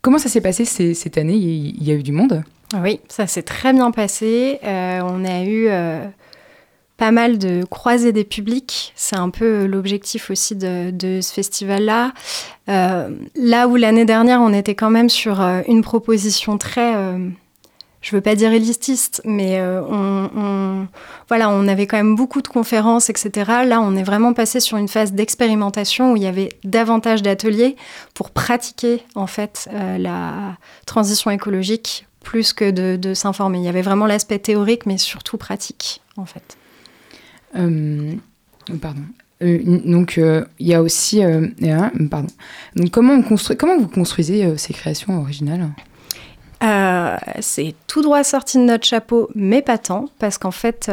comment 0.01 0.18
ça 0.18 0.28
s'est 0.28 0.41
passé 0.41 0.64
ces- 0.64 0.95
cette 0.95 1.18
année? 1.18 1.35
Il, 1.37 1.82
y 1.82 1.91
a 1.91 1.95
eu 1.95 2.03
du 2.03 2.12
monde? 2.12 2.43
Oui, 2.82 3.01
ça 3.09 3.26
s'est 3.26 3.43
très 3.43 3.72
bien 3.72 3.91
passé. 3.91 4.59
Euh, 4.64 5.01
on 5.05 5.24
a 5.24 5.43
eu 5.45 5.66
euh, 5.68 6.07
pas 6.97 7.11
mal 7.11 7.38
de 7.38 7.64
croisées 7.64 8.12
des 8.12 8.24
publics. 8.24 8.92
C'est 8.95 9.16
un 9.16 9.30
peu 9.30 9.66
l'objectif 9.66 10.30
aussi 10.30 10.55
de, 10.55 11.20
ce 11.20 11.32
festival-là. 11.32 12.12
Euh, 12.68 13.11
là 13.34 13.68
où 13.68 13.76
l'année 13.76 14.05
dernière, 14.05 14.40
on 14.40 14.53
était 14.53 14.74
quand 14.74 14.90
même 14.90 15.09
sur 15.11 15.40
euh, 15.40 15.62
une 15.66 15.82
proposition 15.82 16.57
très... 16.57 16.95
euh, 16.95 17.28
je 18.01 18.14
veux 18.14 18.20
pas 18.20 18.34
dire 18.34 18.53
élitiste, 18.53 19.22
mais 19.24 19.59
euh, 19.59 19.80
on, 19.82 20.86
voilà, 21.28 21.49
on 21.49 21.66
avait 21.66 21.86
quand 21.86 21.97
même 21.97 22.16
beaucoup 22.16 22.42
de 22.42 22.49
conférences, 22.49 23.09
etc. 23.09 23.30
Là, 23.66 23.80
on 23.80 23.97
est 23.97 24.03
vraiment 24.03 24.34
passé 24.34 24.61
sur 24.61 24.76
une 24.76 24.88
phase 24.88 25.12
d'expérimentation 25.12 26.12
où 26.12 26.16
il 26.16 26.22
y 26.22 26.26
avait 26.26 26.51
davantage 26.64 27.22
d'ateliers 27.22 27.76
pour 28.12 28.30
pratiquer 28.30 29.03
en 29.14 29.26
fait 29.26 29.70
la 29.72 30.59
transition 30.84 31.30
écologique 31.30 32.07
plus 32.22 32.53
que 32.53 32.70
de, 32.70 32.97
de 32.97 33.14
s'informer. 33.14 33.59
Il 33.59 33.64
y 33.64 33.68
avait 33.68 33.80
vraiment 33.80 34.05
l'aspect 34.05 34.38
théorique, 34.38 34.84
mais 34.84 34.99
surtout 34.99 35.38
pratique 35.38 36.03
en 36.18 36.26
fait. 36.26 36.59
Euh, 37.57 38.15
pardon. 38.81 39.03
Euh, 39.43 39.81
donc, 39.85 40.19
euh, 40.19 40.45
il 40.59 40.69
y 40.69 40.75
a 40.75 40.83
aussi. 40.83 41.25
euh, 41.25 41.49
pardon. 42.11 42.29
Donc, 42.77 42.91
comment, 42.91 43.21
vous 43.21 43.89
construisez 43.89 44.57
ces 44.57 44.73
créations 44.73 45.21
originales? 45.21 45.69
C'est 47.41 47.75
tout 47.87 48.01
droit 48.01 48.25
sorti 48.25 48.57
de 48.57 48.63
notre 48.63 48.87
chapeau, 48.87 49.29
mais 49.35 49.61
pas 49.61 49.77
tant, 49.77 50.07
parce 50.19 50.39
qu'en 50.39 50.51
fait, 50.51 50.91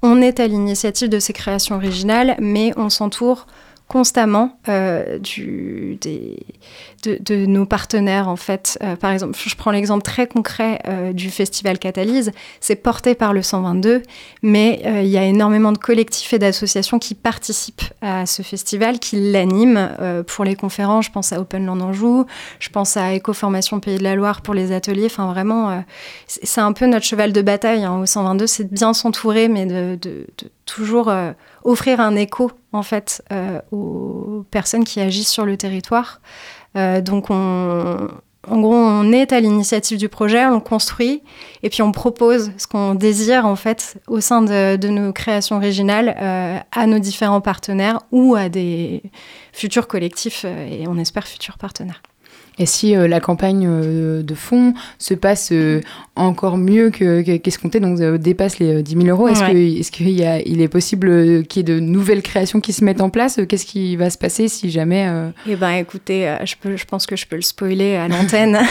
on 0.00 0.22
est 0.22 0.40
à 0.40 0.46
l'initiative 0.46 1.10
de 1.10 1.18
ces 1.18 1.34
créations 1.34 1.74
originales, 1.74 2.36
mais 2.40 2.72
on 2.78 2.88
s'entoure 2.88 3.46
constamment 3.88 4.58
euh, 4.68 5.18
de, 5.18 7.46
nos 7.46 7.64
partenaires 7.64 8.28
en 8.28 8.36
fait. 8.36 8.78
Euh, 8.82 8.96
par 8.96 9.12
exemple, 9.12 9.38
je 9.42 9.56
prends 9.56 9.70
l'exemple 9.70 10.02
très 10.02 10.26
concret 10.26 10.80
euh, 10.86 11.14
du 11.14 11.30
festival 11.30 11.78
Catalyse. 11.78 12.32
C'est 12.60 12.76
porté 12.76 13.14
par 13.14 13.32
le 13.32 13.40
122, 13.40 14.02
mais 14.42 14.82
il 14.84 15.08
y 15.08 15.16
a 15.16 15.24
énormément 15.24 15.72
de 15.72 15.78
collectifs 15.78 16.34
et 16.34 16.38
d'associations 16.38 16.98
qui 16.98 17.14
participent 17.14 17.94
à 18.02 18.26
ce 18.26 18.42
festival, 18.42 18.98
qui 18.98 19.32
l'animent 19.32 19.88
pour 20.26 20.44
les 20.44 20.54
conférences. 20.54 21.06
Je 21.06 21.10
pense 21.10 21.32
à 21.32 21.40
Open 21.40 21.64
Land 21.64 21.80
Anjou, 21.80 22.26
je 22.58 22.68
pense 22.68 22.96
à 22.96 23.14
Écoformation 23.14 23.80
Pays 23.80 23.96
de 23.96 24.02
la 24.02 24.14
Loire 24.14 24.42
pour 24.42 24.52
les 24.52 24.72
ateliers. 24.72 25.06
Enfin, 25.06 25.32
vraiment, 25.32 25.82
c'est 26.26 26.60
un 26.60 26.72
peu 26.72 26.86
notre 26.86 27.06
cheval 27.06 27.32
de 27.32 27.40
bataille 27.40 27.84
hein, 27.84 28.00
au 28.00 28.06
122, 28.06 28.46
c'est 28.46 28.64
de 28.64 28.74
bien 28.74 28.92
s'entourer, 28.92 29.48
mais 29.48 29.64
de 29.64 29.98
toujours 30.68 31.08
euh, 31.08 31.32
offrir 31.64 32.00
un 32.00 32.14
écho 32.14 32.52
en 32.72 32.82
fait 32.82 33.24
euh, 33.32 33.60
aux 33.72 34.44
personnes 34.50 34.84
qui 34.84 35.00
agissent 35.00 35.30
sur 35.30 35.46
le 35.46 35.56
territoire. 35.56 36.20
Euh, 36.76 37.00
donc 37.00 37.30
on, 37.30 38.08
en 38.46 38.60
gros, 38.60 38.74
on 38.74 39.10
est 39.10 39.32
à 39.32 39.40
l'initiative 39.40 39.98
du 39.98 40.08
projet, 40.08 40.44
on 40.46 40.60
construit 40.60 41.22
et 41.62 41.70
puis 41.70 41.82
on 41.82 41.90
propose 41.90 42.52
ce 42.58 42.66
qu'on 42.66 42.94
désire 42.94 43.46
en 43.46 43.56
fait 43.56 43.98
au 44.06 44.20
sein 44.20 44.42
de, 44.42 44.76
de 44.76 44.88
nos 44.88 45.12
créations 45.12 45.56
originales 45.56 46.10
à 46.70 46.86
nos 46.86 46.98
différents 46.98 47.40
partenaires 47.40 48.00
ou 48.12 48.34
à 48.36 48.48
des 48.48 49.02
futurs 49.52 49.88
collectifs 49.88 50.44
et 50.44 50.84
on 50.86 50.98
espère 50.98 51.26
futurs 51.26 51.58
partenaires. 51.58 52.02
Et 52.58 52.66
si 52.66 52.96
euh, 52.96 53.06
la 53.08 53.20
campagne 53.20 53.66
euh, 53.68 54.22
de 54.22 54.34
fonds 54.34 54.74
se 54.98 55.14
passe 55.14 55.50
euh, 55.52 55.80
encore 56.16 56.56
mieux 56.58 56.90
que, 56.90 57.22
que- 57.22 57.36
qu'escompté, 57.36 57.78
donc 57.80 58.00
euh, 58.00 58.18
dépasse 58.18 58.58
les 58.58 58.76
euh, 58.76 58.82
10 58.82 58.96
000 59.02 59.06
euros, 59.08 59.28
est-ce 59.28 59.42
Ouais. 59.44 59.52
que- 59.52 59.78
est-ce 59.80 59.90
qu'il 59.92 60.08
y 60.10 60.24
a, 60.24 60.40
il 60.40 60.60
est 60.60 60.68
possible 60.68 61.44
qu'il 61.46 61.60
y 61.60 61.70
ait 61.70 61.74
de 61.74 61.80
nouvelles 61.80 62.22
créations 62.22 62.60
qui 62.60 62.72
se 62.72 62.84
mettent 62.84 63.00
en 63.00 63.10
place 63.10 63.38
Qu'est-ce 63.48 63.66
qui 63.66 63.96
va 63.96 64.10
se 64.10 64.18
passer 64.18 64.48
si 64.48 64.70
jamais 64.70 65.08
Eh 65.48 65.56
ben, 65.56 65.70
écoutez, 65.72 66.34
je, 66.44 66.54
peux, 66.60 66.76
je 66.76 66.84
pense 66.84 67.06
que 67.06 67.16
je 67.16 67.26
peux 67.26 67.36
le 67.36 67.42
spoiler 67.42 67.94
à 67.96 68.08
l'antenne. 68.08 68.58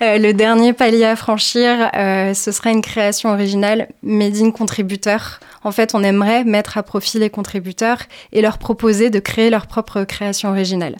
Le 0.00 0.32
dernier 0.32 0.72
palier 0.72 1.04
à 1.04 1.16
franchir, 1.16 1.90
ce 1.94 2.52
sera 2.52 2.70
une 2.70 2.82
création 2.82 3.30
originale 3.30 3.88
made 4.02 4.36
in 4.36 4.50
contributeur. 4.52 5.40
En 5.64 5.72
fait, 5.72 5.94
on 5.94 6.02
aimerait 6.04 6.44
mettre 6.44 6.78
à 6.78 6.82
profit 6.84 7.18
les 7.18 7.30
contributeurs 7.30 7.98
et 8.32 8.40
leur 8.40 8.58
proposer 8.58 9.10
de 9.10 9.18
créer 9.18 9.50
leur 9.50 9.66
propre 9.66 10.04
création 10.04 10.50
originale. 10.50 10.96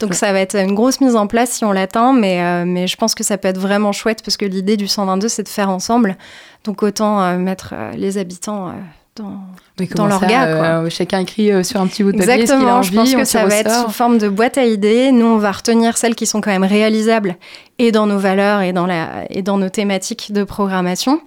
Donc 0.00 0.14
ça 0.14 0.32
va 0.32 0.40
être 0.40 0.56
une 0.56 0.74
grosse 0.74 1.00
mise 1.00 1.16
en 1.16 1.26
place 1.26 1.50
si 1.50 1.64
on 1.64 1.72
l'atteint, 1.72 2.12
mais, 2.12 2.42
euh, 2.42 2.64
mais 2.66 2.86
je 2.86 2.96
pense 2.96 3.14
que 3.14 3.22
ça 3.24 3.38
peut 3.38 3.48
être 3.48 3.58
vraiment 3.58 3.92
chouette 3.92 4.22
parce 4.24 4.36
que 4.36 4.44
l'idée 4.44 4.76
du 4.76 4.86
122, 4.88 5.28
c'est 5.28 5.42
de 5.44 5.48
faire 5.48 5.70
ensemble. 5.70 6.16
Donc 6.64 6.82
autant 6.82 7.22
euh, 7.22 7.36
mettre 7.36 7.74
euh, 7.76 7.92
les 7.92 8.18
habitants 8.18 8.72
dans, 9.16 9.36
oui, 9.78 9.88
dans 9.94 10.06
leur 10.06 10.20
ça, 10.20 10.26
gars. 10.26 10.56
quoi. 10.80 10.90
Chacun 10.90 11.20
écrit 11.20 11.52
euh, 11.52 11.62
sur 11.62 11.80
un 11.80 11.86
petit 11.86 12.02
bout 12.02 12.10
de 12.12 12.18
papier 12.18 12.32
ce 12.46 12.52
qu'il 12.52 12.52
a 12.52 12.54
Exactement, 12.54 12.76
envie, 12.78 12.88
je 12.88 12.94
pense 12.94 13.14
que 13.14 13.24
ça 13.24 13.46
va 13.46 13.54
être 13.54 13.84
sous 13.84 13.90
forme 13.90 14.18
de 14.18 14.28
boîte 14.28 14.58
à 14.58 14.64
idées. 14.64 15.12
Nous, 15.12 15.26
on 15.26 15.38
va 15.38 15.52
retenir 15.52 15.96
celles 15.96 16.16
qui 16.16 16.26
sont 16.26 16.40
quand 16.40 16.50
même 16.50 16.64
réalisables 16.64 17.36
et 17.78 17.92
dans 17.92 18.06
nos 18.06 18.18
valeurs 18.18 18.62
et 18.62 18.72
dans, 18.72 18.86
la, 18.86 19.24
et 19.30 19.42
dans 19.42 19.58
nos 19.58 19.68
thématiques 19.68 20.32
de 20.32 20.42
programmation. 20.42 21.20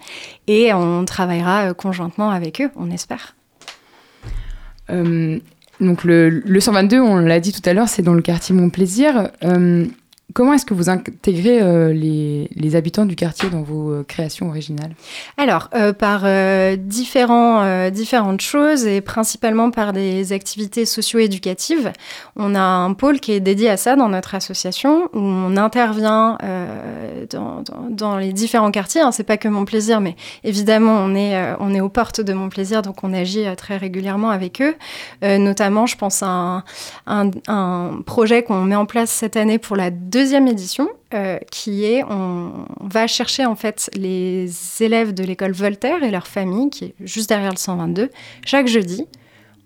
Et 0.47 0.73
on 0.73 1.05
travaillera 1.05 1.73
conjointement 1.73 2.29
avec 2.29 2.61
eux, 2.61 2.69
on 2.75 2.91
espère. 2.91 3.35
Euh, 4.89 5.39
donc 5.79 6.03
le, 6.03 6.29
le 6.29 6.59
122, 6.59 6.99
on 6.99 7.17
l'a 7.17 7.39
dit 7.39 7.51
tout 7.51 7.67
à 7.67 7.73
l'heure, 7.73 7.87
c'est 7.87 8.01
dans 8.01 8.13
le 8.13 8.21
quartier 8.21 8.55
Montplaisir. 8.55 9.29
Euh, 9.43 9.85
Comment 10.33 10.53
est-ce 10.53 10.65
que 10.65 10.73
vous 10.73 10.89
intégrez 10.89 11.61
euh, 11.61 11.93
les, 11.93 12.75
habitants 12.75 13.05
du 13.05 13.15
quartier 13.15 13.49
dans 13.49 13.61
vos 13.61 13.91
euh, 13.91 14.03
créations 14.03 14.49
originales? 14.49 14.93
Alors, 15.37 15.69
euh, 15.73 15.93
par 15.93 16.25
différents, 16.77 17.89
différentes 17.89 18.41
choses 18.41 18.85
et 18.85 18.99
principalement 18.99 19.71
par 19.71 19.93
des 19.93 20.33
activités 20.33 20.85
socio-éducatives. 20.85 21.93
On 22.35 22.55
a 22.55 22.61
un 22.61 22.93
pôle 22.93 23.21
qui 23.21 23.31
est 23.31 23.39
dédié 23.39 23.69
à 23.69 23.77
ça 23.77 23.95
dans 23.95 24.09
notre 24.09 24.35
association 24.35 25.05
où 25.13 25.19
on 25.19 25.55
intervient 25.55 26.37
dans, 27.29 28.17
les 28.17 28.33
différents 28.33 28.71
quartiers. 28.71 29.01
Hein, 29.01 29.11
c'est 29.13 29.23
pas 29.23 29.37
que 29.37 29.47
mon 29.47 29.63
plaisir, 29.63 30.01
mais 30.01 30.15
évidemment, 30.43 30.97
on 30.99 31.15
est, 31.15 31.55
on 31.59 31.73
est 31.73 31.81
aux 31.81 31.89
portes 31.89 32.19
de 32.19 32.33
mon 32.33 32.49
plaisir, 32.49 32.81
donc 32.81 33.03
on 33.03 33.13
agit 33.13 33.45
très 33.55 33.77
régulièrement 33.77 34.29
avec 34.29 34.61
eux. 34.61 34.75
Notamment, 35.21 35.85
je 35.85 35.95
pense 35.95 36.21
à 36.21 36.63
un- 37.07 37.31
un 37.47 38.01
projet 38.05 38.43
qu'on 38.43 38.61
met 38.63 38.75
en 38.75 38.85
place 38.85 39.09
cette 39.09 39.37
année 39.37 39.57
pour 39.57 39.77
la 39.77 39.89
deuxième 39.89 40.16
édition, 40.47 40.89
euh, 41.13 41.37
qui 41.51 41.85
est 41.85 42.03
on, 42.03 42.65
va 42.81 43.07
chercher 43.07 43.45
en 43.45 43.55
fait 43.55 43.89
les 43.95 44.49
élèves 44.81 45.13
de 45.13 45.23
l'école 45.23 45.51
Voltaire 45.51 46.03
et 46.03 46.11
leur 46.11 46.27
famille, 46.27 46.69
qui 46.69 46.85
est 46.85 46.95
juste 47.01 47.29
derrière 47.29 47.51
le 47.51 47.57
122, 47.57 48.09
chaque 48.45 48.67
jeudi. 48.67 49.05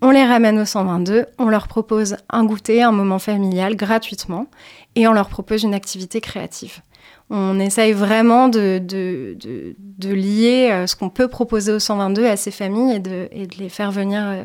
On 0.02 0.10
les 0.10 0.26
ramène 0.26 0.60
au 0.60 0.66
122, 0.66 1.26
on 1.38 1.46
leur 1.46 1.68
propose 1.68 2.18
un 2.30 2.44
goûter, 2.44 2.82
un 2.82 2.92
moment 2.92 3.20
familial 3.20 3.76
gratuitement, 3.76 4.48
et 4.96 5.08
on 5.08 5.14
leur 5.14 5.30
propose 5.30 5.64
une 5.64 5.76
activité 5.76 6.22
créative. 6.22 6.82
On 7.30 7.60
essaye 7.60 7.94
vraiment 7.94 8.50
de, 8.50 8.80
de, 8.84 9.38
de- 9.40 10.14
lier 10.14 10.70
euh, 10.72 10.88
ce 10.88 10.96
qu'on 10.96 11.10
peut 11.10 11.28
proposer 11.28 11.72
au 11.72 11.80
122 11.80 12.26
à 12.26 12.36
ces 12.36 12.52
familles 12.52 12.96
et 12.96 13.00
de, 13.00 13.30
et 13.32 13.48
les 13.58 13.70
faire 13.70 13.92
venir 13.92 14.22
euh, 14.22 14.44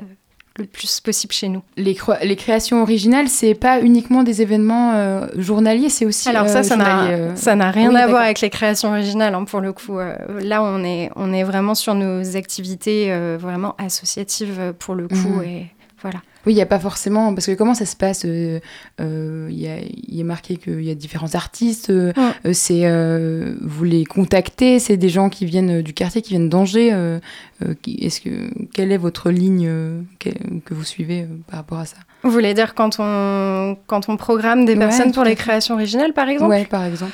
le 0.58 0.64
plus 0.66 1.00
possible 1.00 1.32
chez 1.32 1.48
nous. 1.48 1.62
les, 1.76 1.96
les 2.22 2.36
créations 2.36 2.82
originales, 2.82 3.28
c'est 3.28 3.54
pas 3.54 3.80
uniquement 3.80 4.22
des 4.22 4.42
événements 4.42 4.92
euh, 4.94 5.26
journaliers, 5.36 5.88
c'est 5.88 6.06
aussi. 6.06 6.28
Alors 6.28 6.44
euh, 6.44 6.48
ça, 6.48 6.62
ça 6.62 6.76
n'a, 6.76 6.84
journalier, 6.84 7.14
euh. 7.14 7.36
ça 7.36 7.54
n'a 7.56 7.70
rien 7.70 7.90
Oui, 7.90 7.96
à 7.96 8.06
voir 8.06 8.22
avec 8.22 8.40
les 8.40 8.50
créations 8.50 8.90
originales, 8.90 9.34
hein, 9.34 9.44
pour 9.44 9.60
le 9.60 9.72
coup. 9.72 9.98
Euh, 9.98 10.16
là, 10.40 10.62
on 10.62 10.82
est, 10.84 11.10
on 11.16 11.32
est 11.32 11.44
vraiment 11.44 11.74
sur 11.74 11.94
nos 11.94 12.36
activités 12.36 13.12
euh, 13.12 13.36
vraiment 13.40 13.74
associatives, 13.78 14.56
euh, 14.58 14.72
pour 14.72 14.94
le 14.94 15.08
coup. 15.08 15.14
Mhm. 15.14 15.42
Et 15.44 15.66
voilà. 16.02 16.20
Oui, 16.44 16.52
il 16.52 16.56
n'y 16.56 16.62
a 16.62 16.66
pas 16.66 16.78
forcément. 16.78 17.34
Parce 17.34 17.46
que 17.46 17.52
comment 17.52 17.74
ça 17.74 17.86
se 17.86 17.96
passe 17.96 18.22
euh, 18.24 18.60
euh, 19.00 19.48
Il 19.50 19.58
y, 19.58 20.20
a, 20.20 20.24
marqué 20.24 20.56
qu'il 20.58 20.82
y 20.82 20.90
a 20.90 20.94
différents 20.94 21.34
artistes. 21.34 21.90
euh, 21.90 22.12
euh, 22.44 22.52
c'est, 22.52 22.82
euh, 22.84 23.54
vous 23.62 23.82
les 23.84 24.04
contactez 24.04 24.78
C'est 24.78 24.96
des 24.96 25.08
gens 25.08 25.28
qui 25.28 25.44
viennent 25.44 25.78
euh, 25.78 25.82
du 25.82 25.92
quartier, 25.92 26.22
qui 26.22 26.30
viennent 26.30 26.48
d'Angers 26.48 26.90
euh, 26.92 27.18
euh, 27.64 27.74
est-ce 28.00 28.20
que, 28.20 28.50
Quelle 28.74 28.92
est 28.92 28.96
votre 28.96 29.30
ligne 29.30 29.66
euh, 29.68 30.00
que, 30.20 30.30
que 30.64 30.72
vous 30.74 30.84
suivez 30.84 31.22
euh, 31.22 31.26
par 31.48 31.58
rapport 31.60 31.78
à 31.78 31.86
ça? 31.86 31.96
Vous 32.22 32.30
voulez 32.30 32.54
dire 32.54 32.74
quand 32.74 32.96
on, 33.00 33.76
quand 33.88 34.08
on 34.08 34.16
programme 34.16 34.64
des 34.64 34.74
Ouais, 34.74 34.78
personnes 34.78 35.12
pour 35.12 35.24
les 35.24 35.34
créations 35.36 35.74
originales, 35.74 36.12
par 36.12 36.28
exemple? 36.28 36.50
Ouais, 36.50 36.64
par 36.64 36.84
exemple. 36.84 37.12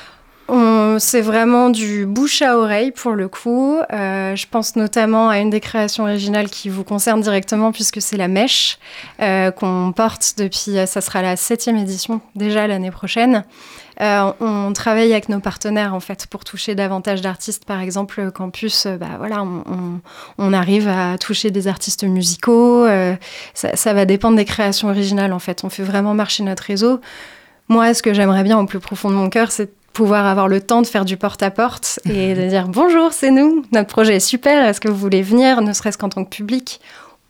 C'est 0.99 1.21
vraiment 1.21 1.71
du 1.71 2.07
bouche 2.07 2.43
à 2.43 2.57
oreille 2.59 2.91
pour 2.91 3.13
le 3.13 3.29
coup. 3.29 3.79
Euh, 3.93 4.37
je 4.37 4.47
pense 4.47 4.77
notamment 4.77 5.29
à 5.29 5.39
une 5.39 5.51
des 5.51 5.61
créations 5.61 6.05
originales 6.05 6.49
qui 6.49 6.69
vous 6.69 6.85
concerne 6.85 7.21
directement 7.21 7.73
puisque 7.73 8.01
c'est 8.01 8.17
la 8.17 8.29
mèche 8.29 8.79
euh, 9.21 9.51
qu'on 9.51 9.93
porte 9.95 10.35
depuis, 10.39 10.77
ça 10.87 11.01
sera 11.01 11.23
la 11.23 11.37
septième 11.37 11.77
édition 11.77 12.21
déjà 12.35 12.67
l'année 12.67 12.91
prochaine. 12.91 13.45
Euh, 14.01 14.33
on 14.41 14.73
travaille 14.73 15.13
avec 15.13 15.29
nos 15.29 15.41
partenaires 15.41 15.95
en 15.95 16.01
fait 16.01 16.27
pour 16.27 16.45
toucher 16.45 16.75
davantage 16.75 17.21
d'artistes. 17.21 17.65
Par 17.65 17.81
exemple, 17.81 18.23
le 18.23 18.31
campus, 18.31 18.87
bah 18.87 19.17
voilà, 19.19 19.45
on, 20.39 20.53
arrive 20.53 20.89
à 20.89 21.19
toucher 21.19 21.51
des 21.51 21.69
artistes 21.69 22.05
musicaux. 22.05 22.87
ça, 23.55 23.77
ça 23.77 23.93
va 23.93 24.05
dépendre 24.05 24.37
des 24.37 24.45
créations 24.45 24.89
originales 24.89 25.33
en 25.33 25.39
fait. 25.39 25.65
On 25.65 25.71
fait 25.71 25.83
vraiment 25.83 26.15
marcher 26.15 26.43
notre 26.43 26.63
réseau. 26.65 27.01
Moi, 27.69 27.95
ce 27.95 28.03
que 28.03 28.13
j'aimerais 28.13 28.43
bien 28.43 28.59
au 28.59 28.67
plus 28.67 28.81
profond 28.81 29.11
de 29.11 29.15
mon 29.15 29.31
cœur, 29.31 29.51
c'est 29.51 29.71
pouvoir 29.93 30.27
avoir 30.27 30.49
le 30.49 30.61
temps 30.61 30.83
de 30.83 30.87
faire 30.87 31.05
du 31.05 31.17
porte-à-porte 31.17 32.01
et 32.09 32.35
de 32.37 32.49
dire 32.49 32.69
bonjour, 32.69 33.13
c'est 33.13 33.31
nous, 33.31 33.65
notre 33.73 33.89
projet 33.89 34.17
est 34.17 34.21
super, 34.21 34.65
est-ce 34.67 34.81
que 34.81 34.89
vous 34.89 34.97
voulez 34.97 35.23
venir, 35.23 35.61
ne 35.61 35.73
serait-ce 35.73 35.99
qu'en 35.99 36.09
tant 36.09 36.25
que 36.25 36.31
public 36.31 36.81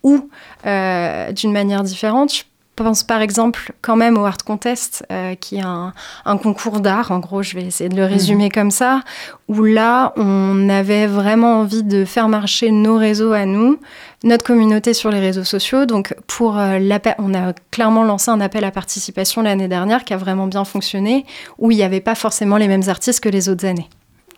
ou 0.02 0.28
euh, 0.66 1.32
d'une 1.32 1.52
manière 1.52 1.82
différente? 1.82 2.34
Je 2.34 2.42
pense 2.82 3.02
par 3.04 3.20
exemple 3.22 3.72
quand 3.80 3.96
même 3.96 4.18
au 4.18 4.24
Art 4.24 4.38
Contest, 4.44 5.04
euh, 5.10 5.34
qui 5.34 5.56
est 5.56 5.62
un, 5.64 5.92
un 6.24 6.36
concours 6.36 6.80
d'art, 6.80 7.10
en 7.10 7.18
gros, 7.18 7.42
je 7.42 7.54
vais 7.54 7.62
essayer 7.64 7.88
de 7.88 7.96
le 7.96 8.04
résumer 8.04 8.48
comme 8.50 8.70
ça, 8.70 9.02
où 9.48 9.62
là, 9.64 10.12
on 10.16 10.68
avait 10.68 11.06
vraiment 11.06 11.60
envie 11.60 11.82
de 11.82 12.04
faire 12.04 12.28
marcher 12.28 12.70
nos 12.70 12.96
réseaux 12.96 13.32
à 13.32 13.46
nous, 13.46 13.78
notre 14.24 14.44
communauté 14.44 14.94
sur 14.94 15.10
les 15.10 15.20
réseaux 15.20 15.44
sociaux. 15.44 15.86
Donc, 15.86 16.14
pour 16.26 16.58
euh, 16.58 16.78
l'appel, 16.78 17.14
on 17.18 17.34
a 17.34 17.52
clairement 17.70 18.04
lancé 18.04 18.30
un 18.30 18.40
appel 18.40 18.64
à 18.64 18.70
participation 18.70 19.42
l'année 19.42 19.68
dernière 19.68 20.04
qui 20.04 20.14
a 20.14 20.16
vraiment 20.16 20.46
bien 20.46 20.64
fonctionné, 20.64 21.24
où 21.58 21.70
il 21.70 21.76
n'y 21.76 21.82
avait 21.82 22.00
pas 22.00 22.14
forcément 22.14 22.56
les 22.56 22.68
mêmes 22.68 22.88
artistes 22.88 23.20
que 23.20 23.28
les 23.28 23.48
autres 23.48 23.66
années. 23.66 23.88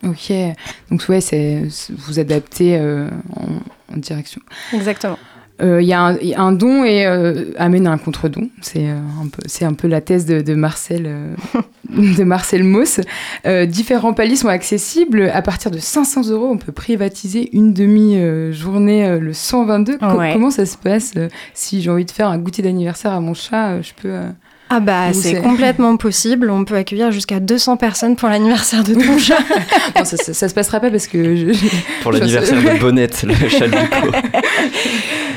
Ok. 0.03 0.31
Donc, 0.91 1.03
ouais, 1.09 1.21
c'est, 1.21 1.63
c'est- 1.69 1.93
vous 1.97 2.19
adaptez 2.19 2.77
euh, 2.77 3.09
en, 3.35 3.93
en 3.93 3.97
direction. 3.97 4.41
Exactement. 4.73 5.17
Euh, 5.61 5.81
Il 5.81 5.87
y, 5.87 5.93
a 5.93 6.01
un- 6.01 6.17
il 6.17 6.27
y 6.27 6.33
a 6.33 6.41
un 6.41 6.51
don 6.51 6.83
et 6.83 7.05
euh, 7.05 7.45
amène 7.57 7.87
un 7.87 7.97
contre-don. 7.97 8.49
C'est 8.61 8.89
euh, 8.89 8.97
un 9.23 9.27
peu, 9.29 9.41
c'est 9.45 9.63
un 9.63 9.73
peu 9.73 9.87
la 9.87 10.01
thèse 10.01 10.25
de, 10.25 10.41
de 10.41 10.53
Marcel, 10.53 11.03
euh, 11.07 11.33
de 12.17 12.23
Marcel 12.25 12.63
Mauss. 12.65 12.99
Euh, 13.47 13.65
différents 13.65 14.11
paliers 14.13 14.35
sont 14.35 14.49
accessibles. 14.49 15.31
À 15.33 15.41
partir 15.41 15.71
de 15.71 15.77
500 15.79 16.29
euros, 16.29 16.49
on 16.51 16.57
peut 16.57 16.73
privatiser 16.73 17.49
une 17.53 17.73
demi-journée 17.73 19.05
euh, 19.05 19.19
le 19.19 19.31
122. 19.31 19.97
Co- 19.97 20.05
Ouais. 20.17 20.33
comment 20.33 20.51
ça 20.51 20.65
se 20.65 20.75
passe 20.77 21.13
euh, 21.15 21.29
si 21.53 21.81
j'ai 21.81 21.89
envie 21.89 22.05
de 22.05 22.11
faire 22.11 22.27
un 22.27 22.37
goûter 22.37 22.61
d'anniversaire 22.61 23.13
à 23.13 23.19
mon 23.21 23.33
chat 23.33 23.69
euh, 23.69 23.81
Je 23.81 23.91
peux. 24.01 24.09
euh, 24.09 24.27
Ah 24.69 24.79
bah 24.81 25.13
c'est 25.13 25.41
complètement 25.41 25.95
possible, 25.95 26.49
on 26.49 26.65
peut 26.65 26.75
accueillir 26.75 27.11
jusqu'à 27.11 27.39
200 27.39 27.77
personnes 27.77 28.15
pour 28.17 28.27
l'anniversaire 28.29 28.83
de 28.83 28.93
ton 28.93 29.17
chat. 29.17 29.37
non, 29.95 30.03
ça, 30.03 30.17
ça, 30.17 30.33
ça 30.33 30.49
se 30.49 30.53
passera 30.53 30.79
pas 30.81 30.89
parce 30.91 31.07
que 31.07 31.35
je- 31.37 31.53
je- 31.53 31.65
Pour 32.01 32.11
l'anniversaire 32.11 32.61
de 32.61 32.77
Bonnette, 32.79 33.23
le 33.23 33.33
chat 33.47 33.67
du 33.67 33.77
coup. 34.01 34.11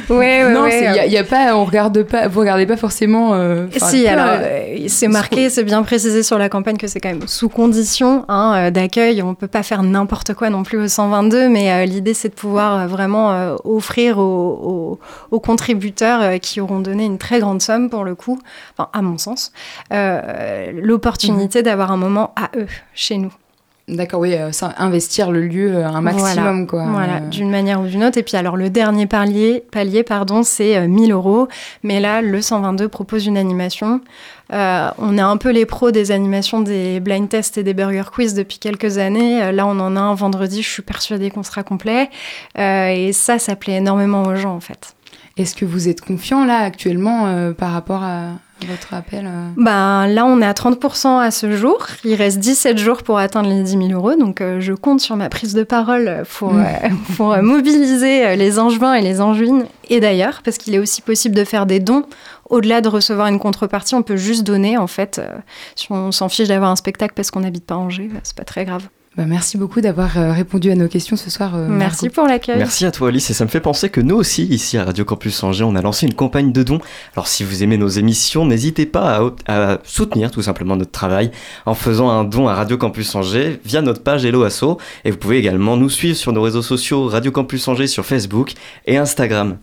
Ouais, 0.18 0.44
ouais, 0.44 0.52
non, 0.52 0.62
ouais. 0.62 0.78
il 0.78 0.94
y, 0.96 0.98
a- 1.00 1.06
y 1.06 1.16
a 1.18 1.24
pas, 1.24 1.54
on 1.56 1.64
regarde 1.64 2.02
pas, 2.02 2.28
vous 2.28 2.40
regardez 2.40 2.66
pas 2.66 2.76
forcément. 2.76 3.34
euh, 3.34 3.66
Si, 3.76 4.06
alors 4.06 4.26
euh, 4.26 4.38
euh, 4.42 4.84
c'est 4.88 5.08
marqué, 5.08 5.50
c'est 5.50 5.64
bien 5.64 5.82
précisé 5.82 6.22
sur 6.22 6.38
la 6.38 6.48
campagne 6.48 6.76
que 6.78 6.86
c'est 6.86 6.98
quand 7.00 7.10
même 7.10 7.26
sous 7.28 7.48
condition 7.48 8.24
hein, 8.28 8.54
euh, 8.56 8.70
d'accueil. 8.70 9.20
On 9.22 9.34
peut 9.34 9.48
pas 9.48 9.62
faire 9.62 9.82
n'importe 9.82 10.32
quoi 10.34 10.48
non 10.50 10.62
plus 10.62 10.78
au 10.78 10.88
122, 10.88 11.48
mais 11.48 11.70
euh, 11.72 11.84
l'idée 11.84 12.14
c'est 12.14 12.30
de 12.30 12.34
pouvoir 12.34 12.80
euh, 12.80 12.86
vraiment 12.86 13.32
euh, 13.32 13.56
offrir 13.64 14.18
aux, 14.18 14.22
aux- 14.22 14.98
aux 15.30 15.40
contributeurs 15.40 16.22
euh, 16.22 16.38
qui 16.38 16.60
auront 16.60 16.80
donné 16.80 17.04
une 17.04 17.18
très 17.18 17.38
grande 17.40 17.60
somme 17.60 17.90
pour 17.90 18.04
le 18.04 18.14
coup, 18.14 18.38
enfin 18.76 18.88
à 18.92 19.02
mon 19.02 19.18
sens, 19.18 19.52
euh, 19.92 20.72
l'opportunité 20.74 21.62
d'avoir 21.62 21.92
un 21.92 21.96
moment 21.96 22.32
à 22.36 22.50
eux 22.56 22.66
chez 22.94 23.18
nous. 23.18 23.32
D'accord, 23.88 24.20
oui, 24.20 24.34
euh, 24.34 24.50
investir 24.76 25.30
le 25.30 25.40
lieu 25.40 25.76
euh, 25.76 25.86
un 25.88 26.02
maximum, 26.02 26.34
Voilà, 26.34 26.66
quoi. 26.66 26.84
Voilà, 26.84 27.16
Euh, 27.16 27.28
d'une 27.28 27.50
manière 27.50 27.80
ou 27.80 27.86
d'une 27.86 28.04
autre. 28.04 28.18
Et 28.18 28.22
puis 28.22 28.36
alors 28.36 28.56
le 28.56 28.68
dernier 28.68 29.06
palier, 29.06 29.64
palier 29.70 30.02
pardon, 30.02 30.42
c'est 30.42 30.76
euh, 30.76 30.88
1000 30.88 31.10
euros. 31.12 31.48
Mais 31.82 31.98
là, 31.98 32.20
le 32.20 32.42
122 32.42 32.88
propose 32.88 33.26
une 33.26 33.38
animation. 33.38 34.00
On 34.50 35.18
est 35.18 35.22
un 35.22 35.36
peu 35.36 35.50
les 35.50 35.66
pros 35.66 35.90
des 35.90 36.10
animations 36.10 36.60
des 36.60 37.00
blind 37.00 37.28
tests 37.28 37.58
et 37.58 37.62
des 37.62 37.74
burger 37.74 38.04
quiz 38.12 38.34
depuis 38.34 38.58
quelques 38.58 38.96
années. 38.96 39.52
Là, 39.52 39.66
on 39.66 39.78
en 39.78 39.94
a 39.94 40.00
un 40.00 40.14
vendredi. 40.14 40.62
Je 40.62 40.68
suis 40.68 40.82
persuadée 40.82 41.30
qu'on 41.30 41.42
sera 41.42 41.62
complet. 41.62 42.08
Et 42.56 43.10
ça, 43.12 43.38
ça 43.38 43.56
plaît 43.56 43.74
énormément 43.74 44.22
aux 44.22 44.36
gens 44.36 44.54
en 44.54 44.60
fait. 44.60 44.94
Est-ce 45.38 45.54
que 45.54 45.64
vous 45.64 45.88
êtes 45.88 46.00
confiant 46.00 46.44
là 46.44 46.58
actuellement 46.58 47.26
euh, 47.26 47.52
par 47.52 47.70
rapport 47.72 48.02
à 48.02 48.32
votre 48.66 48.92
appel 48.92 49.24
euh 49.24 49.48
Ben, 49.56 50.08
là, 50.08 50.26
on 50.26 50.40
est 50.40 50.44
à 50.44 50.52
30% 50.52 51.20
à 51.20 51.30
ce 51.30 51.56
jour. 51.56 51.86
Il 52.04 52.14
reste 52.16 52.40
17 52.40 52.76
jours 52.76 53.04
pour 53.04 53.18
atteindre 53.18 53.48
les 53.48 53.62
10 53.62 53.70
000 53.70 53.84
euros. 53.92 54.16
Donc, 54.16 54.40
euh, 54.40 54.58
je 54.58 54.72
compte 54.72 55.00
sur 55.00 55.14
ma 55.14 55.28
prise 55.28 55.54
de 55.54 55.62
parole 55.62 56.24
pour, 56.36 56.52
Mm. 56.52 56.66
pour 57.16 57.36
mobiliser 57.40 58.34
les 58.34 58.58
angevins 58.58 58.94
et 58.94 59.00
les 59.00 59.20
angevines. 59.20 59.66
Et 59.88 60.00
d'ailleurs, 60.00 60.42
parce 60.44 60.58
qu'il 60.58 60.74
est 60.74 60.80
aussi 60.80 61.02
possible 61.02 61.36
de 61.36 61.44
faire 61.44 61.66
des 61.66 61.78
dons. 61.78 62.02
Au-delà 62.50 62.80
de 62.80 62.88
recevoir 62.88 63.28
une 63.28 63.38
contrepartie, 63.38 63.94
on 63.94 64.02
peut 64.02 64.16
juste 64.16 64.42
donner, 64.42 64.76
en 64.76 64.88
fait. 64.88 65.20
si 65.76 65.92
on 65.92 66.10
s'en 66.10 66.28
fiche 66.28 66.48
d'avoir 66.48 66.70
un 66.70 66.76
spectacle 66.76 67.14
parce 67.14 67.30
qu'on 67.30 67.40
n'habite 67.40 67.64
pas 67.64 67.76
Angers, 67.76 68.10
euh, 68.12 68.18
c'est 68.24 68.36
pas 68.36 68.44
très 68.44 68.64
grave. 68.64 68.88
Bah, 69.18 69.24
Merci 69.26 69.58
beaucoup 69.58 69.80
d'avoir 69.80 70.16
euh, 70.16 70.32
répondu 70.32 70.70
à 70.70 70.76
nos 70.76 70.86
questions 70.86 71.16
ce 71.16 71.28
soir. 71.28 71.56
euh, 71.56 71.66
Merci 71.68 72.08
pour 72.08 72.24
l'accueil. 72.28 72.56
Merci 72.56 72.86
à 72.86 72.92
toi 72.92 73.08
Alice 73.08 73.28
et 73.30 73.34
ça 73.34 73.44
me 73.44 73.50
fait 73.50 73.58
penser 73.60 73.90
que 73.90 74.00
nous 74.00 74.14
aussi 74.14 74.44
ici 74.44 74.78
à 74.78 74.84
Radio 74.84 75.04
Campus 75.04 75.42
Angers 75.42 75.64
on 75.64 75.74
a 75.74 75.82
lancé 75.82 76.06
une 76.06 76.14
campagne 76.14 76.52
de 76.52 76.62
dons. 76.62 76.78
Alors 77.16 77.26
si 77.26 77.42
vous 77.42 77.64
aimez 77.64 77.76
nos 77.78 77.88
émissions 77.88 78.46
n'hésitez 78.46 78.86
pas 78.86 79.20
à, 79.48 79.72
à 79.72 79.78
soutenir 79.82 80.30
tout 80.30 80.40
simplement 80.42 80.76
notre 80.76 80.92
travail 80.92 81.32
en 81.66 81.74
faisant 81.74 82.10
un 82.10 82.22
don 82.22 82.46
à 82.46 82.54
Radio 82.54 82.78
Campus 82.78 83.12
Angers 83.16 83.60
via 83.64 83.82
notre 83.82 84.02
page 84.04 84.24
Hello 84.24 84.44
Asso 84.44 84.78
et 85.04 85.10
vous 85.10 85.18
pouvez 85.18 85.38
également 85.38 85.76
nous 85.76 85.90
suivre 85.90 86.16
sur 86.16 86.32
nos 86.32 86.42
réseaux 86.42 86.62
sociaux 86.62 87.08
Radio 87.08 87.32
Campus 87.32 87.66
Angers 87.66 87.88
sur 87.88 88.06
Facebook 88.06 88.52
et 88.86 88.96
Instagram. 88.98 89.56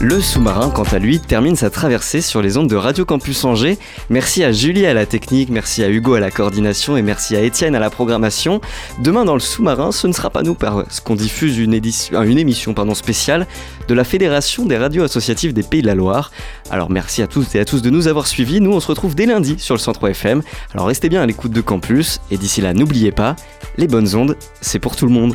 Le 0.00 0.20
sous-marin, 0.20 0.70
quant 0.70 0.84
à 0.84 1.00
lui, 1.00 1.18
termine 1.18 1.56
sa 1.56 1.70
traversée 1.70 2.20
sur 2.20 2.40
les 2.40 2.56
ondes 2.56 2.68
de 2.68 2.76
Radio 2.76 3.04
Campus 3.04 3.44
Angers. 3.44 3.78
Merci 4.10 4.44
à 4.44 4.52
Julie 4.52 4.86
à 4.86 4.94
la 4.94 5.06
technique, 5.06 5.50
merci 5.50 5.82
à 5.82 5.88
Hugo 5.90 6.14
à 6.14 6.20
la 6.20 6.30
coordination 6.30 6.96
et 6.96 7.02
merci 7.02 7.34
à 7.34 7.40
Étienne 7.40 7.74
à 7.74 7.80
la 7.80 7.90
programmation. 7.90 8.60
Demain 9.02 9.24
dans 9.24 9.34
le 9.34 9.40
sous-marin, 9.40 9.90
ce 9.90 10.06
ne 10.06 10.12
sera 10.12 10.30
pas 10.30 10.44
nous 10.44 10.54
parce 10.54 11.00
qu'on 11.00 11.16
diffuse 11.16 11.58
une, 11.58 11.74
édition, 11.74 12.22
une 12.22 12.38
émission 12.38 12.76
spéciale 12.94 13.48
de 13.88 13.94
la 13.94 14.04
Fédération 14.04 14.66
des 14.66 14.78
radios 14.78 15.02
associatives 15.02 15.52
des 15.52 15.64
Pays 15.64 15.82
de 15.82 15.88
la 15.88 15.96
Loire. 15.96 16.30
Alors 16.70 16.90
merci 16.90 17.20
à 17.20 17.26
tous 17.26 17.56
et 17.56 17.58
à 17.58 17.64
tous 17.64 17.82
de 17.82 17.90
nous 17.90 18.06
avoir 18.06 18.28
suivis. 18.28 18.60
Nous, 18.60 18.72
on 18.72 18.78
se 18.78 18.86
retrouve 18.86 19.16
dès 19.16 19.26
lundi 19.26 19.56
sur 19.58 19.74
le 19.74 19.80
103 19.80 20.10
FM. 20.10 20.42
Alors 20.74 20.86
restez 20.86 21.08
bien 21.08 21.22
à 21.22 21.26
l'écoute 21.26 21.50
de 21.50 21.60
Campus 21.60 22.20
et 22.30 22.36
d'ici 22.36 22.60
là, 22.60 22.72
n'oubliez 22.72 23.10
pas, 23.10 23.34
les 23.76 23.88
bonnes 23.88 24.14
ondes, 24.14 24.36
c'est 24.60 24.78
pour 24.78 24.94
tout 24.94 25.06
le 25.06 25.12
monde. 25.12 25.34